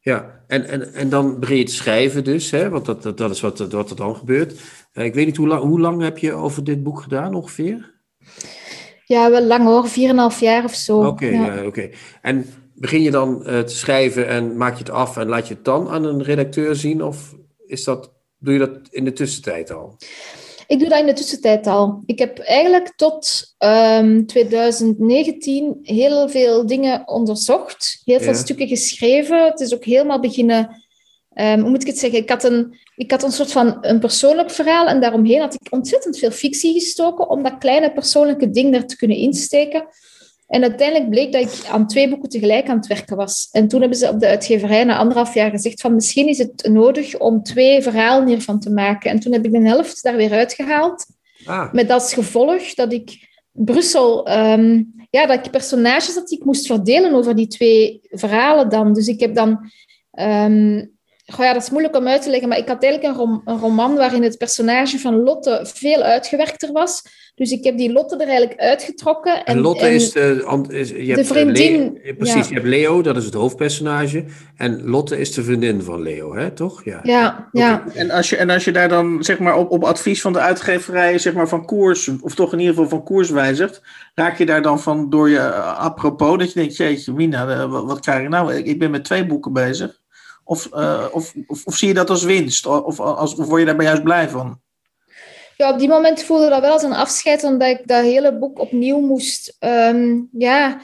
ja. 0.00 0.42
En, 0.46 0.64
en, 0.68 0.94
en 0.94 1.08
dan 1.08 1.40
begin 1.40 1.56
je 1.56 1.64
te 1.64 1.72
schrijven 1.72 2.24
dus, 2.24 2.50
hè? 2.50 2.68
want 2.68 2.84
dat, 2.84 3.02
dat, 3.02 3.16
dat 3.18 3.30
is 3.30 3.40
wat, 3.40 3.58
wat 3.58 3.90
er 3.90 3.96
dan 3.96 4.16
gebeurt. 4.16 4.60
Eh, 4.92 5.04
ik 5.04 5.14
weet 5.14 5.26
niet, 5.26 5.36
hoe 5.36 5.48
lang, 5.48 5.62
hoe 5.62 5.80
lang 5.80 6.02
heb 6.02 6.18
je 6.18 6.32
over 6.32 6.64
dit 6.64 6.82
boek 6.82 7.00
gedaan 7.00 7.34
ongeveer? 7.34 7.96
Ja, 9.04 9.30
wel 9.30 9.42
lang 9.42 9.64
hoor. 9.64 9.88
4,5 10.32 10.38
jaar 10.40 10.64
of 10.64 10.74
zo. 10.74 11.06
Oké, 11.06 11.26
ja. 11.26 11.54
ja, 11.54 11.66
oké. 11.66 11.90
En 12.22 12.46
begin 12.74 13.02
je 13.02 13.10
dan 13.10 13.46
eh, 13.46 13.60
te 13.60 13.76
schrijven 13.76 14.28
en 14.28 14.56
maak 14.56 14.72
je 14.72 14.78
het 14.78 14.90
af 14.90 15.16
en 15.16 15.28
laat 15.28 15.48
je 15.48 15.54
het 15.54 15.64
dan 15.64 15.88
aan 15.88 16.04
een 16.04 16.22
redacteur 16.22 16.76
zien? 16.76 17.02
Of 17.02 17.34
is 17.66 17.84
dat, 17.84 18.12
doe 18.38 18.52
je 18.52 18.58
dat 18.58 18.70
in 18.90 19.04
de 19.04 19.12
tussentijd 19.12 19.70
al? 19.70 19.96
Ik 20.66 20.78
doe 20.78 20.88
dat 20.88 21.00
in 21.00 21.06
de 21.06 21.12
tussentijd 21.12 21.66
al. 21.66 22.02
Ik 22.06 22.18
heb 22.18 22.38
eigenlijk 22.38 22.92
tot 22.96 23.54
ehm, 23.58 24.24
2019 24.24 25.78
heel 25.82 26.28
veel 26.28 26.66
dingen 26.66 27.08
onderzocht, 27.08 28.00
heel 28.04 28.18
veel 28.18 28.32
Ja. 28.32 28.38
stukken 28.38 28.68
geschreven. 28.68 29.44
Het 29.44 29.60
is 29.60 29.74
ook 29.74 29.84
helemaal 29.84 30.20
beginnen. 30.20 30.82
Ehm, 31.38 31.60
hoe 31.60 31.70
moet 31.70 31.80
ik 31.80 31.86
het 31.86 31.98
zeggen? 31.98 32.18
Ik 32.18 32.28
had, 32.28 32.44
een, 32.44 32.78
ik 32.96 33.10
had 33.10 33.22
een 33.22 33.32
soort 33.32 33.52
van 33.52 33.78
een 33.80 33.98
persoonlijk 33.98 34.50
verhaal 34.50 34.86
en 34.86 35.00
daaromheen 35.00 35.40
had 35.40 35.54
ik 35.54 35.72
ontzettend 35.72 36.18
veel 36.18 36.30
fictie 36.30 36.72
gestoken 36.72 37.28
om 37.28 37.42
dat 37.42 37.58
kleine 37.58 37.92
persoonlijke 37.92 38.50
ding 38.50 38.74
er 38.74 38.86
te 38.86 38.96
kunnen 38.96 39.16
insteken. 39.16 39.86
En 40.46 40.62
uiteindelijk 40.62 41.10
bleek 41.10 41.32
dat 41.32 41.42
ik 41.42 41.68
aan 41.70 41.86
twee 41.86 42.08
boeken 42.08 42.28
tegelijk 42.28 42.68
aan 42.68 42.76
het 42.76 42.86
werken 42.86 43.16
was. 43.16 43.48
En 43.52 43.68
toen 43.68 43.80
hebben 43.80 43.98
ze 43.98 44.08
op 44.08 44.20
de 44.20 44.26
uitgeverij 44.26 44.84
na 44.84 44.96
anderhalf 44.96 45.34
jaar 45.34 45.50
gezegd 45.50 45.80
van 45.80 45.94
misschien 45.94 46.28
is 46.28 46.38
het 46.38 46.68
nodig 46.70 47.18
om 47.18 47.42
twee 47.42 47.82
verhalen 47.82 48.28
hiervan 48.28 48.60
te 48.60 48.70
maken. 48.70 49.10
En 49.10 49.20
toen 49.20 49.32
heb 49.32 49.44
ik 49.44 49.52
de 49.52 49.68
helft 49.68 50.02
daar 50.02 50.16
weer 50.16 50.32
uitgehaald. 50.32 51.06
Ah, 51.44 51.72
Met 51.72 51.90
als 51.90 52.14
gevolg 52.14 52.74
dat 52.74 52.92
ik 52.92 53.28
Brussel, 53.52 54.26
ehm, 54.26 54.82
ja, 55.10 55.26
dat 55.26 55.46
ik 55.46 55.50
personages 55.50 56.14
dat 56.14 56.30
ik 56.30 56.44
moest 56.44 56.66
verdelen 56.66 57.14
over 57.14 57.36
die 57.36 57.46
twee 57.46 58.00
verhalen 58.02 58.68
dan. 58.68 58.92
Dus 58.92 59.08
ik 59.08 59.20
heb 59.20 59.34
dan, 59.34 59.70
ehm, 60.10 60.86
goh 61.32 61.44
ja, 61.44 61.52
dat 61.52 61.62
is 61.62 61.70
moeilijk 61.70 61.96
om 61.96 62.08
uit 62.08 62.22
te 62.22 62.30
leggen, 62.30 62.48
maar 62.48 62.58
ik 62.58 62.68
had 62.68 62.82
eigenlijk 62.82 63.14
een, 63.14 63.20
rom- 63.20 63.42
een 63.44 63.58
roman 63.58 63.96
waarin 63.96 64.22
het 64.22 64.38
personage 64.38 64.98
van 64.98 65.22
Lotte 65.22 65.60
veel 65.62 66.02
uitgewerkter 66.02 66.72
was. 66.72 67.02
Dus 67.34 67.50
ik 67.50 67.64
heb 67.64 67.76
die 67.76 67.92
Lotte 67.92 68.16
er 68.16 68.28
eigenlijk 68.28 68.60
uitgetrokken. 68.60 69.44
en 69.44 69.58
Lotte 69.58 69.90
is 69.94 70.12
de... 70.12 70.66
Is, 70.68 70.88
je 70.88 70.94
de 70.94 71.04
hebt, 71.04 71.18
eh, 71.18 71.26
vriendin, 71.26 71.98
Leo- 72.02 72.14
precies, 72.14 72.34
ja. 72.34 72.48
je 72.48 72.54
hebt 72.54 72.66
Leo, 72.66 73.02
dat 73.02 73.16
is 73.16 73.24
het 73.24 73.34
hoofdpersonage. 73.34 74.24
En 74.56 74.82
Lotte 74.84 75.18
is 75.18 75.32
de 75.32 75.42
vriendin 75.42 75.82
van 75.82 76.02
Leo, 76.02 76.36
hè? 76.36 76.50
toch? 76.50 76.84
Ja. 76.84 77.00
Ja, 77.02 77.48
ja. 77.52 77.84
En 77.94 78.10
als 78.10 78.30
je, 78.30 78.36
en 78.36 78.50
als 78.50 78.64
je 78.64 78.72
daar 78.72 78.88
dan 78.88 79.24
zeg 79.24 79.38
maar, 79.38 79.56
op, 79.56 79.70
op 79.70 79.84
advies 79.84 80.20
van 80.20 80.32
de 80.32 80.38
uitgeverij 80.38 81.18
zeg 81.18 81.34
maar, 81.34 81.48
van 81.48 81.64
koers, 81.64 82.10
of 82.20 82.34
toch 82.34 82.52
in 82.52 82.58
ieder 82.58 82.74
geval 82.74 82.88
van 82.88 83.04
koers 83.04 83.30
wijzigt, 83.30 83.82
raak 84.14 84.38
je 84.38 84.46
daar 84.46 84.62
dan 84.62 84.80
van 84.80 85.10
door 85.10 85.28
je 85.30 85.38
eh, 85.38 85.78
apropos 85.78 86.38
dat 86.38 86.52
je 86.52 86.58
denkt, 86.60 86.76
jeetje 86.76 87.12
Mina, 87.12 87.48
eh, 87.48 87.70
wat, 87.70 87.84
wat 87.84 88.00
krijg 88.00 88.22
ik 88.22 88.28
nou? 88.28 88.54
Ik 88.54 88.78
ben 88.78 88.90
met 88.90 89.04
twee 89.04 89.26
boeken 89.26 89.52
bezig. 89.52 90.00
Of, 90.48 90.68
eh, 90.72 91.06
of, 91.12 91.34
of, 91.46 91.64
of 91.64 91.76
zie 91.76 91.88
je 91.88 91.94
dat 91.94 92.10
als 92.10 92.22
winst? 92.24 92.66
Of, 92.66 93.00
als, 93.00 93.34
of 93.34 93.46
word 93.46 93.60
je 93.60 93.66
daar 93.66 93.82
juist 93.82 94.02
blij 94.02 94.28
van? 94.28 94.60
Ja, 95.56 95.72
op 95.72 95.78
die 95.78 95.88
moment 95.88 96.22
voelde 96.22 96.48
dat 96.48 96.60
wel 96.60 96.72
als 96.72 96.82
een 96.82 96.92
afscheid, 96.92 97.44
omdat 97.44 97.68
ik 97.68 97.86
dat 97.86 98.02
hele 98.02 98.38
boek 98.38 98.58
opnieuw 98.58 99.00
moest. 99.00 99.56
ehm, 99.58 100.20
ja, 100.32 100.80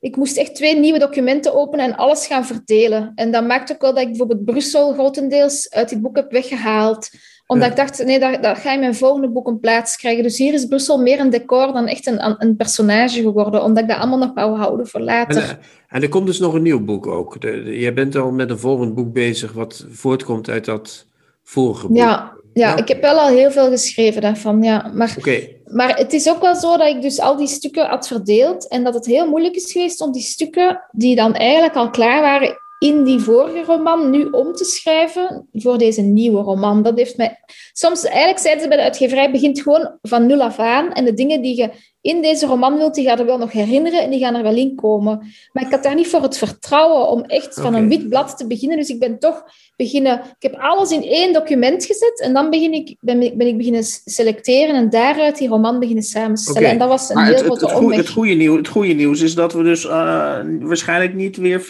ik 0.00 0.16
moest 0.16 0.36
echt 0.36 0.54
twee 0.54 0.76
nieuwe 0.76 0.98
documenten 0.98 1.54
openen 1.54 1.84
en 1.84 1.96
alles 1.96 2.26
gaan 2.26 2.46
verdelen. 2.46 3.12
En 3.14 3.30
dat 3.30 3.46
maakt 3.46 3.72
ook 3.72 3.80
wel 3.80 3.94
dat 3.94 4.02
ik 4.02 4.08
bijvoorbeeld 4.08 4.44
Brussel 4.44 4.92
grotendeels 4.92 5.70
uit 5.70 5.88
dit 5.88 6.00
boek 6.00 6.16
heb 6.16 6.30
weggehaald. 6.30 7.08
Omdat 7.48 7.66
Ja. 7.66 7.70
ik 7.72 7.76
dacht, 7.78 8.04
nee, 8.04 8.18
dat, 8.18 8.42
dat 8.42 8.58
ga 8.58 8.72
in 8.72 8.80
mijn 8.80 8.94
volgende 8.94 9.28
boek 9.28 9.46
een 9.46 9.60
plaats 9.60 9.96
krijgen. 9.96 10.22
Dus 10.22 10.38
hier 10.38 10.52
is 10.54 10.66
Brussel 10.66 10.98
meer 10.98 11.20
een 11.20 11.30
decor 11.30 11.72
dan 11.72 11.86
echt 11.86 12.06
een, 12.06 12.34
een 12.38 12.56
personage 12.56 13.20
geworden. 13.22 13.62
Omdat 13.62 13.82
ik 13.82 13.88
dat 13.88 13.98
allemaal 13.98 14.18
nog 14.18 14.34
wou 14.34 14.56
houden 14.58 14.86
voor 14.86 15.00
later. 15.00 15.42
eh, 15.42 15.48
en 15.88 16.02
er 16.02 16.08
komt 16.08 16.26
dus 16.26 16.38
nog 16.38 16.54
een 16.54 16.62
nieuw 16.62 16.84
boek 16.84 17.06
ook. 17.06 17.40
De, 17.40 17.62
de- 17.62 17.78
jij 17.78 17.94
bent 17.94 18.16
al 18.16 18.30
met 18.30 18.50
een 18.50 18.58
volgend 18.58 18.94
boek 18.94 19.12
bezig 19.12 19.52
wat 19.52 19.86
voortkomt 19.90 20.48
uit 20.48 20.64
dat 20.64 21.06
vorige 21.42 21.86
boek. 21.86 21.96
ja, 21.96 22.32
ja, 22.54 22.76
ik 22.76 22.88
heb 22.88 23.00
wel 23.00 23.18
al 23.18 23.28
heel 23.28 23.50
veel 23.50 23.68
geschreven 23.70 24.22
daarvan. 24.22 24.62
Ja. 24.62 24.90
Maar 24.94 25.16
Maar 25.64 25.96
het 25.96 26.12
is 26.12 26.28
ook 26.28 26.40
wel 26.40 26.54
zo 26.54 26.76
dat 26.76 26.88
ik 26.88 27.02
dus 27.02 27.20
al 27.20 27.36
die 27.36 27.46
stukken 27.46 27.86
had 27.86 28.06
verdeeld 28.06 28.68
en 28.68 28.84
dat 28.84 28.94
het 28.94 29.06
heel 29.06 29.28
moeilijk 29.28 29.54
is 29.54 29.72
geweest 29.72 30.00
om 30.00 30.12
die 30.12 30.22
stukken 30.22 30.80
die 30.92 31.16
dan 31.16 31.34
eigenlijk 31.34 31.74
al 31.74 31.90
klaar 31.90 32.20
waren 32.20 32.56
in 32.78 33.04
die 33.04 33.20
vorige 33.20 33.64
roman 33.64 34.10
nu 34.10 34.24
om 34.24 34.52
te 34.52 34.64
schrijven 34.64 35.48
voor 35.52 35.78
deze 35.78 36.00
nieuwe 36.00 36.42
roman. 36.42 36.82
Dat 36.82 36.96
heeft 36.96 37.16
mij... 37.16 37.40
Soms, 37.78 38.04
eigenlijk 38.04 38.38
zeiden 38.38 38.62
ze 38.62 38.68
bij 38.68 38.76
de 38.76 38.82
uitgeverij, 38.82 39.30
begint 39.30 39.60
gewoon 39.62 39.98
van 40.02 40.26
nul 40.26 40.42
af 40.42 40.58
aan 40.58 40.92
en 40.92 41.04
de 41.04 41.14
dingen 41.14 41.42
die 41.42 41.56
je 41.56 41.70
in 42.00 42.22
deze 42.22 42.46
roman 42.46 42.76
wilt, 42.76 42.94
die 42.94 43.04
gaan 43.06 43.18
er 43.18 43.26
wel 43.26 43.38
nog 43.38 43.52
herinneren 43.52 44.02
en 44.02 44.10
die 44.10 44.18
gaan 44.20 44.34
er 44.34 44.42
wel 44.42 44.56
in 44.56 44.74
komen. 44.74 45.18
Maar 45.52 45.64
ik 45.64 45.70
had 45.70 45.82
daar 45.82 45.94
niet 45.94 46.08
voor 46.08 46.22
het 46.22 46.38
vertrouwen 46.38 47.08
om 47.08 47.22
echt 47.24 47.54
van 47.54 47.74
een 47.74 47.88
wit 47.88 48.08
blad 48.08 48.38
te 48.38 48.46
beginnen, 48.46 48.76
dus 48.76 48.88
ik 48.88 48.98
ben 48.98 49.18
toch 49.18 49.44
beginnen... 49.76 50.18
Ik 50.18 50.50
heb 50.50 50.54
alles 50.54 50.90
in 50.90 51.02
één 51.02 51.32
document 51.32 51.84
gezet 51.84 52.20
en 52.20 52.32
dan 52.32 52.50
begin 52.50 52.72
ik, 52.72 52.96
ben, 53.00 53.22
ik- 53.22 53.36
ben 53.36 53.46
ik 53.46 53.56
beginnen 53.56 53.84
selecteren 54.04 54.74
en 54.74 54.90
daaruit 54.90 55.38
die 55.38 55.48
roman 55.48 55.78
beginnen 55.78 56.04
samenstellen. 56.04 56.68
En 56.70 56.78
dat 56.78 56.88
was 56.88 57.08
een 57.08 57.14
Maar 57.14 57.24
heel 57.26 57.34
het, 57.34 57.44
grote 57.44 57.64
het, 57.66 57.74
goeie, 57.74 57.98
het, 57.98 58.08
goede 58.08 58.34
nieuws, 58.34 58.56
het 58.56 58.68
goede 58.68 58.92
nieuws 58.92 59.20
is 59.20 59.34
dat 59.34 59.52
we 59.52 59.62
dus 59.62 59.84
eh, 59.86 60.38
waarschijnlijk 60.60 61.14
niet 61.14 61.36
weer 61.36 61.60
4,5 61.60 61.66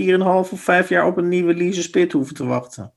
of 0.52 0.60
5 0.60 0.88
jaar 0.88 1.06
op 1.06 1.16
een 1.16 1.28
nieuwe 1.28 1.54
Lise 1.54 1.82
Spit 1.82 2.12
hoeven 2.12 2.34
te 2.34 2.46
wachten. 2.46 2.92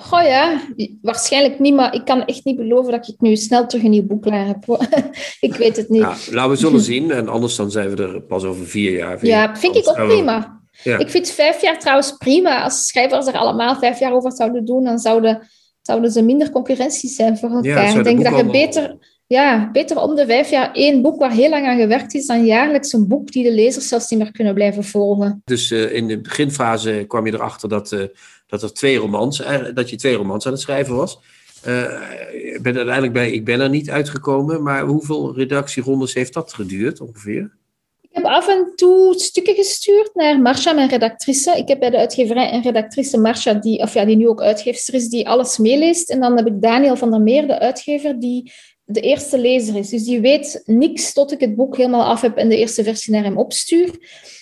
Goh 0.00 0.22
ja, 0.22 0.60
waarschijnlijk 1.02 1.58
niet, 1.58 1.74
maar 1.74 1.94
ik 1.94 2.04
kan 2.04 2.24
echt 2.24 2.44
niet 2.44 2.56
beloven 2.56 2.92
dat 2.92 3.08
ik 3.08 3.20
nu 3.20 3.36
snel 3.36 3.66
terug 3.66 3.84
een 3.84 3.90
nieuw 3.90 4.06
boek 4.06 4.22
klaar 4.22 4.46
heb. 4.46 4.88
ik 5.40 5.54
weet 5.54 5.76
het 5.76 5.88
niet. 5.88 6.00
ja, 6.00 6.16
nou, 6.30 6.50
we 6.50 6.56
zullen 6.56 6.80
zien. 6.80 7.10
En 7.10 7.28
anders 7.28 7.56
dan 7.56 7.70
zijn 7.70 7.94
we 7.96 8.02
er 8.02 8.20
pas 8.20 8.44
over 8.44 8.66
vier 8.66 8.92
jaar. 8.92 9.26
Ja, 9.26 9.56
vind 9.56 9.76
ik 9.76 9.88
ook 9.88 9.96
we- 9.96 10.06
prima. 10.06 10.60
Ja. 10.82 10.98
Ik 10.98 11.10
vind 11.10 11.30
vijf 11.30 11.62
jaar 11.62 11.78
trouwens 11.78 12.12
prima. 12.12 12.62
Als 12.62 12.86
schrijvers 12.86 13.26
er 13.26 13.34
allemaal 13.38 13.76
vijf 13.76 13.98
jaar 13.98 14.12
over 14.12 14.32
zouden 14.32 14.64
doen, 14.64 14.84
dan 14.84 14.98
zouden, 14.98 15.48
zouden 15.82 16.10
ze 16.10 16.22
minder 16.22 16.50
concurrentie 16.50 17.08
zijn 17.08 17.38
voor 17.38 17.50
elkaar. 17.50 17.88
zou 17.88 17.88
ik 17.88 17.96
de 17.96 18.02
denk 18.02 18.24
dat 18.24 18.36
je 18.36 18.50
beter, 18.50 18.96
ja, 19.26 19.70
beter 19.72 20.00
om 20.00 20.14
de 20.14 20.26
vijf 20.26 20.50
jaar 20.50 20.72
één 20.72 21.02
boek 21.02 21.18
waar 21.18 21.32
heel 21.32 21.50
lang 21.50 21.66
aan 21.66 21.78
gewerkt 21.78 22.14
is, 22.14 22.26
dan 22.26 22.44
jaarlijks 22.44 22.92
een 22.92 23.08
boek 23.08 23.32
die 23.32 23.44
de 23.44 23.52
lezers 23.52 23.88
zelfs 23.88 24.10
niet 24.10 24.20
meer 24.20 24.32
kunnen 24.32 24.54
blijven 24.54 24.84
volgen. 24.84 25.42
Dus 25.44 25.70
eh, 25.70 25.94
in 25.94 26.06
de 26.06 26.20
beginfase 26.20 27.04
kwam 27.06 27.26
je 27.26 27.32
erachter 27.32 27.68
dat, 27.68 27.92
eh, 27.92 28.02
dat, 28.48 28.62
er 28.62 28.72
twee 28.72 28.96
romans, 28.96 29.42
dat 29.74 29.90
je 29.90 29.96
twee 29.96 30.14
romans 30.14 30.46
aan 30.46 30.52
het 30.52 30.60
schrijven 30.60 30.96
was. 30.96 31.18
Eh, 31.62 31.72
je 32.32 32.58
bent 32.62 32.76
uiteindelijk 32.76 33.12
bij 33.12 33.30
Ik 33.30 33.44
ben 33.44 33.60
er 33.60 33.68
niet 33.68 33.90
uitgekomen. 33.90 34.62
Maar 34.62 34.84
hoeveel 34.84 35.34
redactierondes 35.34 36.14
heeft 36.14 36.32
dat 36.32 36.52
geduurd 36.52 37.00
ongeveer? 37.00 37.56
Ik 38.00 38.08
heb 38.12 38.24
af 38.24 38.48
en 38.48 38.72
toe 38.76 39.14
stukken 39.18 39.54
gestuurd 39.54 40.10
naar 40.14 40.40
Marcia, 40.40 40.72
mijn 40.72 40.88
redactrice. 40.88 41.56
Ik 41.56 41.68
heb 41.68 41.78
bij 41.78 41.90
de 41.90 41.98
uitgeverij 41.98 42.52
een 42.52 42.62
redactrice, 42.62 43.18
Marcia, 43.18 43.54
die, 43.54 43.78
of 43.78 43.94
ja, 43.94 44.04
die 44.04 44.16
nu 44.16 44.28
ook 44.28 44.40
uitgeefster 44.40 44.94
is, 44.94 45.08
die 45.08 45.28
alles 45.28 45.58
meeleest. 45.58 46.10
En 46.10 46.20
dan 46.20 46.36
heb 46.36 46.46
ik 46.46 46.62
Daniel 46.62 46.96
van 46.96 47.10
der 47.10 47.20
Meer, 47.20 47.46
de 47.46 47.58
uitgever, 47.58 48.20
die 48.20 48.52
de 48.90 49.00
eerste 49.00 49.38
lezer 49.38 49.76
is. 49.76 49.88
Dus 49.88 50.04
die 50.04 50.20
weet 50.20 50.62
niks 50.64 51.12
tot 51.12 51.32
ik 51.32 51.40
het 51.40 51.56
boek 51.56 51.76
helemaal 51.76 52.04
af 52.04 52.20
heb 52.20 52.36
en 52.36 52.48
de 52.48 52.56
eerste 52.56 52.84
versie 52.84 53.12
naar 53.12 53.22
hem 53.22 53.36
opstuur. 53.36 53.90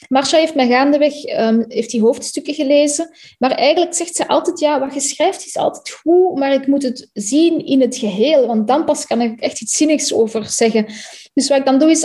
Marcia 0.09 0.39
heeft 0.39 0.55
mij 0.55 0.69
gaandeweg 0.69 1.25
um, 1.39 1.65
heeft 1.69 1.91
die 1.91 2.01
hoofdstukken 2.01 2.55
gelezen. 2.55 3.11
Maar 3.39 3.51
eigenlijk 3.51 3.95
zegt 3.95 4.17
ze 4.17 4.29
altijd, 4.29 4.59
ja, 4.59 4.81
wat 4.81 4.95
je 4.95 5.01
schrijft 5.01 5.47
is 5.47 5.57
altijd 5.57 5.91
goed, 5.91 6.39
maar 6.39 6.53
ik 6.53 6.67
moet 6.67 6.83
het 6.83 7.11
zien 7.13 7.67
in 7.67 7.81
het 7.81 7.97
geheel, 7.97 8.47
want 8.47 8.69
dan 8.69 8.85
pas 8.85 9.07
kan 9.07 9.21
ik 9.21 9.41
echt 9.41 9.61
iets 9.61 9.77
zinnigs 9.77 10.15
over 10.15 10.45
zeggen. 10.45 10.87
Dus 11.35 11.49
wat 11.49 11.59
ik 11.59 11.65
dan 11.65 11.79
doe, 11.79 11.91
is 11.91 12.05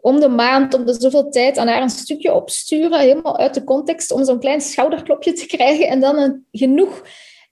om 0.00 0.20
de 0.20 0.28
maand, 0.28 0.74
om 0.74 0.86
de 0.86 0.96
zoveel 1.00 1.30
tijd 1.30 1.58
aan 1.58 1.68
haar 1.68 1.82
een 1.82 1.90
stukje 1.90 2.34
opsturen, 2.34 3.00
helemaal 3.00 3.38
uit 3.38 3.54
de 3.54 3.64
context, 3.64 4.12
om 4.12 4.24
zo'n 4.24 4.40
klein 4.40 4.60
schouderklopje 4.60 5.32
te 5.32 5.46
krijgen 5.56 5.88
en 5.88 6.00
dan 6.00 6.44
genoeg 6.50 7.02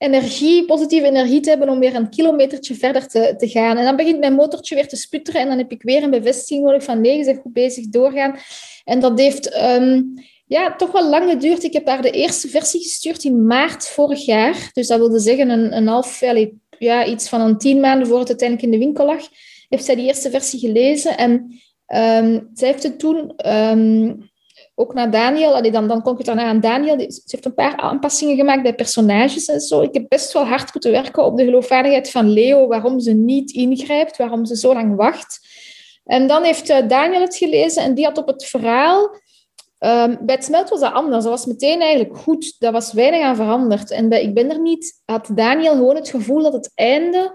energie, 0.00 0.64
positieve 0.64 1.06
energie 1.06 1.40
te 1.40 1.48
hebben 1.48 1.68
om 1.68 1.78
weer 1.78 1.94
een 1.94 2.08
kilometertje 2.08 2.74
verder 2.74 3.08
te, 3.08 3.34
te 3.36 3.48
gaan. 3.48 3.76
En 3.76 3.84
dan 3.84 3.96
begint 3.96 4.18
mijn 4.18 4.32
motortje 4.32 4.74
weer 4.74 4.88
te 4.88 4.96
sputteren 4.96 5.40
en 5.40 5.48
dan 5.48 5.58
heb 5.58 5.72
ik 5.72 5.82
weer 5.82 6.02
een 6.02 6.10
bevestiging 6.10 6.64
nodig 6.64 6.84
van 6.84 7.00
nee, 7.00 7.18
je 7.18 7.24
bent 7.24 7.40
goed 7.40 7.52
bezig, 7.52 7.88
doorgaan. 7.88 8.38
En 8.84 9.00
dat 9.00 9.18
heeft 9.18 9.48
ehm, 9.48 10.02
ja, 10.46 10.76
toch 10.76 10.92
wel 10.92 11.08
lang 11.08 11.30
geduurd. 11.30 11.62
Ik 11.62 11.72
heb 11.72 11.86
daar 11.86 12.02
de 12.02 12.10
eerste 12.10 12.48
versie 12.48 12.82
gestuurd 12.82 13.24
in 13.24 13.46
maart 13.46 13.88
vorig 13.88 14.24
jaar. 14.24 14.70
Dus 14.72 14.86
dat 14.86 14.98
wilde 14.98 15.18
zeggen 15.18 15.48
een, 15.48 15.76
een 15.76 15.86
half, 15.86 16.20
ja, 16.78 17.06
iets 17.06 17.28
van 17.28 17.40
een 17.40 17.58
tien 17.58 17.80
maanden 17.80 18.06
voor 18.06 18.18
het 18.18 18.28
uiteindelijk 18.28 18.72
in 18.72 18.78
de 18.78 18.84
winkel 18.84 19.06
lag, 19.06 19.28
heeft 19.68 19.84
zij 19.84 19.94
die 19.94 20.06
eerste 20.06 20.30
versie 20.30 20.58
gelezen. 20.58 21.16
En 21.16 21.30
um, 21.94 22.50
zij 22.54 22.68
heeft 22.68 22.82
het 22.82 22.98
toen 22.98 23.36
ehm, 23.36 24.12
ook 24.80 24.94
naar 24.94 25.10
Daniel, 25.10 25.54
allee, 25.54 25.70
dan, 25.70 25.88
dan 25.88 26.02
kom 26.02 26.18
ik 26.18 26.24
daarna 26.24 26.44
aan 26.44 26.60
Daniel, 26.60 26.98
ze 26.98 27.22
heeft 27.24 27.44
een 27.44 27.54
paar 27.54 27.76
aanpassingen 27.76 28.36
gemaakt 28.36 28.62
bij 28.62 28.74
personages 28.74 29.46
en 29.46 29.60
zo. 29.60 29.80
Ik 29.80 29.94
heb 29.94 30.04
best 30.08 30.32
wel 30.32 30.44
hard 30.44 30.72
moeten 30.72 30.90
werken 30.90 31.24
op 31.24 31.36
de 31.36 31.44
geloofwaardigheid 31.44 32.10
van 32.10 32.30
Leo, 32.30 32.66
waarom 32.66 33.00
ze 33.00 33.12
niet 33.12 33.50
ingrijpt, 33.50 34.16
waarom 34.16 34.44
ze 34.44 34.56
zo 34.56 34.72
lang 34.72 34.96
wacht. 34.96 35.38
En 36.04 36.26
dan 36.26 36.42
heeft 36.42 36.70
uh, 36.70 36.88
Daniel 36.88 37.20
het 37.20 37.36
gelezen 37.36 37.82
en 37.82 37.94
die 37.94 38.04
had 38.04 38.18
op 38.18 38.26
het 38.26 38.44
verhaal... 38.44 39.18
Um, 39.84 40.18
bij 40.20 40.34
het 40.34 40.44
smelt 40.44 40.68
was 40.68 40.80
dat 40.80 40.92
anders. 40.92 41.24
Dat 41.24 41.32
was 41.32 41.46
meteen 41.46 41.80
eigenlijk 41.80 42.16
goed. 42.16 42.56
Dat 42.58 42.72
was 42.72 42.92
weinig 42.92 43.22
aan 43.22 43.36
veranderd. 43.36 43.90
En 43.90 44.08
bij 44.08 44.22
Ik 44.22 44.34
ben 44.34 44.50
er 44.50 44.60
niet 44.60 45.02
had 45.04 45.30
Daniel 45.34 45.72
gewoon 45.72 45.96
het 45.96 46.08
gevoel 46.08 46.42
dat 46.42 46.52
het 46.52 46.72
einde 46.74 47.32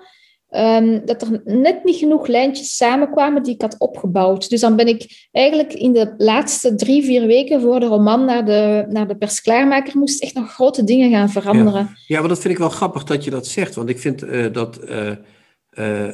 Ehm, 0.55 1.05
dat 1.05 1.21
er 1.21 1.41
net 1.43 1.83
niet 1.83 1.95
genoeg 1.95 2.27
lijntjes 2.27 2.75
samenkwamen 2.75 3.43
die 3.43 3.53
ik 3.53 3.61
had 3.61 3.75
opgebouwd. 3.79 4.49
Dus 4.49 4.61
dan 4.61 4.75
ben 4.75 4.87
ik 4.87 5.27
eigenlijk 5.31 5.73
in 5.73 5.93
de 5.93 6.13
laatste 6.17 6.75
drie, 6.75 7.03
vier 7.03 7.27
weken 7.27 7.61
voor 7.61 7.79
de 7.79 7.85
roman 7.85 8.25
naar 8.25 8.45
de, 8.45 8.85
naar 8.89 9.07
de 9.07 9.17
persklaarmaker 9.17 9.97
moest 9.97 10.23
echt 10.23 10.33
nog 10.33 10.53
grote 10.53 10.83
dingen 10.83 11.11
gaan 11.11 11.29
veranderen. 11.29 11.81
Ja, 11.81 11.95
ja 12.07 12.19
maar 12.19 12.29
dat 12.29 12.39
vind 12.39 12.53
ik 12.53 12.59
wel 12.59 12.69
grappig 12.69 13.03
dat 13.03 13.23
je 13.23 13.29
dat 13.29 13.47
zegt. 13.47 13.75
Want 13.75 13.89
ik 13.89 13.99
vind 13.99 14.23
uh, 14.23 14.53
dat 14.53 14.79
uh, 14.89 15.07
uh, 15.07 15.15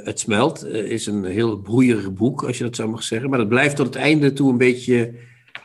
Het 0.04 0.20
Smelt 0.20 0.66
is 0.66 1.06
een 1.06 1.26
heel 1.26 1.58
broeierig 1.58 2.14
boek, 2.14 2.44
als 2.44 2.58
je 2.58 2.64
dat 2.64 2.76
zo 2.76 2.88
mag 2.88 3.04
zeggen. 3.04 3.30
Maar 3.30 3.40
dat 3.40 3.50
blijft 3.50 3.76
tot 3.76 3.86
het 3.86 3.96
einde 3.96 4.34
toe 4.34 4.52
een 4.52 4.58
beetje 4.58 5.14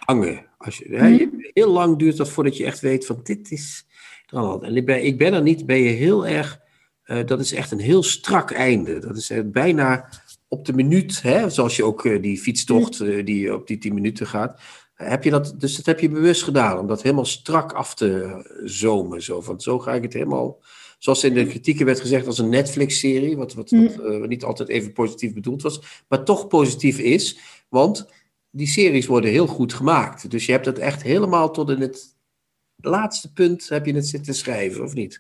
hangen. 0.05 0.47
Als 0.59 0.79
je, 0.79 0.85
mm 0.89 1.45
heel 1.53 1.73
lang 1.73 1.99
duurt 1.99 2.17
dat 2.17 2.29
voordat 2.29 2.57
je 2.57 2.65
echt 2.65 2.81
weet 2.81 3.07
van 3.07 3.21
dit 3.23 3.51
is... 3.51 3.87
En 4.61 4.77
ik 4.77 4.87
ben, 4.87 5.05
ik 5.05 5.19
ben 5.19 5.35
er 5.35 5.43
niet, 5.43 5.67
ben 5.67 5.79
je 5.79 5.89
heel 5.89 6.27
erg 6.27 6.65
uh, 7.07 7.27
dat 7.27 7.41
is 7.41 7.53
echt 7.53 7.71
een 7.71 7.81
heel 7.81 8.03
strak 8.03 8.51
einde. 8.51 8.99
Dat 8.99 9.17
is 9.17 9.31
uh, 9.31 9.41
bijna 9.45 10.09
op 10.49 10.65
de 10.65 10.73
minuut, 10.73 11.23
hè, 11.23 11.51
zoals 11.51 11.77
je 11.77 11.85
ook 11.85 12.05
uh, 12.05 12.23
die 12.23 12.39
fietstocht 12.39 12.99
die 13.27 13.55
op 13.55 13.67
die 13.67 13.79
10 13.79 13.95
minuten 13.95 14.27
gaat. 14.27 14.61
Heb 14.95 15.25
je 15.25 15.31
dat, 15.31 15.55
dus 15.59 15.77
dat 15.77 15.87
heb 15.87 16.01
je 16.01 16.09
bewust 16.09 16.43
gedaan, 16.43 16.79
om 16.79 16.87
dat 16.87 17.03
helemaal 17.03 17.25
strak 17.25 17.73
af 17.73 17.95
te 17.95 18.41
zomen. 18.65 19.23
Zo, 19.23 19.41
van, 19.41 19.61
zo 19.61 19.79
ga 19.79 19.95
ik 19.95 20.03
het 20.03 20.13
helemaal, 20.13 20.63
zoals 20.99 21.25
in 21.25 21.35
de 21.35 21.47
kritieken 21.47 21.87
werd 21.87 22.01
gezegd, 22.01 22.27
als 22.27 22.39
een 22.39 22.49
Netflix-serie, 22.49 23.37
wat, 23.37 23.55
wat, 23.55 23.71
wat 23.71 24.29
niet 24.29 24.45
altijd 24.45 24.69
even 24.69 24.93
positief 24.93 25.33
bedoeld 25.33 25.63
was, 25.63 26.05
maar 26.09 26.25
toch 26.25 26.47
positief 26.47 26.99
is. 26.99 27.39
Want 27.69 28.07
die 28.51 28.67
series 28.67 29.07
worden 29.07 29.31
heel 29.31 29.47
goed 29.47 29.73
gemaakt. 29.73 30.31
Dus 30.31 30.47
je 30.47 30.53
hebt 30.53 30.67
het 30.67 30.79
echt 30.79 31.03
helemaal 31.03 31.51
tot 31.51 31.71
in 31.71 31.81
het 31.81 32.17
laatste 32.77 33.33
punt 33.33 33.69
heb 33.69 33.87
je 33.87 33.95
het 33.95 34.07
zitten 34.07 34.35
schrijven, 34.35 34.85
of 34.85 34.95
niet? 34.95 35.19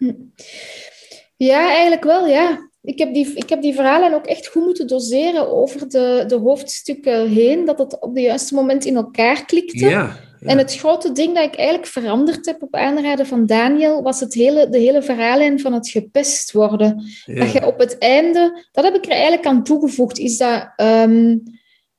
Ja, 1.36 1.70
eigenlijk 1.70 2.04
wel, 2.04 2.26
ja. 2.26 2.70
Ik 2.82 2.98
heb, 2.98 3.14
die, 3.14 3.32
ik 3.34 3.48
heb 3.48 3.62
die 3.62 3.74
verhalen 3.74 4.14
ook 4.14 4.26
echt 4.26 4.46
goed 4.46 4.64
moeten 4.64 4.86
doseren 4.86 5.52
over 5.52 5.88
de, 5.88 6.24
de 6.26 6.34
hoofdstukken 6.34 7.28
heen, 7.28 7.64
dat 7.64 7.78
het 7.78 8.00
op 8.00 8.14
de 8.14 8.20
juiste 8.20 8.54
moment 8.54 8.84
in 8.84 8.96
elkaar 8.96 9.44
klikte. 9.44 9.88
Ja, 9.88 10.16
En 10.40 10.58
het 10.58 10.76
grote 10.76 11.12
ding 11.12 11.34
dat 11.34 11.44
ik 11.44 11.54
eigenlijk 11.56 11.88
veranderd 11.88 12.46
heb 12.46 12.62
op 12.62 12.74
aanraden 12.74 13.26
van 13.26 13.46
Daniel, 13.46 14.02
was 14.02 14.20
het 14.20 14.34
hele, 14.34 14.68
de 14.68 14.78
hele 14.78 15.02
verhaallijn 15.02 15.60
van 15.60 15.72
het 15.72 15.88
gepest 15.88 16.52
worden. 16.52 17.04
Dat 17.24 17.52
je 17.52 17.66
op 17.66 17.78
het 17.78 17.98
einde, 17.98 18.66
dat 18.72 18.84
heb 18.84 18.94
ik 18.94 19.04
er 19.04 19.10
eigenlijk 19.10 19.46
aan 19.46 19.64
toegevoegd, 19.64 20.18
is 20.18 20.36
dat, 20.36 20.72
um, 20.76 21.42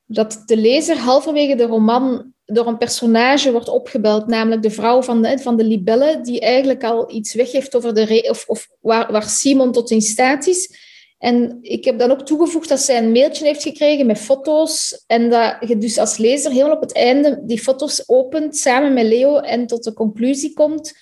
dat 0.06 0.44
de 0.46 0.58
lezer 0.58 0.98
halverwege 0.98 1.56
de 1.56 1.66
roman 1.66 2.34
door 2.48 2.68
een 2.68 2.78
personage 2.78 3.52
wordt 3.52 3.70
opgebeld, 3.70 4.28
namelijk 4.28 4.62
de 4.62 4.72
vrouw 4.72 5.02
van 5.02 5.22
de, 5.22 5.38
van 5.40 5.58
de 5.58 5.64
libelle, 5.64 6.22
die 6.22 6.40
eigenlijk 6.40 6.84
al 6.84 7.12
iets 7.12 7.34
weggeeft 7.34 7.76
over 7.76 7.94
de 7.94 8.28
of, 8.30 8.44
of 8.48 8.68
waar, 8.82 9.12
waar 9.12 9.30
Simon 9.30 9.72
tot 9.72 9.92
in 9.92 10.02
staat 10.02 10.48
is. 10.48 10.86
En 11.18 11.58
ik 11.62 11.86
heb 11.86 12.00
dan 12.00 12.12
ook 12.12 12.26
toegevoegd 12.26 12.70
dat 12.70 12.80
zij 12.80 12.98
een 12.98 13.12
mailtje 13.12 13.46
heeft 13.46 13.64
gekregen 13.64 14.06
met 14.06 14.20
foto's. 14.20 15.04
En 15.08 15.30
dat 15.30 15.56
je 15.68 15.78
dus 15.78 15.98
als 15.98 16.18
lezer 16.18 16.52
helemaal 16.52 16.76
op 16.76 16.82
het 16.82 16.94
einde 16.94 17.42
die 17.44 17.60
foto's 17.60 18.04
opent 18.06 18.58
samen 18.58 18.94
met 18.94 19.06
Leo 19.06 19.38
en 19.38 19.68
tot 19.68 19.84
de 19.84 19.94
conclusie 19.94 20.54
komt 20.54 20.98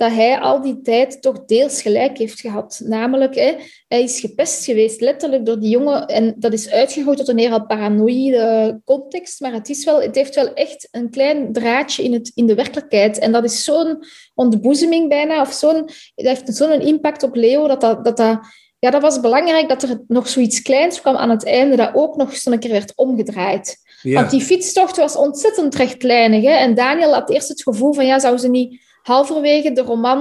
dat 0.00 0.12
hij 0.12 0.38
al 0.38 0.62
die 0.62 0.80
tijd 0.82 1.22
toch 1.22 1.44
deels 1.44 1.82
gelijk 1.82 2.18
heeft 2.18 2.40
gehad. 2.40 2.80
Namelijk, 2.84 3.34
hè, 3.34 3.54
hij 3.88 4.02
is 4.02 4.20
gepest 4.20 4.64
geweest, 4.64 5.00
letterlijk 5.00 5.46
door 5.46 5.60
die 5.60 5.70
jongen. 5.70 6.06
En 6.06 6.34
dat 6.38 6.52
is 6.52 6.70
uitgegroeid 6.70 7.18
tot 7.18 7.28
een 7.28 7.38
heel 7.38 7.66
paranoïde 7.66 8.80
context. 8.84 9.40
Maar 9.40 9.52
het, 9.52 9.68
is 9.68 9.84
wel, 9.84 10.02
het 10.02 10.14
heeft 10.14 10.34
wel 10.34 10.54
echt 10.54 10.88
een 10.90 11.10
klein 11.10 11.52
draadje 11.52 12.02
in, 12.02 12.12
het, 12.12 12.32
in 12.34 12.46
de 12.46 12.54
werkelijkheid. 12.54 13.18
En 13.18 13.32
dat 13.32 13.44
is 13.44 13.64
zo'n 13.64 14.04
ontboezeming 14.34 15.08
bijna. 15.08 15.40
Of 15.40 15.52
zo'n, 15.52 15.84
dat 16.14 16.26
heeft 16.26 16.54
zo'n 16.54 16.80
impact 16.80 17.22
op 17.22 17.34
Leo 17.34 17.66
dat 17.66 17.80
dat... 17.80 18.04
dat, 18.04 18.16
dat 18.16 18.40
ja, 18.78 18.90
dat 18.90 19.02
was 19.02 19.20
belangrijk 19.20 19.68
dat 19.68 19.82
er 19.82 20.04
nog 20.08 20.28
zoiets 20.28 20.62
kleins 20.62 21.00
kwam 21.00 21.16
aan 21.16 21.30
het 21.30 21.44
einde, 21.44 21.76
dat 21.76 21.90
ook 21.94 22.16
nog 22.16 22.30
eens 22.30 22.46
een 22.46 22.58
keer 22.58 22.70
werd 22.70 22.92
omgedraaid. 22.96 23.76
Want 24.02 24.30
die 24.30 24.40
fietstocht 24.40 24.96
was 24.96 25.16
ontzettend 25.16 25.74
rechtlijnig. 25.74 26.42
Hè? 26.42 26.50
En 26.50 26.74
Daniel 26.74 27.14
had 27.14 27.30
eerst 27.30 27.48
het 27.48 27.62
gevoel 27.62 27.92
van, 27.92 28.06
ja, 28.06 28.18
zou 28.18 28.38
ze 28.38 28.48
niet 28.48 28.89
halverwege 29.10 29.70
de 29.72 29.82
roman 29.82 30.20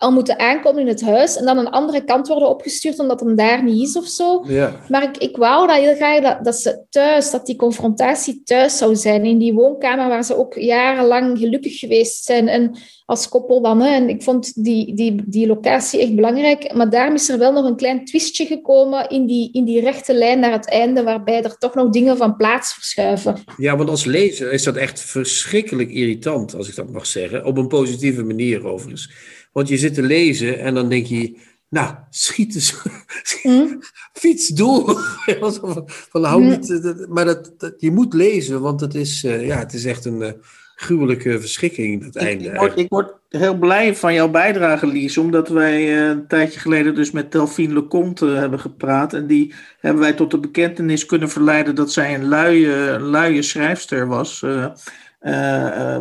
al 0.00 0.12
moeten 0.12 0.38
aankomen 0.38 0.80
in 0.80 0.88
het 0.88 1.02
huis 1.02 1.36
en 1.36 1.44
dan 1.44 1.58
een 1.58 1.70
andere 1.70 2.04
kant 2.04 2.28
worden 2.28 2.48
opgestuurd 2.48 2.98
omdat 2.98 3.20
hem 3.20 3.36
daar 3.36 3.64
niet 3.64 3.88
is 3.88 3.96
of 3.96 4.06
zo. 4.06 4.44
Ja. 4.46 4.80
Maar 4.88 5.02
ik, 5.02 5.16
ik 5.16 5.36
wou 5.36 5.66
dat 5.66 5.76
heel 5.76 5.94
graag 5.94 6.20
dat, 6.20 6.44
dat 6.44 6.56
ze 6.56 6.82
thuis, 6.90 7.30
dat 7.30 7.46
die 7.46 7.56
confrontatie 7.56 8.42
thuis 8.44 8.78
zou 8.78 8.96
zijn, 8.96 9.24
in 9.24 9.38
die 9.38 9.54
woonkamer 9.54 10.08
waar 10.08 10.24
ze 10.24 10.36
ook 10.36 10.54
jarenlang 10.54 11.38
gelukkig 11.38 11.78
geweest 11.78 12.24
zijn 12.24 12.48
en 12.48 12.78
als 13.06 13.28
koppel 13.28 13.62
dan. 13.62 13.80
Hè. 13.80 13.94
En 13.94 14.08
ik 14.08 14.22
vond 14.22 14.64
die, 14.64 14.94
die, 14.94 15.22
die 15.26 15.46
locatie 15.46 16.00
echt 16.00 16.14
belangrijk, 16.14 16.74
maar 16.74 16.90
daarom 16.90 17.14
is 17.14 17.28
er 17.28 17.38
wel 17.38 17.52
nog 17.52 17.64
een 17.64 17.76
klein 17.76 18.04
twistje 18.04 18.46
gekomen 18.46 19.08
in 19.08 19.26
die, 19.26 19.52
in 19.52 19.64
die 19.64 19.80
rechte 19.80 20.14
lijn 20.14 20.38
naar 20.38 20.52
het 20.52 20.68
einde, 20.68 21.02
waarbij 21.02 21.42
er 21.42 21.58
toch 21.58 21.74
nog 21.74 21.90
dingen 21.90 22.16
van 22.16 22.36
plaats 22.36 22.72
verschuiven. 22.72 23.36
Ja, 23.56 23.76
want 23.76 23.88
als 23.88 24.04
lezer 24.04 24.52
is 24.52 24.62
dat 24.62 24.76
echt 24.76 25.00
verschrikkelijk 25.00 25.90
irritant, 25.90 26.54
als 26.54 26.68
ik 26.68 26.74
dat 26.74 26.90
mag 26.90 27.06
zeggen, 27.06 27.44
op 27.44 27.56
een 27.56 27.68
positieve 27.68 28.22
manier 28.22 28.66
overigens. 28.66 29.10
Want 29.52 29.68
je 29.68 29.78
zit 29.78 29.94
te 29.94 30.02
lezen 30.02 30.58
en 30.58 30.74
dan 30.74 30.88
denk 30.88 31.06
je, 31.06 31.36
nou, 31.70 31.94
schiet 32.10 32.54
eens, 32.54 32.74
mm. 33.42 33.78
fiets 34.12 34.48
door. 34.48 35.00
van, 36.10 36.24
hou 36.24 36.44
niet, 36.44 36.70
eh, 36.70 37.06
maar 37.08 37.24
dat, 37.24 37.52
dat, 37.58 37.74
je 37.76 37.90
moet 37.90 38.14
lezen, 38.14 38.60
want 38.60 38.80
het 38.80 38.94
is, 38.94 39.24
uh, 39.24 39.46
ja, 39.46 39.58
het 39.58 39.72
is 39.72 39.84
echt 39.84 40.04
een 40.04 40.20
uh, 40.20 40.30
gruwelijke 40.74 41.40
verschikking, 41.40 42.04
het 42.04 42.16
einde. 42.16 42.44
Ik 42.44 42.56
word, 42.56 42.78
ik 42.78 42.88
word, 42.88 43.14
heel 43.28 43.54
blij 43.54 43.94
van 43.94 44.14
jouw 44.14 44.28
bijdrage, 44.28 44.86
Lies, 44.86 45.18
omdat 45.18 45.48
wij 45.48 45.82
uh, 45.82 46.08
een 46.08 46.26
tijdje 46.26 46.60
geleden 46.60 46.94
dus 46.94 47.10
met 47.10 47.32
Delphine 47.32 47.74
Leconte 47.74 48.26
hebben 48.26 48.60
gepraat. 48.60 49.12
En 49.12 49.26
die 49.26 49.54
hebben 49.80 50.02
wij 50.02 50.12
tot 50.12 50.30
de 50.30 50.38
bekentenis 50.38 51.06
kunnen 51.06 51.30
verleiden 51.30 51.74
dat 51.74 51.92
zij 51.92 52.14
een 52.14 52.28
luie, 52.28 53.00
luie 53.00 53.42
schrijfster 53.42 54.06
was. 54.06 54.44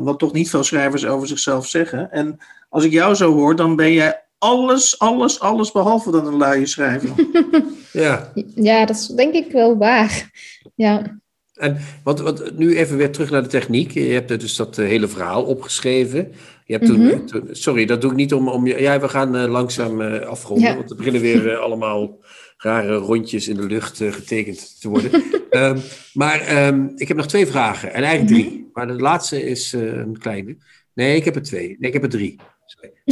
wat 0.02 0.20
toch 0.20 0.34
niet 0.34 0.50
veel 0.50 0.64
schrijvers 0.64 1.06
over 1.06 1.28
zichzelf 1.28 1.68
zeggen. 1.68 2.12
En 2.12 2.40
als 2.70 2.84
ik 2.84 2.92
jou 2.92 3.16
zo 3.16 3.34
hoor, 3.34 3.56
dan 3.56 3.76
ben 3.76 3.94
jij 3.94 4.24
alles, 4.38 5.00
alles, 5.00 5.40
alles 5.40 5.72
behalve 5.72 6.12
dan 6.12 6.28
een 6.28 6.38
luie 6.38 6.66
schrijver. 6.66 7.10
ja. 7.92 8.32
ja, 8.56 8.86
dat 8.86 8.96
is 8.96 9.08
denk 9.08 9.34
ik 9.34 9.52
wel 9.52 9.78
waar. 9.78 10.32
Ja. 10.76 11.20
En 11.54 11.78
wat, 12.04 12.20
wat, 12.20 12.52
nu 12.58 12.78
even 12.78 12.98
weer 12.98 13.12
terug 13.12 13.30
naar 13.30 13.44
de 13.44 13.48
techniek. 13.48 13.92
Je 13.92 14.02
hebt 14.02 14.40
dus 14.40 14.56
dat 14.56 14.78
eh, 14.78 14.86
hele 14.86 15.08
verhaal 15.08 15.44
opgeschreven. 15.44 16.32
Je 16.66 16.74
hebt 16.74 16.86
toen, 16.86 17.06
mhm. 17.06 17.26
toen, 17.26 17.48
sorry, 17.52 17.86
dat 17.86 18.02
doe 18.02 18.12
ik 18.12 18.18
niet 18.18 18.34
om. 18.34 18.48
om 18.48 18.68
ja, 18.68 19.00
we 19.00 19.10
gaan 19.10 19.36
uh, 19.36 19.46
langzaam 19.46 20.02
uh, 20.02 20.20
afronden. 20.20 20.76
Want 20.76 20.90
er 20.90 20.96
beginnen 20.96 21.22
weer 21.22 21.58
allemaal 21.58 22.18
rare 22.58 22.96
rondjes 22.96 23.48
in 23.48 23.56
de 23.56 23.66
lucht 23.66 23.98
getekend 23.98 24.82
te 24.82 24.90
worden. 24.90 25.24
um, 25.52 25.82
maar 26.14 26.68
um, 26.68 26.92
ik 26.96 27.08
heb 27.08 27.18
nog 27.18 27.28
twee 27.28 27.48
vragen. 27.48 27.94
En 27.94 28.04
eigenlijk 28.04 28.34
drie. 28.34 28.52
Mhm. 28.52 28.64
Maar 28.74 28.88
de 28.88 29.02
laatste 29.02 29.44
is 29.44 29.74
een 29.74 30.18
kleine. 30.20 30.58
Nee, 30.94 31.16
ik 31.16 31.26
heb 31.26 31.36
er 31.36 31.42
twee. 31.42 31.68
Nee, 31.80 31.90
ik 31.90 31.94
heb 31.94 32.04
er 32.04 32.10
drie. 32.10 32.40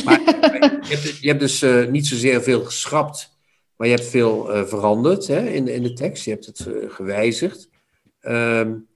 Maar 0.03 0.19
je, 1.21 1.27
hebt, 1.27 1.39
dus 1.39 1.63
uh, 1.63 1.87
niet 1.87 2.07
zozeer 2.07 2.43
veel 2.43 2.63
geschrapt 2.63 3.37
Maar 3.75 3.87
je 3.87 3.93
hebt 3.93 4.07
veel 4.07 4.55
uh, 4.55 4.65
veranderd 4.65 5.27
hè, 5.27 5.49
in, 5.49 5.67
in 5.67 5.83
de 5.83 5.93
tekst. 5.93 6.25
Je 6.25 6.31
hebt 6.31 6.45
het 6.45 6.65
uh, 6.67 6.89
gewijzigd. 6.89 7.69
Um, 8.21 8.87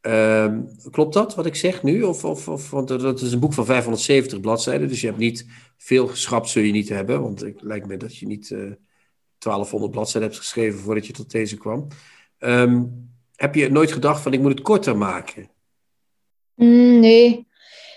um, 0.00 0.68
klopt 0.90 1.14
dat 1.14 1.34
wat 1.34 1.46
ik 1.46 1.54
zeg 1.54 1.82
nu? 1.82 2.02
Of, 2.02 2.24
of, 2.24 2.48
of, 2.48 2.70
want 2.70 2.88
dat 2.88 3.20
is 3.20 3.32
een 3.32 3.40
boek 3.40 3.52
van 3.52 3.64
570 3.64 4.40
bladzijden. 4.40 4.88
Dus 4.88 5.00
je 5.00 5.06
hebt 5.06 5.18
niet 5.18 5.46
veel 5.76 6.06
geschrapt, 6.06 6.48
zul 6.48 6.62
je 6.62 6.72
niet 6.72 6.88
hebben. 6.88 7.22
Want 7.22 7.40
het 7.40 7.62
lijkt 7.62 7.86
me 7.86 7.96
dat 7.96 8.16
je 8.16 8.26
niet 8.26 8.50
uh, 8.50 8.72
1200 9.38 9.92
bladzijden 9.92 10.30
hebt 10.30 10.40
geschreven 10.40 10.78
voordat 10.78 11.06
je 11.06 11.12
tot 11.12 11.30
deze 11.30 11.56
kwam. 11.56 11.86
Um, 12.38 13.10
heb 13.36 13.54
je 13.54 13.70
nooit 13.70 13.92
gedacht 13.92 14.22
van 14.22 14.32
ik 14.32 14.40
moet 14.40 14.52
het 14.52 14.62
korter 14.62 14.96
maken? 14.96 15.50
Mm, 16.54 17.00
nee. 17.00 17.46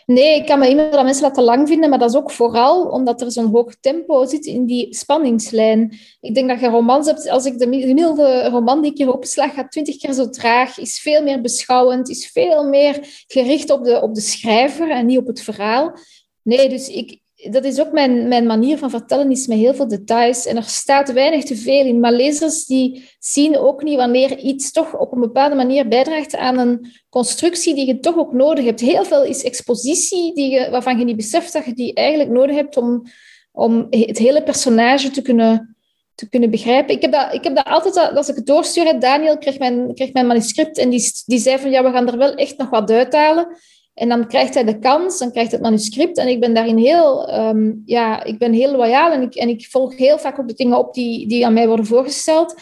Nee, 0.05 0.35
ik 0.35 0.45
kan 0.45 0.59
me 0.59 0.69
immer 0.69 0.91
dat 0.91 1.03
mensen 1.03 1.23
dat 1.23 1.33
te 1.33 1.41
lang 1.41 1.67
vinden, 1.67 1.89
maar 1.89 1.99
dat 1.99 2.09
is 2.09 2.15
ook 2.15 2.31
vooral 2.31 2.83
omdat 2.83 3.21
er 3.21 3.31
zo'n 3.31 3.51
hoog 3.51 3.75
tempo 3.79 4.25
zit 4.25 4.45
in 4.45 4.65
die 4.65 4.95
spanningslijn. 4.95 5.97
Ik 6.21 6.35
denk 6.35 6.49
dat 6.49 6.59
je 6.59 6.67
romans 6.67 7.07
hebt, 7.07 7.29
als 7.29 7.45
ik 7.45 7.59
de 7.59 7.65
gemiddelde 7.65 8.49
roman 8.49 8.81
die 8.81 8.91
ik 8.91 8.97
hier 8.97 9.13
opslag, 9.13 9.53
gaat 9.53 9.71
twintig 9.71 9.97
keer 9.97 10.13
zo 10.13 10.29
traag, 10.29 10.77
is 10.77 10.99
veel 10.99 11.23
meer 11.23 11.41
beschouwend, 11.41 12.09
is 12.09 12.31
veel 12.31 12.63
meer 12.63 13.23
gericht 13.27 13.69
op 13.69 13.83
de, 13.83 14.01
op 14.01 14.15
de 14.15 14.21
schrijver 14.21 14.89
en 14.89 15.05
niet 15.05 15.17
op 15.17 15.27
het 15.27 15.41
verhaal. 15.41 15.97
Nee, 16.41 16.69
dus 16.69 16.87
ik, 16.87 17.19
dat 17.51 17.63
is 17.63 17.79
ook 17.79 17.91
mijn, 17.91 18.27
mijn 18.27 18.45
manier 18.45 18.77
van 18.77 18.89
vertellen, 18.89 19.31
is 19.31 19.47
met 19.47 19.57
heel 19.57 19.73
veel 19.73 19.87
details. 19.87 20.45
En 20.45 20.57
er 20.57 20.63
staat 20.63 21.13
weinig 21.13 21.43
te 21.43 21.55
veel 21.55 21.85
in. 21.85 21.99
Maar 21.99 22.11
lezers 22.11 22.65
die 22.65 23.09
zien 23.19 23.57
ook 23.57 23.83
niet 23.83 23.97
wanneer 23.97 24.37
iets 24.37 24.71
toch 24.71 24.97
op 24.97 25.11
een 25.11 25.19
bepaalde 25.19 25.55
manier 25.55 25.87
bijdraagt 25.87 26.35
aan 26.35 26.57
een 26.57 26.87
constructie 27.09 27.75
die 27.75 27.87
je 27.87 27.99
toch 27.99 28.17
ook 28.17 28.33
nodig 28.33 28.65
hebt. 28.65 28.79
Heel 28.79 29.05
veel 29.05 29.23
is 29.23 29.43
expositie 29.43 30.35
die 30.35 30.49
je, 30.49 30.69
waarvan 30.69 30.99
je 30.99 31.05
niet 31.05 31.15
beseft 31.15 31.53
dat 31.53 31.65
je 31.65 31.73
die 31.73 31.93
eigenlijk 31.93 32.29
nodig 32.29 32.55
hebt 32.55 32.77
om, 32.77 33.03
om 33.51 33.87
het 33.89 34.17
hele 34.17 34.43
personage 34.43 35.09
te 35.09 35.21
kunnen, 35.21 35.75
te 36.15 36.29
kunnen 36.29 36.49
begrijpen. 36.49 36.95
Ik 36.95 37.01
heb 37.01 37.11
dat, 37.11 37.33
ik 37.33 37.43
heb 37.43 37.55
dat 37.55 37.65
altijd, 37.65 38.15
als 38.15 38.29
ik 38.29 38.35
het 38.35 38.45
doorstuur, 38.45 38.99
Daniel 38.99 39.37
kreeg 39.37 39.59
mijn, 39.59 39.93
mijn 40.13 40.27
manuscript 40.27 40.77
en 40.77 40.89
die, 40.89 41.11
die 41.25 41.39
zei 41.39 41.59
van 41.59 41.71
ja, 41.71 41.83
we 41.83 41.91
gaan 41.91 42.07
er 42.07 42.17
wel 42.17 42.33
echt 42.33 42.57
nog 42.57 42.69
wat 42.69 42.91
uithalen. 42.91 43.47
En 43.95 44.09
dan 44.09 44.27
krijgt 44.27 44.53
hij 44.53 44.63
de 44.63 44.79
kans, 44.79 45.19
dan 45.19 45.31
krijgt 45.31 45.51
het 45.51 45.61
manuscript. 45.61 46.17
En 46.17 46.27
ik 46.27 46.39
ben 46.39 46.53
daarin 46.53 46.77
heel, 46.77 47.33
um, 47.39 47.81
ja, 47.85 48.23
ik 48.23 48.37
ben 48.37 48.53
heel 48.53 48.71
loyaal 48.71 49.11
en 49.11 49.21
ik, 49.21 49.35
en 49.35 49.49
ik 49.49 49.67
volg 49.69 49.97
heel 49.97 50.17
vaak 50.17 50.39
ook 50.39 50.47
de 50.47 50.53
dingen 50.53 50.77
op 50.77 50.93
die, 50.93 51.27
die 51.27 51.45
aan 51.45 51.53
mij 51.53 51.67
worden 51.67 51.85
voorgesteld. 51.85 52.55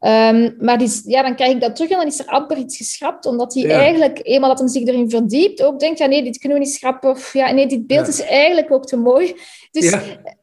Um, 0.00 0.54
maar 0.58 0.78
die, 0.78 0.90
ja, 1.04 1.22
dan 1.22 1.34
krijg 1.34 1.52
ik 1.52 1.60
dat 1.60 1.76
terug 1.76 1.90
en 1.90 1.96
dan 1.96 2.06
is 2.06 2.18
er 2.18 2.26
amper 2.26 2.56
iets 2.56 2.76
geschrapt, 2.76 3.26
omdat 3.26 3.54
hij 3.54 3.70
eigenlijk, 3.70 4.20
eenmaal 4.22 4.48
dat 4.48 4.58
hij 4.58 4.68
zich 4.68 4.86
erin 4.86 5.10
verdiept, 5.10 5.62
ook 5.62 5.80
denkt, 5.80 5.98
ja 5.98 6.06
nee, 6.06 6.22
dit 6.22 6.38
kunnen 6.38 6.58
we 6.58 6.64
niet 6.64 6.74
schrappen, 6.74 7.10
of 7.10 7.32
ja, 7.32 7.52
nee, 7.52 7.66
dit 7.66 7.86
beeld 7.86 8.08
is 8.08 8.20
eigenlijk 8.20 8.72
ook 8.72 8.86
te 8.86 8.96
mooi. 8.96 9.34
Dus 9.70 9.96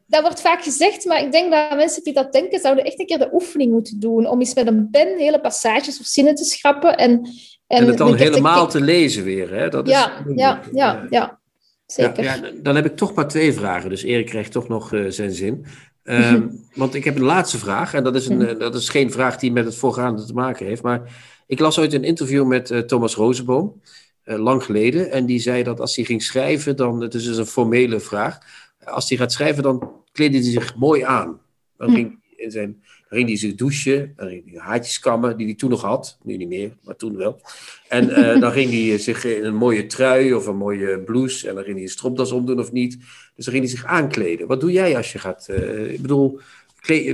dat 0.06 0.22
wordt 0.22 0.40
vaak 0.40 0.62
gezegd, 0.62 1.04
maar 1.04 1.22
ik 1.22 1.32
denk 1.32 1.52
dat 1.52 1.76
mensen 1.76 2.02
die 2.02 2.12
dat 2.12 2.32
denken, 2.32 2.60
zouden 2.60 2.84
echt 2.84 3.00
een 3.00 3.06
keer 3.06 3.18
de 3.18 3.30
oefening 3.32 3.72
moeten 3.72 4.00
doen, 4.00 4.28
om 4.28 4.38
eens 4.38 4.54
met 4.54 4.66
een 4.66 4.88
pen 4.90 5.18
hele 5.18 5.40
passages 5.40 6.00
of 6.00 6.06
zinnen 6.06 6.34
te 6.34 6.44
schrappen 6.44 6.96
en, 6.96 7.28
en, 7.66 7.86
het 7.86 7.98
dan 7.98 8.14
helemaal 8.14 8.68
te 8.68 8.80
lezen 8.80 9.24
weer. 9.24 9.50
Hè? 9.50 9.68
Dat 9.68 9.88
ja, 9.88 10.18
is 10.26 10.34
ja, 10.34 10.60
ja, 10.72 11.06
ja, 11.10 11.38
zeker. 11.86 12.24
Ja, 12.24 12.40
dan 12.62 12.74
heb 12.74 12.84
ik 12.84 12.96
toch 12.96 13.14
maar 13.14 13.28
twee 13.28 13.52
vragen. 13.52 13.90
Dus 13.90 14.02
Erik 14.02 14.26
krijgt 14.26 14.52
toch 14.52 14.68
nog 14.68 14.92
uh, 14.92 15.10
zijn 15.10 15.32
zin. 15.32 15.66
Um, 16.04 16.64
want 16.74 16.94
ik 16.94 17.04
heb 17.04 17.16
een 17.16 17.22
laatste 17.22 17.58
vraag. 17.58 17.94
En 17.94 18.04
dat 18.04 18.14
is, 18.14 18.28
een, 18.28 18.40
uh, 18.40 18.58
dat 18.58 18.74
is 18.74 18.88
geen 18.88 19.10
vraag 19.10 19.36
die 19.36 19.52
met 19.52 19.64
het 19.64 19.76
voorgaande 19.76 20.24
te 20.24 20.34
maken 20.34 20.66
heeft. 20.66 20.82
Maar 20.82 21.02
ik 21.46 21.58
las 21.58 21.78
ooit 21.78 21.92
een 21.92 22.04
interview 22.04 22.46
met 22.46 22.70
uh, 22.70 22.78
Thomas 22.78 23.14
Rozenboom. 23.14 23.80
lang 24.24 24.64
geleden. 24.64 25.10
En 25.10 25.26
die 25.26 25.38
zei 25.38 25.62
dat 25.62 25.80
als 25.80 25.96
hij 25.96 26.04
ging 26.04 26.22
schrijven, 26.22 26.76
dan, 26.76 27.00
het 27.00 27.14
is 27.14 27.24
dus 27.24 27.36
een 27.36 27.46
formele 27.46 28.00
vraag. 28.00 28.38
Als 28.84 29.08
hij 29.08 29.18
gaat 29.18 29.32
schrijven, 29.32 29.62
dan 29.62 29.92
kleedde 30.12 30.38
hij 30.38 30.50
zich 30.50 30.76
mooi 30.76 31.02
aan. 31.02 31.40
Dan 31.76 31.90
ging 31.90 32.18
hij 32.22 32.44
in 32.44 32.50
zijn 32.50 32.82
ging 33.08 33.28
hij 33.28 33.36
zich 33.36 33.54
douchen, 33.54 34.12
dan 34.16 34.28
ging 34.28 34.50
hij 34.50 34.60
haartjes 34.60 34.98
kammen, 34.98 35.36
die 35.36 35.46
hij 35.46 35.54
toen 35.54 35.70
nog 35.70 35.82
had. 35.82 36.18
Nu 36.22 36.36
niet 36.36 36.48
meer, 36.48 36.76
maar 36.84 36.96
toen 36.96 37.16
wel. 37.16 37.40
En 37.88 38.08
uh, 38.08 38.40
dan 38.42 38.52
ging 38.52 38.70
hij 38.70 38.98
zich 38.98 39.24
in 39.24 39.44
een 39.44 39.54
mooie 39.54 39.86
trui 39.86 40.34
of 40.34 40.46
een 40.46 40.56
mooie 40.56 41.00
blouse. 41.00 41.48
En 41.48 41.54
dan 41.54 41.64
ging 41.64 41.74
hij 41.74 41.84
een 41.84 41.90
stropdas 41.90 42.32
omdoen 42.32 42.58
of 42.58 42.72
niet. 42.72 42.98
Dus 43.34 43.44
dan 43.44 43.54
ging 43.54 43.66
hij 43.66 43.76
zich 43.76 43.84
aankleden. 43.84 44.46
Wat 44.46 44.60
doe 44.60 44.72
jij 44.72 44.96
als 44.96 45.12
je 45.12 45.18
gaat... 45.18 45.46
Uh, 45.50 45.92
ik 45.92 46.02
bedoel, 46.02 46.40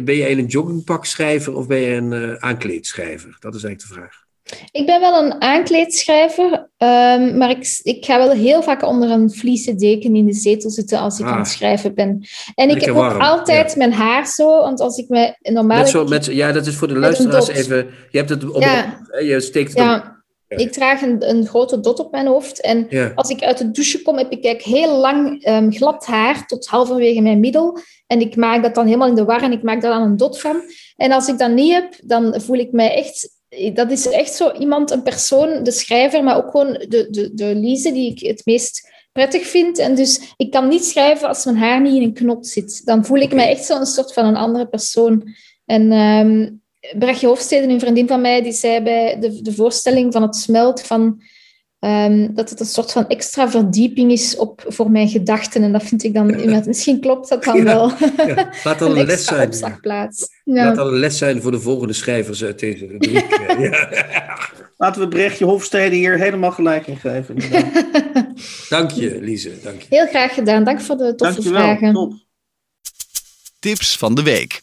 ben 0.03 0.17
jij 0.17 0.33
een 0.33 0.47
joggingpak 0.47 1.05
schrijver 1.05 1.57
of 1.57 1.67
ben 1.67 1.79
je 1.79 1.95
een 1.95 2.43
aankleedschrijver? 2.43 3.37
Dat 3.41 3.55
is 3.55 3.65
eigenlijk 3.65 3.95
de 3.95 4.01
vraag. 4.01 4.27
Ik 4.71 4.87
ben 4.87 5.01
wel 5.01 5.23
een 5.23 5.41
aankleedschrijver, 5.41 6.53
um, 6.79 7.37
maar 7.37 7.51
ik, 7.51 7.81
ik 7.83 8.05
ga 8.05 8.19
wel 8.19 8.31
heel 8.31 8.63
vaak 8.63 8.83
onder 8.83 9.11
een 9.11 9.31
vliezen 9.31 9.77
deken 9.77 10.17
in 10.17 10.27
de 10.27 10.33
zetel 10.33 10.71
zitten 10.71 10.99
als 10.99 11.19
ik 11.19 11.27
ah. 11.27 11.33
aan 11.33 11.39
het 11.39 11.49
schrijven 11.49 11.95
ben. 11.95 12.27
En 12.55 12.69
ik 12.69 12.81
heb 12.81 12.95
ook 12.95 13.19
altijd 13.19 13.77
mijn 13.77 13.93
haar 13.93 14.27
zo, 14.27 14.47
want 14.47 14.81
als 14.81 14.97
ik 14.97 15.09
me 15.09 15.35
normaal... 15.41 15.79
Met 15.79 15.89
zo, 15.89 16.05
met, 16.05 16.25
ja, 16.25 16.53
dat 16.53 16.67
is 16.67 16.77
voor 16.77 16.89
de 16.89 16.99
luisteraars 16.99 17.49
even... 17.49 17.87
Je 18.11 18.19
hebt 18.19 18.31
het 18.31 18.51
op... 18.51 18.63
Ja. 18.63 19.01
je 19.21 19.41
steekt 19.41 19.69
het 19.69 19.79
ja. 19.79 20.21
Ik 20.49 20.73
draag 20.73 21.03
een, 21.03 21.29
een, 21.29 21.47
grote 21.47 21.81
dot 21.81 21.99
op 21.99 22.11
mijn 22.11 22.27
hoofd. 22.27 22.61
En 22.61 22.89
als 23.15 23.31
ik 23.31 23.43
uit 23.43 23.59
de 23.59 23.71
douche 23.71 24.03
kom, 24.03 24.17
heb 24.19 24.33
ik 24.33 24.45
eigenlijk 24.45 24.79
heel 24.79 24.97
lang 24.97 25.47
um, 25.49 25.73
glad 25.73 26.07
haar 26.07 26.47
tot 26.47 26.67
halverwege 26.67 27.21
mijn 27.21 27.41
middel. 27.41 27.79
En 28.07 28.21
ik 28.21 28.37
maak 28.37 28.63
dat 28.63 28.75
dan 28.75 28.87
helemaal 28.87 29.09
in 29.09 29.15
de 29.15 29.25
war 29.25 29.43
en 29.43 29.53
ik 29.53 29.63
maak 29.63 29.81
daar 29.81 29.93
dan 29.93 30.03
een 30.03 30.17
dot 30.17 30.41
van. 30.41 30.63
En 30.97 31.13
als 31.13 31.29
ik 31.29 31.39
dat 31.39 31.51
niet 31.51 31.73
heb, 31.73 31.95
dan 32.05 32.41
voel 32.41 32.57
ik 32.57 32.73
mij 32.73 32.95
echt 32.95 33.41
dat 33.75 33.91
is 33.91 34.09
echt 34.09 34.35
zo 34.35 34.53
iemand, 34.53 34.91
een 34.91 35.03
persoon, 35.03 35.63
de 35.63 35.71
schrijver, 35.71 36.25
maar 36.25 36.37
ook 36.37 36.51
gewoon 36.51 36.73
de, 36.73 37.07
de, 37.11 37.35
de 37.35 37.55
Lise 37.55 37.93
die 37.93 38.11
ik 38.11 38.27
het 38.27 38.43
meest 38.45 38.91
prettig 39.13 39.47
vind. 39.47 39.79
En 39.79 39.95
dus 39.95 40.35
ik 40.37 40.51
kan 40.51 40.69
niet 40.69 40.85
schrijven 40.85 41.29
als 41.29 41.45
mijn 41.45 41.57
haar 41.57 41.81
niet 41.81 41.95
in 41.95 42.03
een 42.03 42.15
knop 42.15 42.45
zit. 42.45 42.85
Dan 42.85 43.05
voel 43.05 43.19
ik 43.19 43.35
me 43.35 43.43
echt 43.43 43.65
zo'n 43.65 43.87
soort 43.87 44.13
van 44.13 44.25
een 44.25 44.37
andere 44.37 44.67
persoon. 44.67 45.29
En 45.65 45.93
um, 45.93 46.63
Brechtje 46.99 47.27
Hofstede, 47.27 47.73
een 47.73 47.81
vriendin 47.81 48.09
van 48.09 48.21
mij, 48.21 48.43
die 48.43 48.53
zei 48.53 48.81
bij 48.81 49.19
de, 49.21 49.43
de 49.43 49.53
voorstelling 49.53 50.13
van 50.13 50.23
het 50.23 50.37
smelt 50.37 50.83
van 50.83 51.23
Um, 51.85 52.35
dat 52.35 52.51
het 52.51 52.61
een 52.61 52.67
soort 52.67 52.93
van 52.93 53.09
extra 53.09 53.51
verdieping 53.51 54.13
is 54.13 54.37
op, 54.37 54.65
voor 54.67 54.91
mijn 54.91 55.09
gedachten. 55.09 55.63
En 55.63 55.73
dat 55.73 55.83
vind 55.83 56.05
ik 56.05 56.15
dan, 56.15 56.27
misschien 56.67 57.01
klopt 57.01 57.29
dat 57.29 57.45
dan 57.45 57.65
wel. 57.65 57.93
Ja. 58.17 58.51
Laat 58.65 58.79
dat 58.79 58.91
een, 58.91 58.97
een 58.97 59.07
les 59.07 59.25
zijn. 59.25 59.51
Ja. 59.53 60.09
Laat 60.45 60.77
dat 60.77 60.87
een 60.87 60.99
les 60.99 61.19
zijn 61.19 61.43
voor 61.43 61.51
de 61.51 61.61
volgende 61.61 61.93
schrijvers 61.93 62.45
uit 62.45 62.59
deze 62.59 62.87
rubriek. 62.87 63.27
Laten 64.77 65.01
we 65.01 65.09
Brechtje 65.09 65.45
Hofstede 65.45 65.97
hier 65.97 66.19
helemaal 66.19 66.53
gelijk 66.53 66.87
in 66.87 66.97
geven. 66.97 67.37
dank 68.69 68.91
je, 68.91 69.19
Lise. 69.21 69.61
Dank 69.63 69.81
je. 69.81 69.87
Heel 69.89 70.07
graag 70.07 70.35
gedaan. 70.35 70.65
Dank 70.65 70.81
voor 70.81 70.97
de 70.97 71.15
toffe 71.15 71.35
Dankjewel. 71.35 71.63
vragen. 71.63 71.93
Top. 71.93 72.13
Tips 73.59 73.97
van 73.97 74.15
de 74.15 74.23
week. 74.23 74.61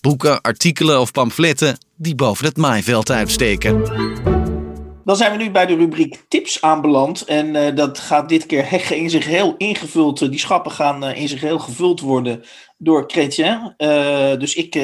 Boeken, 0.00 0.40
artikelen 0.40 1.00
of 1.00 1.12
pamfletten 1.12 1.78
die 1.96 2.14
boven 2.14 2.44
het 2.44 2.56
maaiveld 2.56 3.10
uitsteken. 3.10 4.51
Dan 5.04 5.16
zijn 5.16 5.36
we 5.36 5.42
nu 5.42 5.50
bij 5.50 5.66
de 5.66 5.76
rubriek 5.76 6.24
tips 6.28 6.62
aanbeland. 6.62 7.24
En 7.24 7.54
uh, 7.54 7.74
dat 7.74 7.98
gaat 7.98 8.28
dit 8.28 8.46
keer 8.46 8.92
in 8.92 9.10
zich 9.10 9.26
heel 9.26 9.54
ingevuld. 9.56 10.20
Uh, 10.20 10.30
die 10.30 10.38
schappen 10.38 10.72
gaan 10.72 11.04
uh, 11.04 11.20
in 11.20 11.28
zich 11.28 11.40
heel 11.40 11.58
gevuld 11.58 12.00
worden 12.00 12.42
door 12.78 13.04
Chrétien. 13.06 13.74
dus 14.38 14.54
ik, 14.54 14.74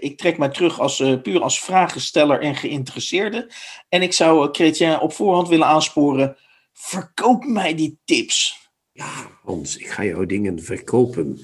ik 0.00 0.18
trek 0.18 0.38
mij 0.38 0.48
terug 0.48 0.80
als, 0.80 1.02
puur 1.22 1.42
als 1.42 1.60
vragensteller 1.60 2.40
en 2.40 2.54
geïnteresseerde. 2.54 3.50
En 3.88 4.02
ik 4.02 4.12
zou 4.12 4.48
Chrétien 4.52 5.00
op 5.00 5.12
voorhand 5.12 5.48
willen 5.48 5.66
aansporen. 5.66 6.36
Verkoop 6.72 7.44
mij 7.44 7.74
die 7.74 7.98
tips. 8.04 8.68
Ja, 8.92 9.12
Hans, 9.44 9.76
ik 9.76 9.86
ga 9.86 10.04
jouw 10.04 10.26
dingen 10.26 10.62
verkopen. 10.62 11.40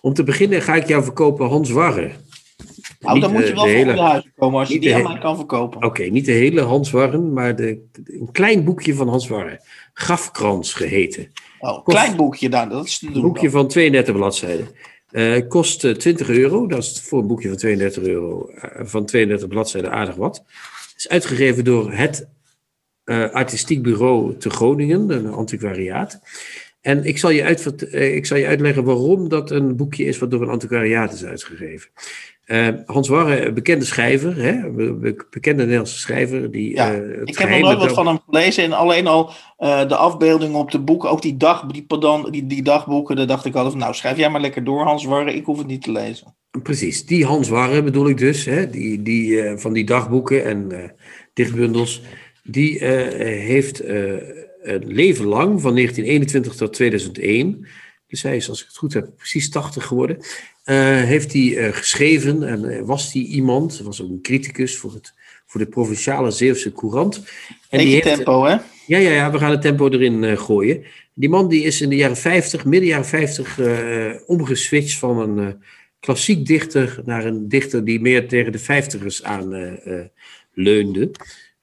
Om 0.00 0.14
te 0.14 0.22
beginnen 0.24 0.62
ga 0.62 0.74
ik 0.74 0.88
jou 0.88 1.02
verkopen 1.02 1.48
Hans 1.48 1.70
Warre. 1.70 2.12
Nou, 3.00 3.20
dan 3.20 3.32
moet 3.32 3.46
je 3.46 3.54
wel 3.54 3.68
voor 3.68 3.94
de 3.94 4.00
huis 4.00 4.28
komen 4.36 4.60
als 4.60 4.68
je 4.68 4.80
die 4.80 4.94
aan 4.94 5.02
mij 5.02 5.18
kan 5.18 5.36
verkopen. 5.36 5.84
Oké, 5.84 6.02
niet 6.02 6.24
de 6.24 6.32
hele 6.32 6.60
Hans 6.60 6.90
Warren, 6.90 7.32
maar 7.32 7.56
de, 7.56 7.88
een 8.04 8.28
klein 8.32 8.64
boekje 8.64 8.94
van 8.94 9.08
Hans 9.08 9.28
Warren. 9.28 9.60
Grafkrans 9.92 10.74
geheten. 10.74 11.32
Oh, 11.58 11.84
klein 11.84 12.16
boekje 12.16 12.48
dan, 12.48 12.68
dat 12.68 12.86
is 12.86 12.98
te 12.98 13.06
doen. 13.06 13.14
Een 13.14 13.22
boekje 13.22 13.50
van 13.50 13.68
32 13.68 14.14
bladzijden. 14.14 14.68
Uh, 15.10 15.48
kost 15.48 15.80
20 15.80 16.28
eh, 16.28 16.36
euro, 16.36 16.66
dat 16.66 16.78
is 16.78 17.00
voor 17.00 17.20
een 17.20 17.26
boekje 17.26 17.48
van 17.48 17.56
32 17.56 18.02
euro, 18.02 18.50
uh, 18.50 18.86
van 18.86 19.06
32 19.06 19.48
bladzijden 19.48 19.92
aardig 19.92 20.14
wat. 20.14 20.44
is 20.96 21.08
uitgegeven 21.08 21.64
door 21.64 21.92
het 21.92 22.28
Artistiek 23.32 23.82
Bureau 23.82 24.36
te 24.36 24.50
Groningen, 24.50 25.10
een 25.10 25.32
antiquariaat. 25.32 26.20
En 26.80 27.04
ik 27.04 27.18
zal, 27.18 27.30
je 27.30 27.44
uit, 27.44 27.92
ik 27.92 28.26
zal 28.26 28.36
je 28.36 28.46
uitleggen 28.46 28.84
waarom 28.84 29.28
dat 29.28 29.50
een 29.50 29.76
boekje 29.76 30.04
is 30.04 30.18
wat 30.18 30.30
door 30.30 30.42
een 30.42 30.48
antiquariaat 30.48 31.12
is 31.12 31.24
uitgegeven. 31.24 31.90
Uh, 32.46 32.68
Hans 32.84 33.08
Warre, 33.08 33.52
bekende 33.52 33.84
schrijver, 33.84 34.36
hè? 34.36 34.70
bekende 35.30 35.62
Nederlandse 35.62 35.98
schrijver. 35.98 36.50
Die, 36.50 36.74
ja, 36.74 36.94
uh, 36.94 37.22
ik 37.24 37.38
heb 37.38 37.48
nog 37.48 37.60
nooit 37.60 37.78
wat 37.78 37.92
van 37.92 38.06
hem 38.06 38.18
gelezen 38.26 38.64
en 38.64 38.72
alleen 38.72 39.06
al 39.06 39.30
uh, 39.58 39.88
de 39.88 39.96
afbeeldingen 39.96 40.58
op 40.58 40.70
de 40.70 40.78
boeken, 40.78 41.10
ook 41.10 41.22
die, 41.22 41.36
dag, 41.36 41.66
die, 41.66 41.84
pardon, 41.86 42.30
die, 42.30 42.46
die 42.46 42.62
dagboeken, 42.62 43.16
daar 43.16 43.26
dacht 43.26 43.44
ik 43.44 43.54
altijd 43.54 43.72
van, 43.72 43.80
nou 43.80 43.94
schrijf 43.94 44.16
jij 44.16 44.30
maar 44.30 44.40
lekker 44.40 44.64
door 44.64 44.84
Hans 44.84 45.04
Warre, 45.04 45.34
ik 45.34 45.44
hoef 45.44 45.58
het 45.58 45.66
niet 45.66 45.82
te 45.82 45.92
lezen. 45.92 46.34
Precies, 46.62 47.06
die 47.06 47.24
Hans 47.24 47.48
Warre 47.48 47.82
bedoel 47.82 48.08
ik 48.08 48.18
dus, 48.18 48.44
hè? 48.44 48.70
Die, 48.70 49.02
die, 49.02 49.42
van 49.56 49.72
die 49.72 49.84
dagboeken 49.84 50.44
en 50.44 50.92
dichtbundels, 51.32 52.02
die 52.42 52.84
heeft 52.84 53.84
een 54.62 54.86
leven 54.86 55.24
lang, 55.24 55.60
van 55.60 55.74
1921 55.74 56.54
tot 56.54 56.72
2001 56.72 57.66
dus 58.08 58.22
hij 58.22 58.36
is, 58.36 58.48
als 58.48 58.60
ik 58.60 58.66
het 58.66 58.76
goed 58.76 58.94
heb, 58.94 59.08
precies 59.16 59.50
80 59.50 59.84
geworden. 59.84 60.18
heeft 61.04 61.32
hij 61.32 61.72
geschreven 61.72 62.42
en 62.42 62.86
was 62.86 63.12
hij 63.12 63.22
iemand, 63.22 63.80
was 63.80 64.02
ook 64.02 64.08
een 64.08 64.22
criticus 64.22 64.76
voor, 64.76 64.92
het, 64.92 65.12
voor 65.46 65.60
de 65.60 65.66
provinciale 65.66 66.30
Zeeuwse 66.30 66.72
Courant. 66.72 67.22
En 67.70 67.78
die 67.78 68.02
tempo, 68.02 68.44
hè? 68.44 68.56
Ja, 68.86 68.98
ja, 68.98 69.10
ja, 69.10 69.30
we 69.30 69.38
gaan 69.38 69.50
het 69.50 69.60
tempo 69.60 69.88
erin 69.88 70.38
gooien. 70.38 70.84
Die 71.14 71.28
man 71.28 71.48
die 71.48 71.62
is 71.62 71.80
in 71.80 71.88
de 71.88 71.96
jaren 71.96 72.16
50, 72.16 72.64
midden 72.64 72.88
jaren 72.88 73.06
50, 73.06 73.58
omgeswitcht 74.26 74.98
van 74.98 75.18
een 75.18 75.62
klassiek 76.00 76.46
dichter 76.46 77.00
naar 77.04 77.24
een 77.24 77.48
dichter 77.48 77.84
die 77.84 78.00
meer 78.00 78.28
tegen 78.28 78.52
de 78.52 78.58
vijftigers 78.58 79.22
aan 79.22 79.78
leunde. 80.52 81.10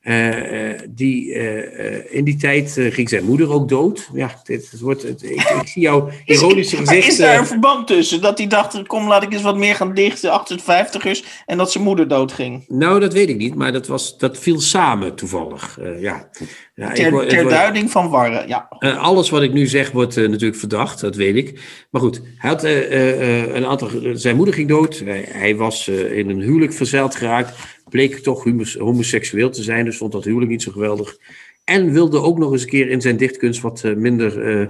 Uh, 0.03 0.79
die, 0.89 1.33
uh, 1.33 2.15
in 2.15 2.23
die 2.23 2.35
tijd 2.35 2.77
ging 2.77 3.09
zijn 3.09 3.23
moeder 3.23 3.51
ook 3.51 3.69
dood. 3.69 4.09
Ja, 4.13 4.41
dit, 4.43 4.71
het 4.71 4.79
wordt, 4.79 5.03
het, 5.03 5.23
ik, 5.23 5.39
ik, 5.39 5.67
zie 5.67 5.81
jouw 5.81 6.09
ironische 6.25 6.77
gezicht. 6.77 7.07
Is 7.07 7.17
daar 7.17 7.39
een 7.39 7.45
verband 7.45 7.87
tussen? 7.87 8.21
Dat 8.21 8.37
hij 8.37 8.47
dacht, 8.47 8.87
kom 8.87 9.07
laat 9.07 9.23
ik 9.23 9.33
eens 9.33 9.41
wat 9.41 9.57
meer 9.57 9.75
gaan 9.75 9.93
dichten 9.93 10.31
achter 10.31 10.55
het 10.55 10.63
vijftigers 10.63 11.23
en 11.45 11.57
dat 11.57 11.71
zijn 11.71 11.83
moeder 11.83 12.07
doodging? 12.07 12.65
Nou, 12.67 12.99
dat 12.99 13.13
weet 13.13 13.29
ik 13.29 13.37
niet, 13.37 13.55
maar 13.55 13.71
dat, 13.71 13.87
was, 13.87 14.17
dat 14.17 14.37
viel 14.37 14.59
samen 14.59 15.15
toevallig. 15.15 15.79
ja. 15.99 16.29
Ja, 16.75 16.91
ter, 16.91 17.23
ik, 17.23 17.29
ter 17.29 17.49
duiding 17.49 17.91
van 17.91 18.09
warren, 18.09 18.47
ja. 18.47 18.67
alles 18.79 19.29
wat 19.29 19.41
ik 19.41 19.53
nu 19.53 19.67
zeg 19.67 19.91
wordt 19.91 20.15
natuurlijk 20.15 20.59
verdacht, 20.59 21.01
dat 21.01 21.15
weet 21.15 21.35
ik. 21.35 21.59
Maar 21.89 22.01
goed, 22.01 22.21
hij 22.37 22.49
had, 22.49 22.63
een 22.63 23.65
aantal, 23.65 23.89
zijn 24.13 24.35
moeder 24.35 24.53
ging 24.53 24.67
dood. 24.67 25.01
Hij, 25.05 25.25
hij 25.29 25.55
was 25.55 25.87
in 25.87 26.29
een 26.29 26.41
huwelijk 26.41 26.73
verzeild 26.73 27.15
geraakt 27.15 27.53
bleek 27.93 28.17
toch 28.17 28.43
homoseksueel 28.77 29.49
te 29.49 29.63
zijn, 29.63 29.85
dus 29.85 29.97
vond 29.97 30.11
dat 30.11 30.23
huwelijk 30.23 30.51
niet 30.51 30.61
zo 30.61 30.71
geweldig. 30.71 31.17
En 31.63 31.91
wilde 31.91 32.19
ook 32.19 32.37
nog 32.37 32.51
eens 32.51 32.61
een 32.61 32.69
keer 32.69 32.89
in 32.89 33.01
zijn 33.01 33.17
dichtkunst 33.17 33.61
wat 33.61 33.83
eh, 33.83 33.93
minder 33.93 34.59
uh, 34.59 34.67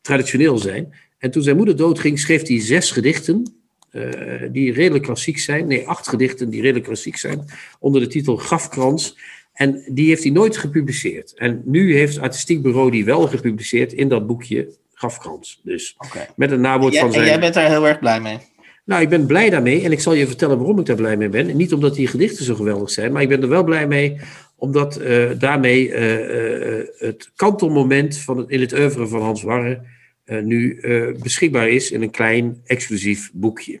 traditioneel 0.00 0.58
zijn. 0.58 0.94
En 1.18 1.30
toen 1.30 1.42
zijn 1.42 1.56
moeder 1.56 1.76
doodging, 1.76 2.18
schreef 2.18 2.46
hij 2.48 2.60
zes 2.60 2.90
gedichten, 2.90 3.56
uh, 3.92 4.42
die 4.52 4.72
redelijk 4.72 5.04
klassiek 5.04 5.38
zijn. 5.38 5.66
Nee, 5.66 5.88
acht 5.88 6.08
gedichten 6.08 6.50
die 6.50 6.60
redelijk 6.60 6.84
klassiek 6.84 7.16
zijn, 7.16 7.44
onder 7.78 8.00
de 8.00 8.06
titel 8.06 8.36
Grafkrans. 8.36 9.18
En 9.52 9.82
die 9.88 10.08
heeft 10.08 10.22
hij 10.22 10.32
nooit 10.32 10.56
gepubliceerd. 10.56 11.34
En 11.34 11.62
nu 11.64 11.94
heeft 11.94 12.14
het 12.14 12.22
artistiek 12.22 12.62
bureau 12.62 12.90
die 12.90 13.04
wel 13.04 13.26
gepubliceerd 13.26 13.92
in 13.92 14.08
dat 14.08 14.26
boekje 14.26 14.68
Grafkrans. 14.94 15.60
Dus 15.62 15.94
okay. 15.98 16.28
met 16.36 16.50
een 16.50 16.60
nawoord 16.60 16.98
van 16.98 17.12
zijn... 17.12 17.24
En 17.24 17.30
jij 17.30 17.40
bent 17.40 17.54
daar 17.54 17.68
heel 17.68 17.88
erg 17.88 17.98
blij 17.98 18.20
mee? 18.20 18.38
Nou, 18.86 19.02
ik 19.02 19.08
ben 19.08 19.26
blij 19.26 19.50
daarmee 19.50 19.82
en 19.84 19.92
ik 19.92 20.00
zal 20.00 20.12
je 20.12 20.26
vertellen 20.26 20.58
waarom 20.58 20.78
ik 20.78 20.86
daar 20.86 20.96
blij 20.96 21.16
mee 21.16 21.28
ben. 21.28 21.56
Niet 21.56 21.72
omdat 21.72 21.94
die 21.94 22.06
gedichten 22.06 22.44
zo 22.44 22.54
geweldig 22.54 22.90
zijn, 22.90 23.12
maar 23.12 23.22
ik 23.22 23.28
ben 23.28 23.42
er 23.42 23.48
wel 23.48 23.64
blij 23.64 23.86
mee 23.86 24.20
omdat 24.56 25.00
uh, 25.00 25.30
daarmee 25.38 25.88
uh, 25.88 26.78
uh, 26.78 26.84
het 26.98 27.30
kantelmoment 27.36 28.18
van 28.18 28.36
het, 28.36 28.48
in 28.48 28.60
het 28.60 28.72
oeuvre 28.72 29.06
van 29.06 29.22
Hans 29.22 29.42
Warre 29.42 29.82
nu 30.24 30.80
beschikbaar 31.22 31.68
is 31.68 31.90
in 31.90 32.02
een 32.02 32.10
klein 32.10 32.60
exclusief 32.64 33.30
boekje. 33.32 33.80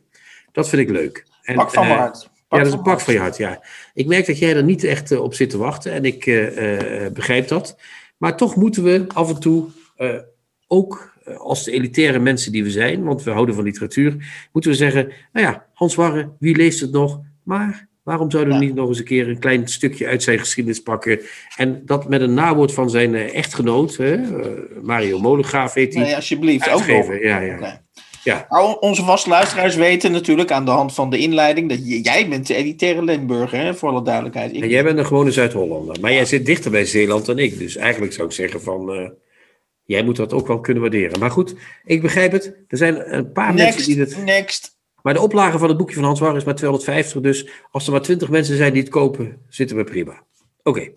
Dat 0.52 0.68
vind 0.68 0.82
ik 0.82 0.90
leuk. 0.90 1.26
En, 1.42 1.54
pak 1.54 1.70
van 1.70 1.86
mijn 1.86 1.98
hart. 1.98 2.30
ja, 2.48 2.58
dat 2.58 2.66
is 2.66 2.72
een 2.72 2.82
pak 2.82 3.00
van 3.00 3.14
je 3.14 3.20
hart, 3.20 3.36
ja. 3.36 3.64
Ik 3.94 4.06
merk 4.06 4.26
dat 4.26 4.38
jij 4.38 4.56
er 4.56 4.62
niet 4.62 4.84
echt 4.84 5.18
op 5.18 5.34
zit 5.34 5.50
te 5.50 5.58
wachten 5.58 5.92
en 5.92 6.04
ik 6.04 6.24
begrijp 7.12 7.48
dat. 7.48 7.76
Maar 8.16 8.36
toch 8.36 8.56
moeten 8.56 8.82
we 8.82 9.04
af 9.14 9.28
en 9.28 9.40
toe 9.40 9.68
ook 10.66 10.94
eh, 10.94 11.15
als 11.36 11.64
de 11.64 11.72
elitaire 11.72 12.18
mensen 12.18 12.52
die 12.52 12.64
we 12.64 12.70
zijn, 12.70 13.02
want 13.02 13.22
we 13.22 13.30
houden 13.30 13.54
van 13.54 13.64
literatuur, 13.64 14.16
moeten 14.52 14.70
we 14.70 14.76
zeggen, 14.76 15.12
nou 15.32 15.46
ja, 15.46 15.66
Hans 15.74 15.94
Warre, 15.94 16.30
wie 16.38 16.56
leest 16.56 16.80
het 16.80 16.92
nog? 16.92 17.20
Maar 17.42 17.88
waarom 18.02 18.30
zouden 18.30 18.58
we 18.58 18.64
niet 18.64 18.74
nog 18.74 18.88
eens 18.88 18.98
een 18.98 19.04
keer 19.04 19.28
een 19.28 19.38
klein 19.38 19.68
stukje 19.68 20.06
uit 20.06 20.22
zijn 20.22 20.38
geschiedenis 20.38 20.82
pakken 20.82 21.20
en 21.56 21.82
dat 21.84 22.08
met 22.08 22.20
een 22.20 22.34
nawoord 22.34 22.72
van 22.72 22.90
zijn 22.90 23.14
eh, 23.14 23.34
echtgenoot, 23.34 23.96
hè, 23.96 24.14
eh, 24.14 24.48
Mario 24.82 25.18
Molengraaf 25.18 25.74
heet 25.74 25.94
hij, 25.94 26.02
nee, 26.02 26.14
alsjeblieft, 26.14 26.68
uitgeven. 26.68 27.14
Ook 27.14 27.22
ja, 27.22 27.40
ja. 27.40 27.84
Ja. 28.22 28.46
onze 28.80 29.04
vaste 29.04 29.28
luisteraars 29.28 29.74
weten 29.74 30.12
natuurlijk 30.12 30.50
aan 30.50 30.64
de 30.64 30.70
hand 30.70 30.94
van 30.94 31.10
de 31.10 31.18
inleiding 31.18 31.68
dat 31.68 32.04
jij 32.04 32.28
bent 32.28 32.46
de 32.46 32.54
elitaire 32.54 33.04
Limburger, 33.04 33.58
hè, 33.58 33.74
voor 33.74 33.88
alle 33.88 34.02
duidelijkheid. 34.02 34.54
Ik... 34.54 34.62
En 34.62 34.68
jij 34.68 34.84
bent 34.84 34.98
een 34.98 35.06
gewone 35.06 35.30
Zuid-Hollander. 35.30 35.96
Maar 36.00 36.12
jij 36.12 36.24
zit 36.24 36.46
dichter 36.46 36.70
bij 36.70 36.84
Zeeland 36.84 37.26
dan 37.26 37.38
ik. 37.38 37.58
Dus 37.58 37.76
eigenlijk 37.76 38.12
zou 38.12 38.28
ik 38.28 38.34
zeggen 38.34 38.62
van 38.62 39.12
jij 39.86 40.02
moet 40.02 40.16
dat 40.16 40.32
ook 40.32 40.46
wel 40.46 40.60
kunnen 40.60 40.82
waarderen. 40.82 41.18
Maar 41.18 41.30
goed, 41.30 41.54
ik 41.84 42.02
begrijp 42.02 42.32
het. 42.32 42.54
Er 42.68 42.76
zijn 42.76 43.14
een 43.14 43.32
paar 43.32 43.54
mensen 43.54 43.84
die 43.84 44.00
het. 44.00 44.24
Next. 44.24 44.76
Maar 45.02 45.14
de 45.14 45.20
oplage 45.20 45.58
van 45.58 45.68
het 45.68 45.76
boekje 45.76 45.94
van 45.94 46.04
Hans 46.04 46.20
War 46.20 46.36
is 46.36 46.44
maar 46.44 46.54
250. 46.54 47.20
Dus 47.20 47.48
als 47.70 47.86
er 47.86 47.92
maar 47.92 48.02
20 48.02 48.28
mensen 48.28 48.56
zijn 48.56 48.72
die 48.72 48.82
het 48.82 48.90
kopen, 48.90 49.38
zitten 49.48 49.76
we 49.76 49.84
prima. 49.84 50.24
Oké. 50.62 50.92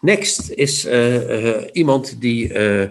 Next 0.00 0.50
is 0.50 0.86
uh, 0.86 1.44
uh, 1.44 1.62
iemand 1.72 2.20
die 2.20 2.52
uh, 2.52 2.88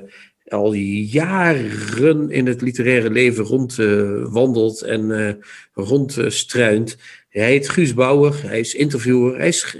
al 0.47 0.73
jaren 0.73 2.29
in 2.29 2.47
het 2.47 2.61
literaire 2.61 3.09
leven 3.09 3.43
rondwandelt 3.43 4.81
en 4.81 5.37
rondstruint. 5.73 6.97
hij 7.29 7.45
heet 7.45 7.69
Guus 7.69 7.93
Bauer. 7.93 8.41
Hij 8.43 8.59
is 8.59 8.73
interviewer. 8.73 9.37
Hij 9.37 9.47
is 9.47 9.77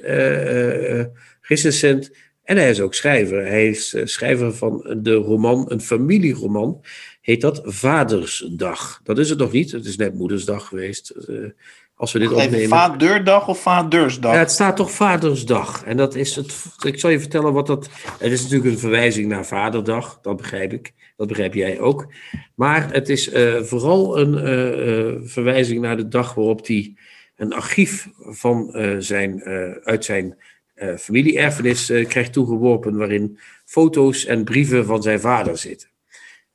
recensent. 1.42 2.12
En 2.44 2.58
hij 2.58 2.70
is 2.70 2.82
ook 2.82 2.94
schrijver. 2.94 3.46
Hij 3.46 3.68
is 3.68 3.94
eh, 3.94 4.06
schrijver 4.06 4.54
van 4.54 4.98
de 4.98 5.14
roman, 5.14 5.66
een 5.72 5.82
familieroman, 5.82 6.82
heet 7.22 7.42
dat 7.42 7.62
Vadersdag. 7.64 9.02
Dat 9.04 9.18
is 9.18 9.30
het 9.30 9.40
nog 9.40 9.52
niet, 9.52 9.72
het 9.72 9.86
is 9.86 9.96
net 9.96 10.14
Moedersdag 10.14 10.68
geweest. 10.68 11.14
Uh, 11.30 11.50
als 11.96 12.12
we 12.12 12.20
dit 12.20 12.32
Even 12.32 12.44
opnemen. 12.44 12.70
Vaderdag 12.70 13.48
of 13.48 13.62
Vadersdag? 13.62 14.34
Ja, 14.34 14.40
het 14.40 14.52
staat 14.52 14.76
toch 14.76 14.92
Vadersdag. 14.92 15.84
En 15.84 15.98
dat 15.98 16.16
is 16.16 16.36
het. 16.36 16.66
Ik 16.86 17.00
zal 17.00 17.10
je 17.10 17.20
vertellen 17.20 17.54
wat 17.54 17.68
dat. 17.68 17.90
Het 18.20 18.32
is 18.32 18.42
natuurlijk 18.42 18.72
een 18.72 18.80
verwijzing 18.80 19.28
naar 19.28 19.46
Vaderdag, 19.46 20.20
dat 20.22 20.38
begrijp 20.38 20.74
ik. 20.74 20.94
Dat 21.18 21.28
begrijp 21.28 21.54
jij 21.54 21.80
ook. 21.80 22.14
Maar 22.56 22.94
het 22.94 23.10
is 23.10 23.34
uh, 23.34 23.62
vooral 23.62 24.20
een 24.20 25.28
verwijzing 25.28 25.82
naar 25.82 25.98
de 25.98 26.08
dag 26.08 26.34
waarop 26.34 26.68
hij 26.68 26.94
een 27.36 27.54
archief 27.54 28.08
van 28.18 28.76
zijn, 29.00 29.44
uit 29.84 30.06
zijn 30.06 30.38
uh, 30.82 30.98
familieerfenis 30.98 31.90
uh, 31.90 32.08
krijgt 32.08 32.34
toegeworpen, 32.34 32.98
waarin 32.98 33.40
foto's 33.66 34.26
en 34.26 34.44
brieven 34.44 34.86
van 34.86 35.02
zijn 35.02 35.20
vader 35.20 35.58
zitten. 35.58 35.90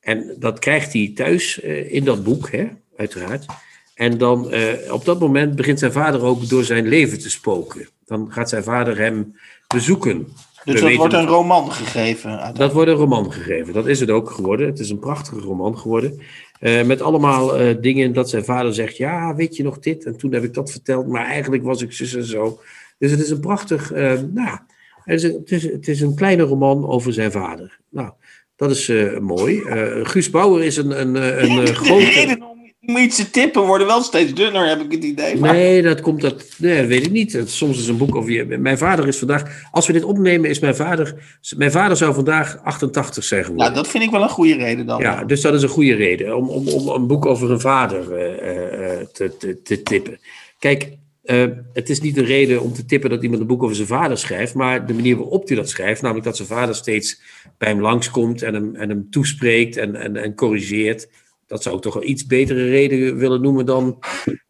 En 0.00 0.36
dat 0.38 0.58
krijgt 0.58 0.92
hij 0.92 1.12
thuis 1.14 1.64
uh, 1.64 1.92
in 1.92 2.04
dat 2.04 2.24
boek, 2.24 2.50
hè, 2.50 2.66
uiteraard. 2.96 3.46
En 3.94 4.18
dan 4.18 4.52
op 4.90 5.04
dat 5.04 5.20
moment 5.20 5.56
begint 5.56 5.78
zijn 5.78 5.92
vader 5.92 6.22
ook 6.22 6.48
door 6.48 6.64
zijn 6.64 6.88
leven 6.88 7.18
te 7.18 7.30
spoken. 7.30 7.88
Dan 8.04 8.32
gaat 8.32 8.48
zijn 8.48 8.62
vader 8.62 8.98
hem 8.98 9.36
bezoeken. 9.66 10.26
Dus 10.64 10.80
dat 10.80 10.94
wordt 10.94 11.14
een 11.14 11.26
roman 11.26 11.72
gegeven? 11.72 12.54
Dat 12.54 12.72
wordt 12.72 12.90
een 12.90 12.96
roman 12.96 13.32
gegeven. 13.32 13.74
Dat 13.74 13.86
is 13.86 14.00
het 14.00 14.10
ook 14.10 14.30
geworden. 14.30 14.66
Het 14.66 14.78
is 14.78 14.90
een 14.90 14.98
prachtige 14.98 15.40
roman 15.40 15.78
geworden. 15.78 16.20
met 16.60 17.02
allemaal 17.02 17.52
dingen 17.80 18.12
dat 18.12 18.30
zijn 18.30 18.44
vader 18.44 18.74
zegt: 18.74 18.96
Ja, 18.96 19.34
weet 19.34 19.56
je 19.56 19.62
nog 19.62 19.78
dit? 19.78 20.04
En 20.04 20.16
toen 20.16 20.32
heb 20.32 20.44
ik 20.44 20.54
dat 20.54 20.70
verteld, 20.70 21.06
maar 21.06 21.24
eigenlijk 21.26 21.62
was 21.62 21.82
ik 21.82 21.92
zus 21.92 22.14
en 22.14 22.24
zo. 22.24 22.60
Dus 22.98 23.10
het 23.10 23.20
is 23.20 23.30
een 23.30 23.40
prachtig, 23.40 23.92
uh, 23.92 24.12
nou, 24.32 24.58
het 25.04 25.22
is, 25.22 25.22
het, 25.22 25.50
is, 25.50 25.62
het 25.62 25.88
is, 25.88 26.00
een 26.00 26.14
kleine 26.14 26.42
roman 26.42 26.86
over 26.88 27.12
zijn 27.12 27.32
vader. 27.32 27.78
Nou, 27.90 28.10
dat 28.56 28.70
is 28.70 28.88
uh, 28.88 29.18
mooi. 29.18 29.60
Uh, 29.60 30.06
Guus 30.06 30.30
Bauer 30.30 30.64
is 30.64 30.76
een, 30.76 31.00
een, 31.00 31.14
een 31.14 31.66
grote... 31.74 32.54
om 32.86 32.96
iets 32.96 33.16
te 33.16 33.30
tippen 33.30 33.62
worden 33.62 33.86
wel 33.86 34.02
steeds 34.02 34.34
dunner, 34.34 34.68
heb 34.68 34.80
ik 34.80 34.92
het 34.92 35.04
idee. 35.04 35.36
Maar... 35.36 35.52
Nee, 35.52 35.82
dat 35.82 36.00
komt 36.00 36.20
dat. 36.20 36.44
Nee, 36.58 36.78
dat 36.78 36.86
weet 36.86 37.06
ik 37.06 37.12
niet. 37.12 37.42
Soms 37.44 37.78
is 37.78 37.88
een 37.88 37.96
boek 37.96 38.14
over 38.14 38.30
je. 38.30 38.44
Mijn 38.44 38.78
vader 38.78 39.08
is 39.08 39.18
vandaag. 39.18 39.68
Als 39.70 39.86
we 39.86 39.92
dit 39.92 40.04
opnemen, 40.04 40.50
is 40.50 40.58
mijn 40.58 40.76
vader. 40.76 41.38
Mijn 41.56 41.70
vader 41.70 41.96
zou 41.96 42.14
vandaag 42.14 42.58
88 42.62 43.24
zijn 43.24 43.44
geworden. 43.44 43.66
Ja, 43.66 43.74
dat 43.74 43.88
vind 43.88 44.04
ik 44.04 44.10
wel 44.10 44.22
een 44.22 44.28
goede 44.28 44.54
reden 44.54 44.86
dan. 44.86 45.00
Ja, 45.00 45.24
dus 45.24 45.40
dat 45.40 45.54
is 45.54 45.62
een 45.62 45.68
goede 45.68 45.94
reden 45.94 46.36
om, 46.36 46.48
om, 46.48 46.68
om 46.68 46.88
een 46.88 47.06
boek 47.06 47.26
over 47.26 47.50
een 47.50 47.60
vader 47.60 48.00
uh, 48.00 49.06
te, 49.12 49.36
te, 49.38 49.62
te 49.62 49.82
tippen. 49.82 50.18
Kijk, 50.58 50.96
uh, 51.26 51.46
het 51.72 51.88
is 51.88 52.00
niet 52.00 52.16
een 52.16 52.24
reden 52.24 52.62
om 52.62 52.72
te 52.72 52.84
tippen 52.84 53.10
dat 53.10 53.22
iemand 53.22 53.40
een 53.40 53.46
boek 53.46 53.62
over 53.62 53.76
zijn 53.76 53.88
vader 53.88 54.18
schrijft, 54.18 54.54
maar 54.54 54.86
de 54.86 54.94
manier 54.94 55.16
waarop 55.16 55.48
hij 55.48 55.56
dat 55.56 55.68
schrijft, 55.68 56.02
namelijk 56.02 56.26
dat 56.26 56.36
zijn 56.36 56.48
vader 56.48 56.74
steeds 56.74 57.20
bij 57.58 57.68
hem 57.68 57.80
langskomt 57.80 58.42
en 58.42 58.54
hem, 58.54 58.74
en 58.74 58.88
hem 58.88 59.10
toespreekt 59.10 59.76
en, 59.76 59.94
en, 59.94 60.16
en 60.16 60.34
corrigeert, 60.34 61.08
dat 61.46 61.62
zou 61.62 61.76
ik 61.76 61.82
toch 61.82 61.94
wel 61.94 62.04
iets 62.04 62.26
betere 62.26 62.68
reden 62.68 63.16
willen 63.16 63.40
noemen 63.40 63.66
dan, 63.66 63.98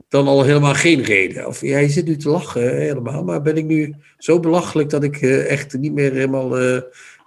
dan 0.09 0.27
al 0.27 0.43
helemaal 0.43 0.75
geen 0.75 1.03
reden. 1.03 1.47
Of 1.47 1.61
ja, 1.61 1.79
je 1.79 1.89
zit 1.89 2.07
nu 2.07 2.17
te 2.17 2.29
lachen 2.29 2.77
helemaal, 2.77 3.25
maar 3.25 3.43
ben 3.43 3.57
ik 3.57 3.65
nu 3.65 3.95
zo 4.19 4.41
belachelijk 4.41 4.91
dat 4.91 5.03
ik 5.03 5.21
uh, 5.21 5.51
echt 5.51 5.79
niet 5.79 5.93
meer 5.93 6.13
helemaal. 6.13 6.63
Uh, 6.63 6.81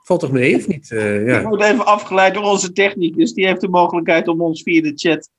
valt 0.04 0.20
toch 0.20 0.32
mee 0.32 0.56
of 0.56 0.68
niet? 0.68 0.90
Uh, 0.92 1.28
ja. 1.28 1.40
Ik 1.40 1.48
word 1.48 1.62
even 1.62 1.86
afgeleid 1.86 2.34
door 2.34 2.44
onze 2.44 2.72
technicus. 2.72 3.34
Die 3.34 3.46
heeft 3.46 3.62
de 3.62 3.70
mogelijkheid 3.70 4.28
om 4.28 4.42
ons 4.42 4.62
via 4.64 4.82
de 4.82 4.92
chat 4.96 5.30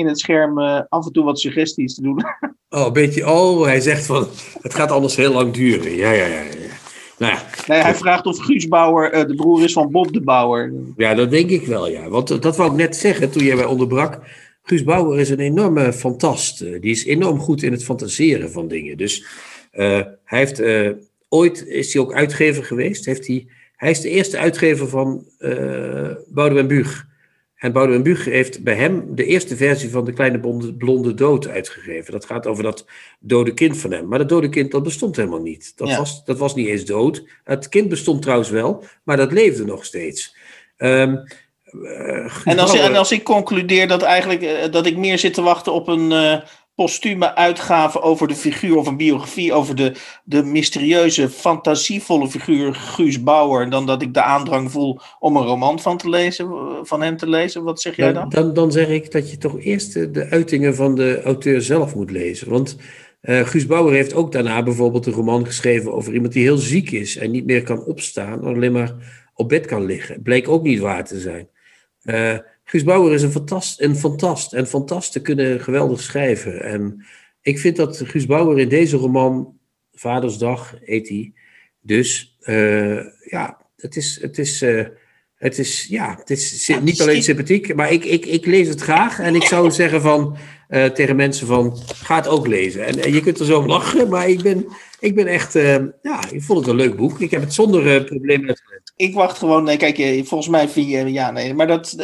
in 0.00 0.06
het 0.06 0.18
scherm 0.18 0.58
af 0.88 1.06
en 1.06 1.12
toe 1.12 1.24
wat 1.24 1.40
suggesties 1.40 1.94
te 1.94 2.02
doen. 2.02 2.24
Oh, 2.72 2.86
een 2.86 2.92
beetje. 2.92 3.30
Oh, 3.30 3.64
hij 3.64 3.80
zegt 3.80 4.06
van. 4.06 4.26
Het 4.62 4.74
gaat 4.74 4.90
anders 4.90 5.16
heel 5.16 5.32
lang 5.32 5.52
duren. 5.52 5.96
Ja, 5.96 6.10
ja, 6.10 6.26
ja. 6.26 6.40
ja. 6.40 6.50
Nou 7.18 7.32
ja. 7.32 7.42
Nee, 7.66 7.80
hij 7.80 7.94
vraagt 7.94 8.26
of 8.26 8.38
Guus 8.38 8.68
Bauer 8.68 9.14
uh, 9.14 9.26
de 9.26 9.34
broer 9.34 9.64
is 9.64 9.72
van 9.72 9.90
Bob 9.90 10.12
de 10.12 10.20
Bauer. 10.20 10.72
Ja, 10.96 11.14
dat 11.14 11.30
denk 11.30 11.50
ik 11.50 11.66
wel, 11.66 11.88
ja. 11.88 12.08
Want 12.08 12.42
dat 12.42 12.56
wou 12.56 12.70
ik 12.70 12.76
net 12.76 12.96
zeggen 12.96 13.30
toen 13.30 13.44
jij 13.44 13.56
mij 13.56 13.64
onderbrak. 13.64 14.20
Guus 14.62 14.84
Bauer 14.84 15.18
is 15.18 15.30
een 15.30 15.40
enorme 15.40 15.92
fantast. 15.92 16.60
Eh, 16.60 16.80
die 16.80 16.90
is 16.90 17.04
enorm 17.04 17.38
goed 17.38 17.62
in 17.62 17.72
het 17.72 17.84
fantaseren 17.84 18.50
van 18.50 18.68
dingen. 18.68 18.96
Dus 18.96 19.24
uh, 19.72 20.00
hij 20.24 20.38
heeft. 20.38 20.60
Uh, 20.60 20.90
ooit 21.28 21.66
is 21.66 21.92
hij 21.92 22.02
ook 22.02 22.12
uitgever 22.12 22.64
geweest. 22.64 23.04
Heeft 23.04 23.26
hij, 23.26 23.46
hij 23.76 23.90
is 23.90 24.00
de 24.00 24.08
eerste 24.08 24.38
uitgever 24.38 24.88
van 24.88 25.24
uh, 25.38 26.10
Boudewijn 26.28 26.66
Buug. 26.66 27.06
En 27.60 27.72
Boudewijn 27.72 28.02
Buug 28.02 28.24
heeft 28.24 28.62
bij 28.62 28.74
hem 28.74 29.14
de 29.14 29.24
eerste 29.24 29.56
versie 29.56 29.90
van 29.90 30.04
de 30.04 30.12
kleine 30.12 30.40
blonde, 30.40 30.74
blonde 30.74 31.14
dood 31.14 31.48
uitgegeven. 31.48 32.12
Dat 32.12 32.24
gaat 32.24 32.46
over 32.46 32.62
dat 32.62 32.86
dode 33.18 33.54
kind 33.54 33.78
van 33.78 33.92
hem. 33.92 34.08
Maar 34.08 34.18
dat 34.18 34.28
dode 34.28 34.48
kind, 34.48 34.70
dat 34.70 34.82
bestond 34.82 35.16
helemaal 35.16 35.42
niet. 35.42 35.72
Dat, 35.76 35.96
was, 35.96 36.24
dat 36.24 36.38
was 36.38 36.54
niet 36.54 36.66
eens 36.66 36.84
dood. 36.84 37.24
Het 37.44 37.68
kind 37.68 37.88
bestond 37.88 38.22
trouwens 38.22 38.50
wel, 38.50 38.84
maar 39.02 39.16
dat 39.16 39.32
leefde 39.32 39.64
nog 39.64 39.84
steeds. 39.84 40.36
Um, 40.78 41.24
en, 42.44 42.58
als, 42.58 42.74
en 42.74 42.96
als 42.96 43.12
ik 43.12 43.24
concludeer 43.24 43.88
dat, 43.88 44.02
eigenlijk, 44.02 44.72
dat 44.72 44.86
ik 44.86 44.96
meer 44.96 45.18
zit 45.18 45.34
te 45.34 45.42
wachten 45.42 45.72
op 45.72 45.88
een, 45.88 46.10
uh, 46.10 46.40
postume 46.80 47.34
uitgave 47.34 48.02
over 48.02 48.28
de 48.28 48.34
figuur 48.34 48.76
of 48.76 48.86
een 48.86 48.96
biografie 48.96 49.52
over 49.52 49.74
de, 49.74 49.92
de 50.24 50.42
mysterieuze, 50.42 51.28
fantasievolle 51.28 52.28
figuur 52.28 52.74
Guus 52.74 53.22
Bauer, 53.22 53.70
dan 53.70 53.86
dat 53.86 54.02
ik 54.02 54.14
de 54.14 54.22
aandrang 54.22 54.70
voel 54.70 55.00
om 55.18 55.36
een 55.36 55.44
roman 55.44 55.80
van, 55.80 55.96
te 55.96 56.08
lezen, 56.08 56.48
van 56.82 57.02
hem 57.02 57.16
te 57.16 57.28
lezen. 57.28 57.64
Wat 57.64 57.80
zeg 57.80 57.96
jij 57.96 58.12
dan? 58.12 58.28
Dan, 58.28 58.54
dan 58.54 58.72
zeg 58.72 58.88
ik 58.88 59.10
dat 59.10 59.30
je 59.30 59.38
toch 59.38 59.60
eerst 59.60 60.14
de 60.14 60.26
uitingen 60.30 60.74
van 60.74 60.94
de 60.94 61.22
auteur 61.22 61.62
zelf 61.62 61.94
moet 61.94 62.10
lezen. 62.10 62.50
Want 62.50 62.76
uh, 63.22 63.40
Guus 63.40 63.66
Bauer 63.66 63.92
heeft 63.92 64.14
ook 64.14 64.32
daarna 64.32 64.62
bijvoorbeeld 64.62 65.06
een 65.06 65.12
roman 65.12 65.46
geschreven 65.46 65.92
over 65.92 66.14
iemand 66.14 66.32
die 66.32 66.42
heel 66.42 66.56
ziek 66.56 66.90
is 66.90 67.16
en 67.16 67.30
niet 67.30 67.46
meer 67.46 67.62
kan 67.62 67.84
opstaan, 67.84 68.42
alleen 68.42 68.72
maar 68.72 68.94
op 69.34 69.48
bed 69.48 69.66
kan 69.66 69.84
liggen. 69.84 70.22
Bleek 70.22 70.48
ook 70.48 70.62
niet 70.62 70.78
waar 70.78 71.04
te 71.04 71.20
zijn. 71.20 71.48
Uh, 72.04 72.38
Guus 72.70 72.84
Bauer 72.84 73.12
is 73.12 73.22
een 73.22 73.30
fantast, 73.30 73.80
een 73.80 73.96
fantast. 73.96 74.52
En 74.52 74.66
fantasten 74.66 75.22
kunnen 75.22 75.60
geweldig 75.60 76.00
schrijven. 76.00 76.62
En 76.62 77.06
ik 77.42 77.58
vind 77.58 77.76
dat 77.76 78.02
Guus 78.04 78.26
Bauer 78.26 78.58
in 78.58 78.68
deze 78.68 78.96
roman, 78.96 79.58
Vadersdag 79.92 80.74
heet 80.80 81.08
hij, 81.08 81.32
dus 81.80 82.36
uh, 82.42 83.00
ja, 83.30 83.66
het 83.76 83.96
is, 83.96 84.18
het 84.20 84.38
is, 84.38 84.62
uh, 84.62 84.84
het 85.34 85.58
is, 85.58 85.86
ja, 85.88 86.16
het 86.18 86.30
is 86.30 86.72
niet 86.82 87.00
alleen 87.00 87.22
sympathiek, 87.22 87.74
maar 87.74 87.92
ik, 87.92 88.04
ik, 88.04 88.26
ik 88.26 88.46
lees 88.46 88.68
het 88.68 88.80
graag. 88.80 89.18
En 89.18 89.34
ik 89.34 89.44
zou 89.44 89.70
zeggen 89.70 90.00
van, 90.00 90.36
uh, 90.68 90.84
tegen 90.84 91.16
mensen 91.16 91.46
van, 91.46 91.78
ga 91.86 92.16
het 92.16 92.28
ook 92.28 92.46
lezen. 92.46 92.86
En, 92.86 93.02
en 93.02 93.12
je 93.12 93.20
kunt 93.20 93.38
er 93.38 93.46
zo 93.46 93.58
om 93.58 93.66
lachen, 93.66 94.08
maar 94.08 94.28
ik 94.28 94.42
ben, 94.42 94.66
ik 95.00 95.14
ben 95.14 95.26
echt, 95.26 95.52
ja, 96.02 96.30
ik 96.30 96.42
vond 96.42 96.58
het 96.58 96.68
een 96.68 96.76
leuk 96.76 96.96
boek. 96.96 97.20
Ik 97.20 97.30
heb 97.30 97.40
het 97.40 97.54
zonder 97.54 98.04
probleem 98.04 98.48
uitgelezen 98.48 98.89
ik 99.00 99.14
wacht 99.14 99.38
gewoon. 99.38 99.64
Nee, 99.64 99.76
kijk, 99.76 99.96
volgens 100.26 100.48
mij 100.48 100.68
vind 100.68 100.90
je. 100.90 101.12
Ja, 101.12 101.30
nee. 101.30 101.54
Maar 101.54 101.66
dat, 101.66 101.96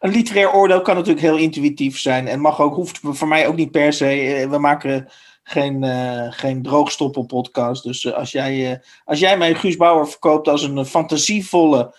een 0.00 0.10
literair 0.10 0.52
oordeel 0.52 0.82
kan 0.82 0.94
natuurlijk 0.94 1.26
heel 1.26 1.36
intuïtief 1.36 1.98
zijn. 1.98 2.28
En 2.28 2.40
mag 2.40 2.60
ook, 2.60 2.74
hoeft 2.74 2.98
voor 3.02 3.28
mij 3.28 3.46
ook 3.46 3.56
niet 3.56 3.70
per 3.70 3.92
se. 3.92 4.06
Eh, 4.06 4.50
we 4.50 4.58
maken 4.58 5.08
geen, 5.42 5.82
uh, 5.82 6.26
geen 6.28 6.62
droogstoppel-podcast. 6.62 7.82
Dus 7.82 8.04
uh, 8.04 8.12
als, 8.12 8.32
jij, 8.32 8.70
uh, 8.70 8.76
als 9.04 9.18
jij 9.18 9.38
mij 9.38 9.54
Guus 9.54 9.76
Bauer 9.76 10.08
verkoopt 10.08 10.48
als 10.48 10.62
een 10.62 10.86
fantasievolle 10.86 11.94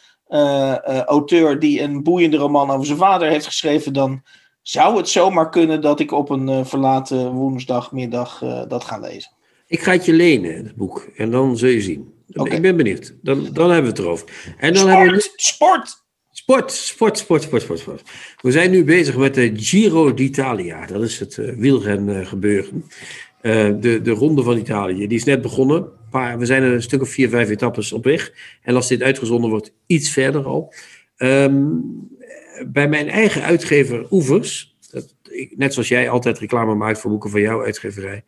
auteur. 1.06 1.60
die 1.60 1.82
een 1.82 2.04
boeiende 2.04 2.38
roman 2.38 2.72
over 2.72 2.86
zijn 2.86 2.98
vader 2.98 3.30
heeft 3.30 3.46
geschreven. 3.46 3.94
dan 3.94 4.24
zou 4.62 4.98
het 4.98 5.10
zomaar 5.10 5.50
kunnen 5.50 5.82
dat 5.82 6.00
ik 6.00 6.12
op 6.12 6.30
een 6.30 6.66
verlaten 6.66 7.32
woensdagmiddag 7.32 8.40
dat 8.68 8.84
ga 8.84 9.00
lezen. 9.00 9.32
Ik 9.68 9.80
ga 9.80 9.92
het 9.92 10.06
je 10.06 10.14
lenen, 10.14 10.56
het 10.56 10.76
boek. 10.76 11.10
En 11.16 11.32
dan 11.32 11.58
zul 11.58 11.70
je 11.70 11.82
zien. 11.82 12.14
Ik 12.34 12.62
ben 12.62 12.78
benieuwd. 12.78 13.16
Dan, 13.22 13.50
dan 13.54 13.72
hebben 13.72 13.92
we 13.92 13.98
het 13.98 14.00
erover. 14.00 14.28
En 14.58 14.74
dan 14.74 14.82
sport, 14.82 14.98
hebben 14.98 15.16
we... 15.16 15.32
sport! 15.36 16.02
Sport, 16.32 16.72
sport, 16.72 17.18
sport, 17.18 17.42
sport, 17.44 17.62
sport, 17.62 17.80
sport. 17.80 18.02
We 18.42 18.52
zijn 18.52 18.72
nu 18.72 18.84
bezig 18.84 19.18
met 19.18 19.34
de 19.34 19.52
Giro 19.56 20.14
d'Italia. 20.14 20.86
Dat 20.86 21.02
is 21.02 21.20
het 21.20 21.38
uh, 21.38 21.54
wielren 21.56 22.26
gebeuren. 22.28 22.86
Uh, 23.42 23.70
de, 23.80 24.02
de 24.02 24.12
ronde 24.12 24.44
van 24.44 24.58
Italië. 24.58 25.08
Die 25.08 25.18
is 25.18 25.24
net 25.24 25.42
begonnen. 25.42 25.88
Maar 26.12 26.40
we 26.40 26.46
zijn 26.46 26.64
er 26.64 26.72
een 26.72 26.82
stuk 26.82 27.02
of 27.02 27.10
vier, 27.10 27.30
vijf 27.30 27.50
etappes 27.50 27.92
op 27.92 28.04
weg. 28.04 28.34
En 28.62 28.76
als 28.76 28.88
dit 28.88 29.02
uitgezonden 29.02 29.50
wordt, 29.50 29.74
iets 29.86 30.10
verder 30.10 30.46
al. 30.46 30.74
Um, 31.18 32.10
bij 32.68 32.90
mijn 32.90 33.10
eigen 33.10 33.44
uitgever 33.44 34.06
Oevers, 34.12 34.78
dat, 34.92 35.16
ik, 35.30 35.58
net 35.58 35.74
zoals 35.74 35.88
jij 35.88 36.10
altijd 36.10 36.40
reclame 36.40 36.76
maakt 36.76 37.00
voor 37.00 37.12
boeken 37.12 37.30
van 37.30 37.42
jouw 37.42 37.64
uitgeverij, 37.64 38.24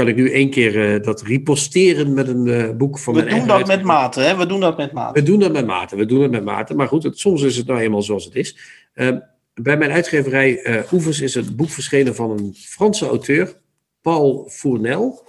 kan 0.00 0.08
ik 0.08 0.16
nu 0.16 0.30
één 0.30 0.50
keer 0.50 0.94
uh, 0.94 1.02
dat 1.02 1.22
riposteren 1.22 2.14
met 2.14 2.28
een 2.28 2.46
uh, 2.46 2.70
boek 2.70 2.98
van 2.98 3.14
We 3.14 3.22
mijn 3.22 3.38
doen 3.38 3.46
dat 3.46 3.66
met 3.66 3.82
mate, 3.82 4.20
hè? 4.20 4.36
We 4.36 4.46
doen 4.46 4.60
dat 4.60 4.76
met 4.76 4.92
mate. 4.92 5.20
We 5.20 5.26
doen 5.26 5.38
dat 5.38 5.52
met 5.52 5.66
mate, 5.66 5.96
we 5.96 6.06
doen 6.06 6.22
het 6.22 6.30
met 6.30 6.44
mate. 6.44 6.74
Maar 6.74 6.88
goed, 6.88 7.02
het, 7.02 7.18
soms 7.18 7.42
is 7.42 7.56
het 7.56 7.66
nou 7.66 7.80
eenmaal 7.80 8.02
zoals 8.02 8.24
het 8.24 8.34
is. 8.34 8.58
Uh, 8.94 9.16
bij 9.54 9.76
mijn 9.76 9.90
uitgeverij 9.90 10.84
Oevers 10.92 11.20
is 11.20 11.34
het 11.34 11.56
boek 11.56 11.68
verschenen 11.68 12.14
van 12.14 12.30
een 12.30 12.54
Franse 12.54 13.06
auteur, 13.06 13.60
Paul 14.00 14.48
Fournel. 14.50 15.28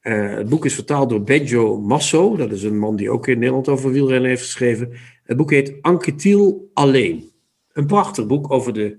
het 0.00 0.48
boek 0.48 0.64
is 0.64 0.74
vertaald 0.74 1.10
door 1.10 1.22
Benjo 1.22 1.80
Masso. 1.80 2.36
Dat 2.36 2.52
is 2.52 2.62
een 2.62 2.78
man 2.78 2.96
die 2.96 3.10
ook 3.10 3.26
in 3.26 3.38
Nederland 3.38 3.68
over 3.68 3.90
wielrennen 3.90 4.28
heeft 4.28 4.42
geschreven. 4.42 4.92
Het 5.24 5.36
boek 5.36 5.50
heet 5.50 5.74
Anquetil 5.80 6.70
Alleen. 6.74 7.30
Een 7.72 7.86
prachtig 7.86 8.26
boek 8.26 8.50
over 8.50 8.72
de 8.72 8.96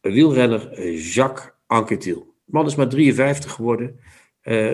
wielrenner 0.00 0.90
Jacques 0.92 1.50
Anquetil. 1.66 2.34
De 2.44 2.52
man 2.56 2.66
is 2.66 2.74
maar 2.74 2.88
53 2.88 3.52
geworden. 3.52 4.00
Uh, 4.44 4.72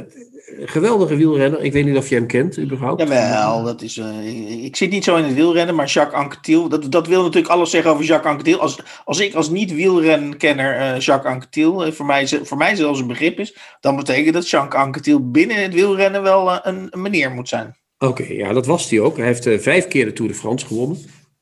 geweldige 0.64 1.16
wielrenner. 1.16 1.62
Ik 1.62 1.72
weet 1.72 1.84
niet 1.84 1.96
of 1.96 2.08
je 2.08 2.14
hem 2.14 2.26
kent, 2.26 2.58
überhaupt. 2.58 3.00
Jawel, 3.00 3.62
dat 3.62 3.82
is, 3.82 3.96
uh, 3.96 4.64
ik 4.64 4.76
zit 4.76 4.90
niet 4.90 5.04
zo 5.04 5.16
in 5.16 5.24
het 5.24 5.34
wielrennen, 5.34 5.74
maar 5.74 5.86
Jacques 5.86 6.20
Anquetil, 6.20 6.68
dat, 6.68 6.92
dat 6.92 7.06
wil 7.06 7.22
natuurlijk 7.22 7.52
alles 7.52 7.70
zeggen 7.70 7.90
over 7.90 8.04
Jacques 8.04 8.32
Anquetil. 8.32 8.60
Als, 8.60 8.78
als 9.04 9.20
ik 9.20 9.34
als 9.34 9.50
niet-wielrenkenner 9.50 10.78
uh, 10.78 11.00
Jacques 11.00 11.32
Anquetil 11.32 11.92
voor, 11.92 12.06
mij, 12.06 12.26
voor 12.42 12.56
mij 12.56 12.74
zelfs 12.74 13.00
een 13.00 13.06
begrip 13.06 13.38
is, 13.38 13.56
dan 13.80 13.96
betekent 13.96 14.34
dat 14.34 14.50
Jacques 14.50 14.82
Anquetil 14.82 15.30
binnen 15.30 15.62
het 15.62 15.74
wielrennen 15.74 16.22
wel 16.22 16.66
een, 16.66 16.86
een 16.90 17.02
meneer 17.02 17.30
moet 17.30 17.48
zijn. 17.48 17.76
Oké, 17.98 18.22
okay, 18.22 18.36
ja, 18.36 18.52
dat 18.52 18.66
was 18.66 18.90
hij 18.90 19.00
ook. 19.00 19.16
Hij 19.16 19.26
heeft 19.26 19.62
vijf 19.62 19.88
keer 19.88 20.04
de 20.04 20.12
Tour 20.12 20.30
de 20.30 20.38
France 20.38 20.66
gewonnen. 20.66 20.98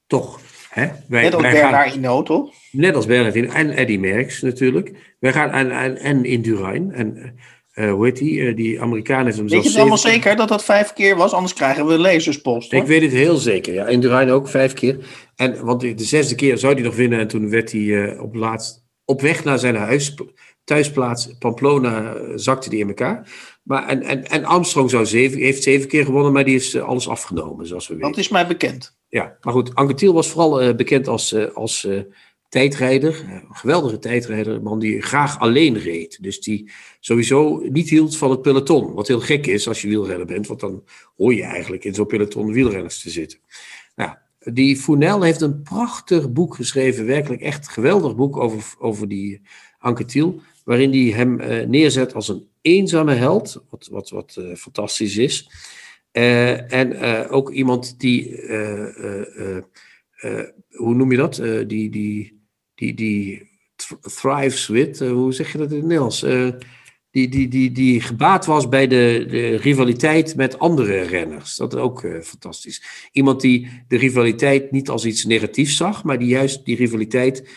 Toch. 0.07 0.41
Hè? 0.70 0.87
Wij, 1.09 1.22
Net 1.22 1.35
als 1.35 1.43
Bernard 1.43 1.75
gaan, 1.75 1.91
Hinault, 1.91 2.27
toch? 2.27 2.53
Net 2.70 2.95
als 2.95 3.07
Bernard 3.07 3.35
Hinault 3.35 3.55
en 3.55 3.70
Eddy 3.70 3.97
Merckx 3.97 4.43
natuurlijk. 4.43 5.16
Wij 5.20 5.33
gaan 5.33 5.51
en, 5.51 5.70
en, 5.70 5.97
en 5.97 6.25
Indurain. 6.25 6.93
En 6.93 7.39
uh, 7.75 7.93
hoe 7.93 8.05
heet 8.05 8.16
die? 8.16 8.39
Uh, 8.39 8.57
die 8.57 8.81
Amerikaan 8.81 9.25
heeft 9.25 9.37
hem 9.37 9.49
Weet 9.49 9.62
je 9.62 9.68
het 9.68 9.79
allemaal 9.79 9.99
zeker 9.99 10.37
dat 10.37 10.49
dat 10.49 10.64
vijf 10.64 10.93
keer 10.93 11.16
was? 11.16 11.33
Anders 11.33 11.55
krijgen 11.55 11.87
we 11.87 11.99
lezerspost. 11.99 12.70
Hoor. 12.70 12.81
Ik 12.81 12.87
weet 12.87 13.03
het 13.03 13.12
heel 13.12 13.37
zeker, 13.37 13.75
ja. 13.75 13.87
In 13.87 14.01
Durijn 14.01 14.31
ook 14.31 14.49
vijf 14.49 14.72
keer. 14.72 14.99
En, 15.37 15.64
want 15.64 15.81
de 15.81 16.05
zesde 16.05 16.35
keer 16.35 16.59
zou 16.59 16.75
hij 16.75 16.83
nog 16.83 16.97
winnen. 16.97 17.18
En 17.18 17.29
toen 17.29 17.51
werd 17.51 17.72
hij 17.72 17.81
uh, 17.81 18.22
op, 18.22 18.35
laatst, 18.35 18.85
op 19.05 19.20
weg 19.20 19.45
naar 19.45 19.59
zijn 19.59 19.77
huis, 19.77 20.14
thuisplaats 20.64 21.39
Pamplona 21.39 22.16
zakte 22.35 22.68
hij 22.68 22.79
in 22.79 22.89
elkaar. 22.89 23.33
Maar, 23.62 23.87
en, 23.87 24.03
en, 24.03 24.25
en 24.25 24.45
Armstrong 24.45 24.91
zou 24.91 25.07
zeven, 25.07 25.39
heeft 25.39 25.62
zeven 25.62 25.89
keer 25.89 26.05
gewonnen, 26.05 26.33
maar 26.33 26.45
die 26.45 26.55
is 26.55 26.81
alles 26.81 27.09
afgenomen, 27.09 27.66
zoals 27.66 27.89
we 27.89 27.95
weten. 27.95 28.11
Dat 28.11 28.18
is 28.18 28.29
mij 28.29 28.47
bekend. 28.47 28.99
Ja, 29.09 29.37
maar 29.41 29.53
goed, 29.53 29.75
Anquetil 29.75 30.12
was 30.12 30.29
vooral 30.29 30.75
bekend 30.75 31.09
als, 31.09 31.55
als 31.55 31.89
tijdrijder, 32.55 33.25
een 33.29 33.57
geweldige 33.57 33.99
tijdrijder, 33.99 34.55
een 34.55 34.63
man 34.63 34.79
die 34.79 35.03
graag 35.03 35.39
alleen 35.39 35.79
reed. 35.79 36.19
Dus 36.23 36.41
die 36.41 36.71
sowieso 37.01 37.59
niet 37.69 37.89
hield 37.89 38.17
van 38.17 38.31
het 38.31 38.43
peloton. 38.43 38.93
Wat 38.93 39.09
heel 39.09 39.21
gek 39.21 39.47
is 39.47 39.69
als 39.69 39.83
je 39.83 39.89
wielrenner 39.89 40.27
bent, 40.27 40.47
want 40.47 40.61
dan 40.61 40.85
hoor 41.17 41.35
je 41.35 41.43
eigenlijk 41.43 41.85
in 41.85 41.95
zo'n 41.95 42.07
peloton 42.07 42.53
wielrenners 42.53 43.03
te 43.03 43.11
zitten. 43.11 43.39
Nou, 43.97 44.15
die 44.39 44.77
Fournel 44.77 45.23
heeft 45.23 45.41
een 45.41 45.63
prachtig 45.63 46.33
boek 46.33 46.55
geschreven, 46.55 47.07
werkelijk 47.07 47.43
echt 47.43 47.69
geweldig 47.69 48.17
boek 48.17 48.37
over, 48.37 48.75
over 48.79 49.09
die 49.09 49.41
Anquetil, 49.79 50.41
waarin 50.65 50.91
hij 50.91 51.11
hem 51.11 51.41
uh, 51.41 51.67
neerzet 51.67 52.15
als 52.15 52.29
een 52.29 52.47
eenzame 52.61 53.15
held, 53.15 53.65
wat, 53.71 53.89
wat, 53.91 54.11
wat 54.11 54.37
uh, 54.39 54.55
fantastisch 54.55 55.17
is. 55.17 55.51
En 56.13 56.99
ook 57.29 57.51
iemand 57.51 58.01
die, 58.01 58.41
hoe 60.71 60.95
noem 60.95 61.11
je 61.11 61.17
dat? 61.17 61.43
die, 61.67 61.91
die 61.91 62.44
die, 62.75 62.95
die 62.95 63.53
thrives 64.20 64.66
with, 64.66 65.01
uh, 65.01 65.11
hoe 65.11 65.33
zeg 65.33 65.53
je 65.53 65.59
dat 65.59 65.70
in 65.70 65.77
het 65.77 65.85
Nederlands? 65.85 66.22
Uh, 66.22 66.49
die, 67.11 67.29
die, 67.29 67.49
die, 67.49 67.72
die 67.72 68.01
gebaat 68.01 68.47
was 68.47 68.68
bij 68.68 68.87
de, 68.87 69.27
de 69.29 69.57
rivaliteit 69.57 70.37
met 70.37 70.59
andere 70.59 71.03
renners. 71.03 71.57
Dat 71.57 71.75
is 71.75 71.81
ook 71.81 72.03
uh, 72.03 72.20
fantastisch. 72.20 72.83
Iemand 73.12 73.41
die 73.41 73.85
de 73.89 73.97
rivaliteit 73.97 74.70
niet 74.70 74.89
als 74.89 75.05
iets 75.05 75.25
negatiefs 75.25 75.77
zag, 75.77 76.05
maar 76.05 76.18
die 76.18 76.29
juist 76.29 76.64
die 76.64 76.77
rivaliteit 76.77 77.49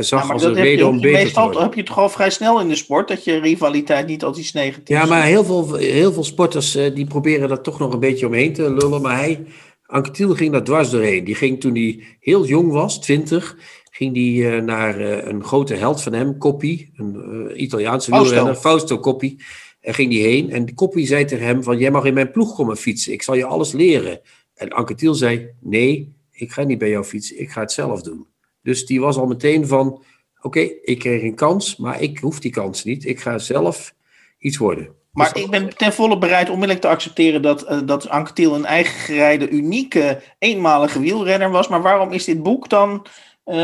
zag 0.00 0.26
ja, 0.26 0.32
als 0.32 0.44
een 0.44 0.54
reden 0.54 0.88
om 0.88 1.00
beter 1.00 1.22
meestal, 1.22 1.42
te 1.42 1.48
worden. 1.48 1.62
heb 1.62 1.74
je 1.74 1.82
toch 1.82 1.98
al 1.98 2.08
vrij 2.08 2.30
snel 2.30 2.60
in 2.60 2.68
de 2.68 2.74
sport, 2.74 3.08
dat 3.08 3.24
je 3.24 3.38
rivaliteit 3.38 4.06
niet 4.06 4.24
als 4.24 4.38
iets 4.38 4.52
negatiefs 4.52 5.00
Ja, 5.00 5.06
maar 5.06 5.24
heel 5.24 5.44
veel, 5.44 5.74
heel 5.74 6.12
veel 6.12 6.24
sporters 6.24 6.72
die 6.72 7.04
proberen 7.04 7.48
daar 7.48 7.62
toch 7.62 7.78
nog 7.78 7.92
een 7.92 8.00
beetje 8.00 8.26
omheen 8.26 8.52
te 8.52 8.74
lullen. 8.74 9.02
Maar 9.02 9.16
hij, 9.16 9.46
Anquetil 9.86 10.34
ging 10.34 10.52
daar 10.52 10.64
dwars 10.64 10.90
doorheen. 10.90 11.24
Die 11.24 11.34
ging 11.34 11.60
toen 11.60 11.74
hij 11.74 12.04
heel 12.20 12.46
jong 12.46 12.72
was, 12.72 13.00
twintig 13.00 13.56
ging 13.96 14.14
hij 14.14 14.56
uh, 14.56 14.62
naar 14.62 15.00
uh, 15.00 15.26
een 15.26 15.44
grote 15.44 15.74
held 15.74 16.02
van 16.02 16.12
hem, 16.12 16.38
Coppi, 16.38 16.90
een 16.96 17.48
uh, 17.50 17.60
Italiaanse 17.60 18.10
wielrenner, 18.10 18.54
Fausto 18.54 18.98
Coppi. 18.98 19.38
En 19.80 19.94
ging 19.94 20.10
die 20.10 20.22
heen 20.22 20.50
en 20.50 20.74
Coppi 20.74 21.06
zei 21.06 21.24
tegen 21.24 21.46
hem 21.46 21.62
van, 21.62 21.78
jij 21.78 21.90
mag 21.90 22.04
in 22.04 22.14
mijn 22.14 22.30
ploeg 22.30 22.54
komen 22.54 22.76
fietsen, 22.76 23.12
ik 23.12 23.22
zal 23.22 23.34
je 23.34 23.44
alles 23.44 23.72
leren. 23.72 24.20
En 24.54 24.70
Anquetil 24.70 25.14
zei, 25.14 25.50
nee, 25.60 26.16
ik 26.30 26.52
ga 26.52 26.62
niet 26.62 26.78
bij 26.78 26.88
jou 26.88 27.04
fietsen, 27.04 27.40
ik 27.40 27.50
ga 27.50 27.60
het 27.60 27.72
zelf 27.72 28.02
doen. 28.02 28.26
Dus 28.62 28.86
die 28.86 29.00
was 29.00 29.16
al 29.16 29.26
meteen 29.26 29.66
van, 29.66 29.86
oké, 29.88 30.04
okay, 30.42 30.78
ik 30.82 30.98
kreeg 30.98 31.22
een 31.22 31.34
kans, 31.34 31.76
maar 31.76 32.02
ik 32.02 32.18
hoef 32.18 32.40
die 32.40 32.50
kans 32.50 32.84
niet, 32.84 33.04
ik 33.06 33.20
ga 33.20 33.38
zelf 33.38 33.94
iets 34.38 34.56
worden. 34.56 34.88
Maar 35.12 35.32
dus 35.32 35.42
ik 35.42 35.50
ben 35.50 35.76
ten 35.76 35.92
volle 35.92 36.18
bereid 36.18 36.48
onmiddellijk 36.48 36.80
te 36.80 36.88
accepteren 36.88 37.42
dat, 37.42 37.70
uh, 37.70 37.80
dat 37.84 38.08
Anquetil 38.08 38.54
een 38.54 38.64
eigen 38.64 39.00
gerijde, 39.00 39.50
unieke, 39.50 40.22
eenmalige 40.38 41.00
wielrenner 41.00 41.50
was. 41.50 41.68
Maar 41.68 41.82
waarom 41.82 42.12
is 42.12 42.24
dit 42.24 42.42
boek 42.42 42.68
dan 42.68 43.06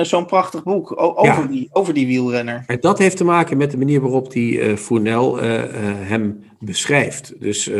zo'n 0.03 0.27
prachtig 0.27 0.63
boek 0.63 1.01
over, 1.01 1.49
die, 1.49 1.69
over 1.73 1.95
die 1.95 2.07
wielrenner. 2.07 2.65
En 2.67 2.81
dat 2.81 2.99
heeft 2.99 3.17
te 3.17 3.25
maken 3.25 3.57
met 3.57 3.71
de 3.71 3.79
manier 3.79 4.01
waarop 4.01 4.33
die 4.33 4.59
uh, 4.59 4.77
Fournel 4.77 5.37
hem 5.37 6.45
beschrijft. 6.59 7.41
Dus 7.41 7.71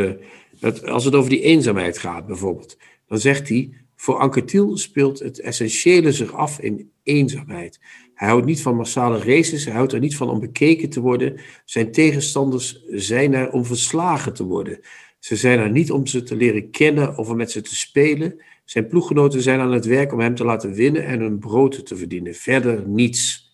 dat, 0.61 0.87
als 0.87 1.05
het 1.05 1.15
over 1.15 1.31
die 1.31 1.43
eenzaamheid 1.43 1.99
gaat 1.99 2.27
bijvoorbeeld, 2.27 2.77
dan 3.07 3.19
zegt 3.19 3.49
hij, 3.49 3.73
voor 3.97 4.17
Anquetil 4.19 4.77
speelt 4.77 5.19
het 5.19 5.41
essentiële 5.41 6.13
zich 6.13 6.35
af 6.35 6.61
in 6.61 6.91
eenzaamheid. 7.03 7.81
Hij 8.15 8.29
houdt 8.29 8.47
niet 8.47 8.63
van 8.63 8.77
massale 8.77 9.19
races, 9.19 9.65
hij 9.65 9.75
houdt 9.75 9.93
er 9.93 10.01
niet 10.01 10.17
van 10.17 10.31
om 10.31 10.41
bekeken 10.41 10.91
te 10.91 11.01
worden. 11.01 11.41
Zijn 11.65 11.93
tegenstanders 11.93 12.85
zijn 12.89 13.35
er 13.35 13.51
om 13.51 13.65
verslagen 13.65 14.35
te 14.35 14.45
worden. 14.45 14.81
Ze 15.19 15.37
zijn 15.37 15.59
er 15.59 15.71
niet 15.71 15.93
om 15.93 16.07
ze 16.07 16.23
te 16.23 16.37
leren 16.37 16.71
kennen 16.71 17.19
of 17.19 17.29
om 17.29 17.37
met 17.37 17.51
ze 17.51 17.61
te 17.61 17.77
spelen. 17.77 18.41
Zijn 18.71 18.87
ploeggenoten 18.87 19.43
zijn 19.43 19.61
aan 19.61 19.73
het 19.73 19.85
werk 19.85 20.13
om 20.13 20.21
hem 20.21 20.35
te 20.35 20.45
laten 20.45 20.73
winnen 20.73 21.05
en 21.05 21.21
hun 21.21 21.39
brood 21.39 21.87
te 21.87 21.97
verdienen. 21.97 22.35
Verder 22.35 22.89
niets. 22.89 23.51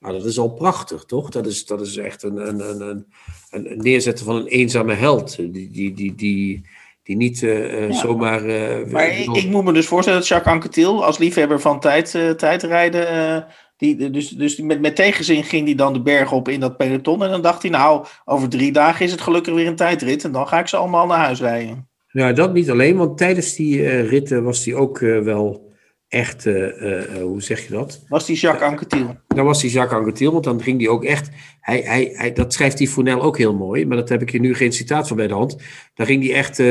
Nou, 0.00 0.14
dat 0.14 0.24
is 0.24 0.38
al 0.38 0.52
prachtig, 0.52 1.04
toch? 1.04 1.30
Dat 1.30 1.46
is, 1.46 1.66
dat 1.66 1.80
is 1.80 1.96
echt 1.96 2.22
een, 2.22 2.48
een, 2.48 2.80
een, 2.80 3.06
een, 3.50 3.78
neerzetten 3.78 4.24
van 4.24 4.36
een 4.36 4.46
eenzame 4.46 4.94
held. 4.94 5.36
Die, 5.36 5.70
die, 5.70 5.92
die, 5.92 6.14
die, 6.14 6.68
die 7.02 7.16
niet 7.16 7.42
uh, 7.42 7.92
zomaar. 7.92 8.46
Uh, 8.46 8.92
maar 8.92 9.18
ik, 9.18 9.30
ik, 9.30 9.50
moet 9.50 9.64
me 9.64 9.72
dus 9.72 9.86
voorstellen 9.86 10.18
dat 10.18 10.28
Jacques 10.28 10.54
Anquetil, 10.54 11.04
als 11.04 11.18
liefhebber 11.18 11.60
van 11.60 11.80
tijd, 11.80 12.10
tijdrijden, 12.36 13.46
die, 13.76 14.10
dus 14.10 14.28
dus 14.28 14.56
met, 14.56 14.80
met 14.80 14.96
tegenzin 14.96 15.44
ging 15.44 15.66
hij 15.66 15.74
dan 15.74 15.92
de 15.92 16.02
berg 16.02 16.32
op 16.32 16.48
in 16.48 16.60
dat 16.60 16.76
peloton. 16.76 17.24
En 17.24 17.30
dan 17.30 17.42
dacht 17.42 17.62
hij, 17.62 17.70
nou, 17.70 18.06
over 18.24 18.48
drie 18.48 18.72
dagen 18.72 19.04
is 19.04 19.10
het 19.10 19.20
gelukkig 19.20 19.54
weer 19.54 19.66
een 19.66 19.76
tijdrit. 19.76 20.24
En 20.24 20.32
dan 20.32 20.48
ga 20.48 20.58
ik 20.58 20.68
ze 20.68 20.76
allemaal 20.76 21.06
naar 21.06 21.18
huis 21.18 21.40
rijden. 21.40 21.89
Ja, 22.12 22.32
dat 22.32 22.52
niet 22.52 22.70
alleen, 22.70 22.96
want 22.96 23.18
tijdens 23.18 23.54
die 23.54 23.78
uh, 23.78 24.08
ritten 24.08 24.44
was 24.44 24.64
hij 24.64 24.74
ook 24.74 25.00
uh, 25.00 25.20
wel 25.20 25.72
echt, 26.08 26.46
uh, 26.46 27.02
hoe 27.22 27.42
zeg 27.42 27.66
je 27.66 27.72
dat? 27.72 28.04
Was 28.08 28.26
die 28.26 28.36
Jacques 28.36 28.68
Anquetil? 28.68 29.16
Dan 29.26 29.44
was 29.44 29.60
die 29.60 29.70
Jacques 29.70 29.98
Anquetil, 29.98 30.32
want 30.32 30.44
dan 30.44 30.62
ging 30.62 30.80
hij 30.80 30.88
ook 30.88 31.04
echt, 31.04 31.28
hij, 31.60 31.80
hij, 31.80 32.10
hij, 32.12 32.32
dat 32.32 32.52
schrijft 32.52 32.78
die 32.78 32.88
Fournel 32.88 33.22
ook 33.22 33.38
heel 33.38 33.54
mooi, 33.54 33.86
maar 33.86 33.96
dat 33.96 34.08
heb 34.08 34.22
ik 34.22 34.30
hier 34.30 34.40
nu 34.40 34.54
geen 34.54 34.72
citaat 34.72 35.08
van 35.08 35.16
bij 35.16 35.26
de 35.26 35.34
hand. 35.34 35.56
Dan 35.94 36.06
ging 36.06 36.24
hij 36.24 36.34
echt, 36.34 36.62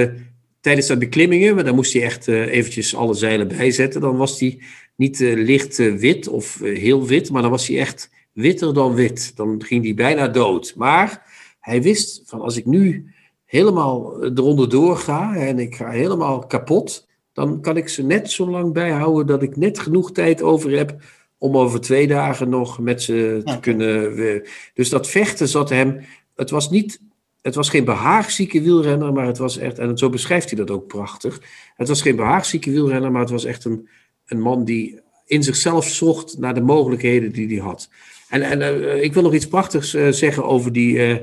tijdens 0.61 0.87
de 0.87 0.97
beklimmingen, 0.97 1.55
maar 1.55 1.63
dan 1.63 1.75
moest 1.75 1.93
hij 1.93 2.03
echt 2.03 2.27
eventjes 2.27 2.95
alle 2.95 3.13
zeilen 3.13 3.47
bijzetten, 3.47 4.01
dan 4.01 4.17
was 4.17 4.39
hij 4.39 4.61
niet 4.95 5.19
licht 5.19 5.77
wit 5.77 6.27
of 6.27 6.59
heel 6.59 7.05
wit, 7.05 7.31
maar 7.31 7.41
dan 7.41 7.51
was 7.51 7.67
hij 7.67 7.79
echt 7.79 8.09
witter 8.33 8.73
dan 8.73 8.93
wit. 8.93 9.35
Dan 9.35 9.63
ging 9.63 9.83
hij 9.83 9.93
bijna 9.93 10.27
dood. 10.27 10.73
Maar 10.75 11.23
hij 11.59 11.81
wist 11.81 12.21
van 12.25 12.41
als 12.41 12.57
ik 12.57 12.65
nu 12.65 13.13
helemaal 13.49 14.23
eronder 14.23 14.69
doorga 14.69 15.35
en 15.35 15.59
ik 15.59 15.75
ga 15.75 15.89
helemaal 15.89 16.39
kapot, 16.39 17.07
dan 17.33 17.61
kan 17.61 17.77
ik 17.77 17.89
ze 17.89 18.03
net 18.03 18.31
zo 18.31 18.49
lang 18.49 18.73
bijhouden 18.73 19.25
dat 19.25 19.43
ik 19.43 19.55
net 19.55 19.79
genoeg 19.79 20.11
tijd 20.11 20.41
over 20.41 20.77
heb 20.77 20.95
om 21.37 21.57
over 21.57 21.81
twee 21.81 22.07
dagen 22.07 22.49
nog 22.49 22.79
met 22.79 23.01
ze 23.01 23.41
te 23.45 23.59
kunnen. 23.59 24.43
Dus 24.73 24.89
dat 24.89 25.09
vechten 25.09 25.47
zat 25.47 25.69
hem. 25.69 25.99
Het 26.35 26.49
was 26.49 26.69
niet. 26.69 27.01
Het 27.41 27.55
was 27.55 27.69
geen 27.69 27.85
behaagzieke 27.85 28.61
wielrenner, 28.61 29.13
maar 29.13 29.25
het 29.25 29.37
was 29.37 29.57
echt. 29.57 29.79
En 29.79 29.97
zo 29.97 30.09
beschrijft 30.09 30.49
hij 30.49 30.59
dat 30.59 30.71
ook 30.71 30.87
prachtig. 30.87 31.41
Het 31.75 31.87
was 31.87 32.01
geen 32.01 32.15
behaagzieke 32.15 32.71
wielrenner, 32.71 33.11
maar 33.11 33.21
het 33.21 33.29
was 33.29 33.45
echt 33.45 33.65
een, 33.65 33.87
een 34.25 34.41
man 34.41 34.63
die 34.63 34.99
in 35.25 35.43
zichzelf 35.43 35.87
zocht 35.87 36.37
naar 36.37 36.53
de 36.53 36.61
mogelijkheden 36.61 37.31
die 37.31 37.47
hij 37.47 37.65
had. 37.65 37.89
En, 38.29 38.41
en 38.41 38.59
uh, 38.59 39.03
ik 39.03 39.13
wil 39.13 39.23
nog 39.23 39.33
iets 39.33 39.47
prachtigs 39.47 39.95
uh, 39.95 40.11
zeggen 40.11 40.45
over 40.45 40.71
die. 40.71 40.93
Uh, 40.95 41.17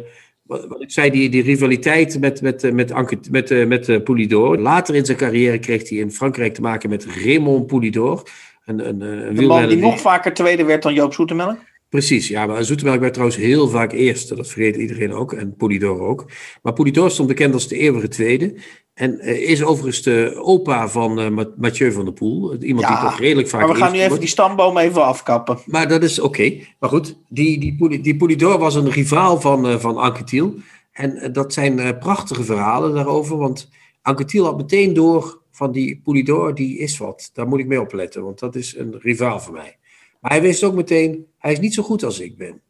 wat 0.47 0.83
ik 0.83 0.91
zei, 0.91 1.11
die, 1.11 1.29
die 1.29 1.43
rivaliteit 1.43 2.21
met, 2.21 2.43
met, 2.43 2.73
met, 2.73 2.93
Anke, 2.93 3.19
met, 3.31 3.69
met 3.69 4.05
Poulidor. 4.05 4.59
Later 4.59 4.95
in 4.95 5.05
zijn 5.05 5.19
carrière 5.19 5.59
kreeg 5.59 5.89
hij 5.89 5.99
in 5.99 6.11
Frankrijk 6.11 6.55
te 6.55 6.61
maken 6.61 6.91
met 6.91 7.07
Raymond 7.25 7.67
Poulidor. 7.67 8.23
Een, 8.65 8.89
een, 8.89 9.01
een 9.01 9.47
man 9.47 9.69
die 9.69 9.77
nog 9.77 10.01
vaker 10.01 10.35
tweede 10.35 10.65
werd 10.65 10.83
dan 10.83 10.95
Joop 10.95 11.15
Zoetemelk? 11.15 11.59
Precies, 11.89 12.29
ja, 12.29 12.47
maar 12.47 12.65
Zoetemelk 12.65 13.01
werd 13.01 13.13
trouwens 13.13 13.39
heel 13.39 13.69
vaak 13.69 13.93
eerste. 13.93 14.35
Dat 14.35 14.49
vergeet 14.49 14.77
iedereen 14.77 15.13
ook. 15.13 15.33
En 15.33 15.57
Poulidor 15.57 16.01
ook. 16.01 16.31
Maar 16.63 16.73
Poulidor 16.73 17.11
stond 17.11 17.29
bekend 17.29 17.55
als 17.55 17.69
de 17.69 17.79
eeuwige 17.79 18.09
tweede. 18.09 18.55
En 18.97 19.19
uh, 19.21 19.51
is 19.51 19.65
overigens 19.65 20.03
de 20.03 20.35
opa 20.37 20.89
van 20.89 21.21
uh, 21.21 21.45
Mathieu 21.57 21.93
van 21.93 22.05
der 22.05 22.15
Poel. 22.15 22.55
Iemand 22.55 22.87
die 22.87 22.97
toch 22.97 23.19
redelijk 23.19 23.49
vaak. 23.49 23.61
Maar 23.61 23.73
we 23.73 23.77
gaan 23.77 23.93
nu 23.93 24.01
even 24.01 24.21
die 24.21 24.29
stamboom 24.29 24.79
even 24.79 25.05
afkappen. 25.05 25.59
Maar 25.67 25.89
dat 25.89 26.03
is 26.03 26.19
oké. 26.19 26.29
Okay. 26.29 26.67
Maar 26.79 26.91
goed, 26.91 27.19
die, 27.29 27.59
die, 27.59 28.01
die 28.01 28.17
Poulidor 28.17 28.59
was 28.59 28.75
een 28.75 28.91
rivaal 28.91 29.41
van, 29.41 29.71
uh, 29.71 29.77
van 29.79 29.97
Anquetil. 29.97 30.55
En 30.93 31.33
dat 31.33 31.53
zijn 31.53 31.99
prachtige 31.99 32.45
verhalen 32.45 32.95
daarover. 32.95 33.37
Want 33.37 33.71
Anquetil 34.03 34.45
had 34.45 34.57
meteen 34.57 34.95
door 34.95 35.41
van 35.51 35.73
die 35.73 36.01
Poulidor, 36.05 36.55
die 36.55 36.79
is 36.79 36.99
wat. 36.99 37.31
Daar 37.33 37.49
moet 37.49 37.61
ik 37.61 37.67
mee 37.67 37.81
opletten, 37.81 38.25
want 38.25 38.39
dat 38.39 38.55
is 38.55 38.77
een 38.77 38.95
rivaal 38.99 39.41
van 39.41 39.53
mij. 39.53 39.77
Maar 40.21 40.31
hij 40.31 40.43
wist 40.43 40.65
ook 40.65 40.75
meteen, 40.75 41.27
hij 41.39 41.53
is 41.53 41.61
niet 41.61 41.75
zo 41.75 41.83
goed 41.83 42.03
als 42.03 42.21
ik 42.21 42.37
ben. 42.37 42.61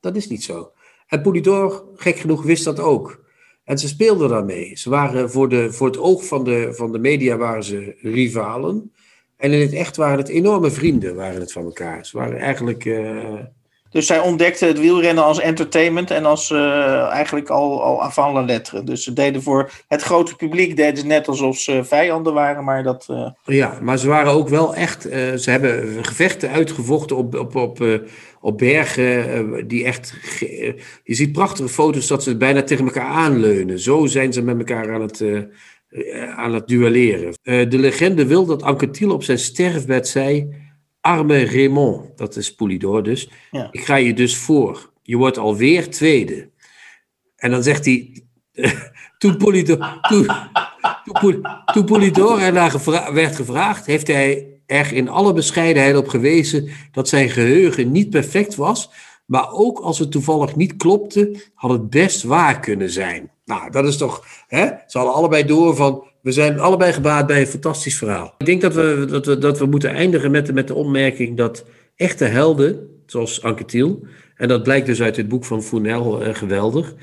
Dat 0.00 0.16
is 0.16 0.28
niet 0.28 0.44
zo. 0.44 0.72
En 1.06 1.22
Poulidor, 1.22 1.84
gek 1.94 2.16
genoeg, 2.16 2.42
wist 2.42 2.64
dat 2.64 2.80
ook. 2.80 3.21
En 3.72 3.78
ze 3.78 3.88
speelden 3.88 4.28
daarmee. 4.28 4.70
Ze 4.74 4.90
waren 4.90 5.30
voor, 5.30 5.48
de, 5.48 5.72
voor 5.72 5.86
het 5.86 5.98
oog 5.98 6.24
van 6.24 6.44
de, 6.44 6.68
van 6.72 6.92
de 6.92 6.98
media 6.98 7.36
waren 7.36 7.64
ze 7.64 7.94
rivalen. 8.00 8.92
En 9.36 9.52
in 9.52 9.60
het 9.60 9.72
echt 9.72 9.96
waren 9.96 10.18
het 10.18 10.28
enorme 10.28 10.70
vrienden 10.70 11.14
waren 11.14 11.40
het 11.40 11.52
van 11.52 11.64
elkaar. 11.64 12.06
Ze 12.06 12.18
waren 12.18 12.38
eigenlijk... 12.38 12.84
Uh... 12.84 13.34
Dus 13.90 14.06
zij 14.06 14.20
ontdekten 14.20 14.68
het 14.68 14.78
wielrennen 14.78 15.24
als 15.24 15.40
entertainment 15.40 16.10
en 16.10 16.24
als 16.24 16.50
uh, 16.50 17.08
eigenlijk 17.08 17.50
al, 17.50 17.82
al 17.82 18.02
avant 18.02 18.34
la 18.34 18.42
lettre. 18.42 18.84
Dus 18.84 19.04
ze 19.04 19.12
deden 19.12 19.42
voor 19.42 19.70
het 19.88 20.02
grote 20.02 20.36
publiek 20.36 20.76
deden 20.76 20.96
ze 20.96 21.06
net 21.06 21.28
alsof 21.28 21.58
ze 21.58 21.84
vijanden 21.84 22.34
waren, 22.34 22.64
maar 22.64 22.82
dat... 22.82 23.06
Uh... 23.10 23.30
Ja, 23.44 23.78
maar 23.82 23.98
ze 23.98 24.08
waren 24.08 24.32
ook 24.32 24.48
wel 24.48 24.74
echt... 24.74 25.02
ze 25.36 25.50
hebben 25.50 26.04
gevechten 26.04 26.50
uitgevochten 26.50 27.16
op, 27.16 27.34
op, 27.34 27.54
op 27.54 28.00
op 28.42 28.58
bergen 28.58 29.32
eh, 29.32 29.62
die 29.66 29.84
echt. 29.84 30.14
Eh, 30.40 30.72
je 31.04 31.14
ziet 31.14 31.32
prachtige 31.32 31.68
foto's 31.68 32.06
dat 32.06 32.22
ze 32.22 32.36
bijna 32.36 32.62
tegen 32.62 32.84
elkaar 32.84 33.06
aanleunen. 33.06 33.78
Zo 33.80 34.06
zijn 34.06 34.32
ze 34.32 34.42
met 34.42 34.58
elkaar 34.58 34.94
aan 34.94 35.00
het, 35.00 35.20
uh, 35.20 35.42
aan 36.36 36.54
het 36.54 36.68
duelleren. 36.68 37.34
de 37.42 37.78
legende 37.78 38.26
wil 38.26 38.46
dat 38.46 38.62
Anquetil 38.62 39.12
op 39.12 39.24
zijn 39.24 39.38
sterfbed 39.38 40.08
zei: 40.08 40.48
Arme 41.00 41.44
Raymond, 41.44 42.18
dat 42.18 42.36
is 42.36 42.54
Poulidor 42.54 43.02
dus. 43.02 43.30
Ik 43.70 43.84
ga 43.84 43.96
je 43.96 44.14
dus 44.14 44.36
voor. 44.36 44.92
Je 45.02 45.16
wordt 45.16 45.38
alweer 45.38 45.90
tweede. 45.90 46.50
En 47.36 47.50
dan 47.50 47.62
zegt 47.62 47.84
hij. 47.84 48.22
toen 49.18 49.36
Poulidor, 49.36 49.98
toen, 50.08 50.26
toen, 51.20 51.46
toen 51.72 51.84
Poulidor 51.84 52.40
ernaar 52.40 52.72
werd 53.14 53.36
gevraagd, 53.36 53.86
heeft 53.86 54.06
hij 54.06 54.52
er 54.72 54.92
in 54.92 55.08
alle 55.08 55.32
bescheidenheid 55.32 55.96
op 55.96 56.08
gewezen 56.08 56.68
dat 56.92 57.08
zijn 57.08 57.30
geheugen 57.30 57.92
niet 57.92 58.10
perfect 58.10 58.54
was, 58.54 58.90
maar 59.26 59.52
ook 59.52 59.78
als 59.78 59.98
het 59.98 60.10
toevallig 60.10 60.56
niet 60.56 60.76
klopte, 60.76 61.36
had 61.54 61.70
het 61.70 61.90
best 61.90 62.22
waar 62.22 62.60
kunnen 62.60 62.90
zijn. 62.90 63.30
Nou, 63.44 63.70
dat 63.70 63.86
is 63.86 63.96
toch, 63.96 64.26
hè? 64.46 64.66
ze 64.86 64.98
hadden 64.98 65.14
allebei 65.14 65.44
door 65.44 65.76
van, 65.76 66.04
we 66.22 66.32
zijn 66.32 66.60
allebei 66.60 66.92
gebaat 66.92 67.26
bij 67.26 67.40
een 67.40 67.46
fantastisch 67.46 67.98
verhaal. 67.98 68.34
Ik 68.38 68.46
denk 68.46 68.60
dat 68.60 68.74
we, 68.74 69.06
dat 69.08 69.26
we, 69.26 69.38
dat 69.38 69.58
we 69.58 69.66
moeten 69.66 69.90
eindigen 69.90 70.30
met, 70.30 70.46
de, 70.46 70.52
met 70.52 70.66
de 70.66 70.74
opmerking 70.74 71.36
dat 71.36 71.64
echte 71.96 72.24
helden, 72.24 72.88
zoals 73.06 73.42
Anquetil, 73.42 74.06
en 74.36 74.48
dat 74.48 74.62
blijkt 74.62 74.86
dus 74.86 75.02
uit 75.02 75.16
het 75.16 75.28
boek 75.28 75.44
van 75.44 75.62
Fournel 75.62 76.22
eh, 76.22 76.34
geweldig, 76.34 76.94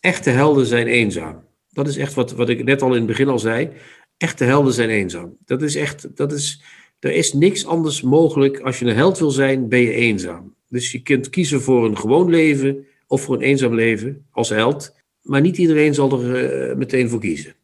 echte 0.00 0.30
helden 0.30 0.66
zijn 0.66 0.86
eenzaam. 0.86 1.44
Dat 1.70 1.88
is 1.88 1.96
echt 1.96 2.14
wat, 2.14 2.32
wat 2.32 2.48
ik 2.48 2.64
net 2.64 2.82
al 2.82 2.90
in 2.90 2.96
het 2.96 3.06
begin 3.06 3.28
al 3.28 3.38
zei. 3.38 3.70
Echte 4.16 4.44
helden 4.44 4.72
zijn 4.72 4.88
eenzaam. 4.88 5.36
Dat 5.44 5.62
is 5.62 5.74
echt, 5.74 6.16
dat 6.16 6.32
is, 6.32 6.62
er 7.00 7.12
is 7.12 7.32
niks 7.32 7.66
anders 7.66 8.02
mogelijk. 8.02 8.60
Als 8.60 8.78
je 8.78 8.84
een 8.84 8.96
held 8.96 9.18
wil 9.18 9.30
zijn, 9.30 9.68
ben 9.68 9.80
je 9.80 9.92
eenzaam. 9.92 10.54
Dus 10.68 10.92
je 10.92 11.02
kunt 11.02 11.30
kiezen 11.30 11.60
voor 11.60 11.84
een 11.84 11.98
gewoon 11.98 12.30
leven 12.30 12.86
of 13.06 13.22
voor 13.22 13.34
een 13.34 13.42
eenzaam 13.42 13.74
leven 13.74 14.26
als 14.30 14.48
held. 14.48 14.96
Maar 15.22 15.40
niet 15.40 15.58
iedereen 15.58 15.94
zal 15.94 16.22
er 16.22 16.68
uh, 16.70 16.76
meteen 16.76 17.08
voor 17.08 17.20
kiezen. 17.20 17.54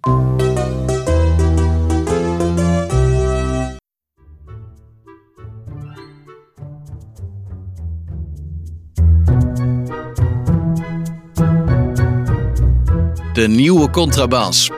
De 13.32 13.48
nieuwe 13.48 13.90
Contrabas. 13.90 14.70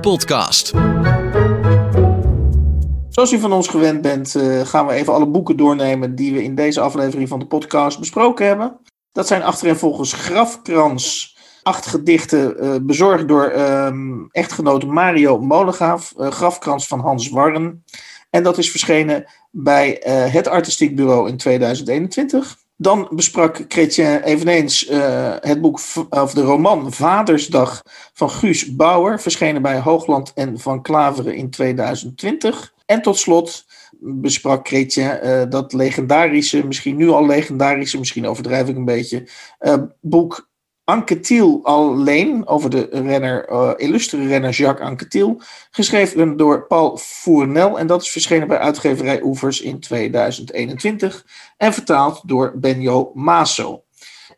Podcast. 0.00 0.72
Zoals 3.20 3.34
u 3.34 3.40
van 3.40 3.52
ons 3.52 3.68
gewend 3.68 4.02
bent, 4.02 4.34
uh, 4.34 4.60
gaan 4.60 4.86
we 4.86 4.92
even 4.92 5.12
alle 5.12 5.26
boeken 5.26 5.56
doornemen 5.56 6.14
die 6.14 6.32
we 6.32 6.42
in 6.42 6.54
deze 6.54 6.80
aflevering 6.80 7.28
van 7.28 7.38
de 7.38 7.46
podcast 7.46 7.98
besproken 7.98 8.46
hebben. 8.46 8.80
Dat 9.12 9.26
zijn 9.26 9.42
achtereenvolgens 9.42 10.12
Grafkrans, 10.12 11.36
acht 11.62 11.86
gedichten 11.86 12.64
uh, 12.64 12.74
bezorgd 12.82 13.28
door 13.28 13.52
um, 13.52 14.28
echtgenoot 14.30 14.84
Mario 14.84 15.38
Molegaaf, 15.38 16.14
uh, 16.18 16.30
Grafkrans 16.30 16.86
van 16.86 17.00
Hans 17.00 17.28
Warren. 17.28 17.84
En 18.30 18.42
dat 18.42 18.58
is 18.58 18.70
verschenen 18.70 19.30
bij 19.50 20.00
het 20.32 20.48
Artistiek 20.48 20.96
Bureau 20.96 21.28
in 21.28 21.36
2021. 21.36 22.56
Dan 22.76 23.08
besprak 23.10 23.64
Chrétien 23.68 24.22
eveneens 24.22 24.86
het 25.40 25.60
boek 25.60 25.80
of 26.10 26.32
de 26.32 26.42
roman 26.42 26.92
Vadersdag 26.92 27.82
van 28.12 28.30
Guus 28.30 28.76
Bauer, 28.76 29.20
verschenen 29.20 29.62
bij 29.62 29.78
Hoogland 29.78 30.32
en 30.34 30.58
Van 30.58 30.82
Klaveren 30.82 31.34
in 31.34 31.50
2020. 31.50 32.72
En 32.90 33.02
tot 33.02 33.18
slot 33.18 33.66
besprak 34.00 34.66
Chrétien 34.66 35.20
uh, 35.22 35.42
dat 35.48 35.72
legendarische, 35.72 36.66
misschien 36.66 36.96
nu 36.96 37.08
al 37.08 37.26
legendarische, 37.26 37.98
misschien 37.98 38.26
overdrijf 38.26 38.68
ik 38.68 38.76
een 38.76 38.84
beetje, 38.84 39.28
uh, 39.60 39.74
boek 40.00 40.48
Anquetil 40.84 41.60
alleen, 41.62 42.46
over 42.46 42.70
de 42.70 42.88
renner, 42.90 43.50
uh, 43.50 43.70
illustere 43.76 44.26
renner 44.26 44.50
Jacques 44.50 44.88
Anquetil, 44.88 45.40
geschreven 45.70 46.36
door 46.36 46.66
Paul 46.66 46.96
Fournel 46.96 47.78
en 47.78 47.86
dat 47.86 48.02
is 48.02 48.10
verschenen 48.10 48.48
bij 48.48 48.58
uitgeverij 48.58 49.22
Oevers 49.22 49.60
in 49.60 49.80
2021 49.80 51.26
en 51.56 51.72
vertaald 51.72 52.28
door 52.28 52.52
Benjo 52.58 53.10
Maso. 53.14 53.84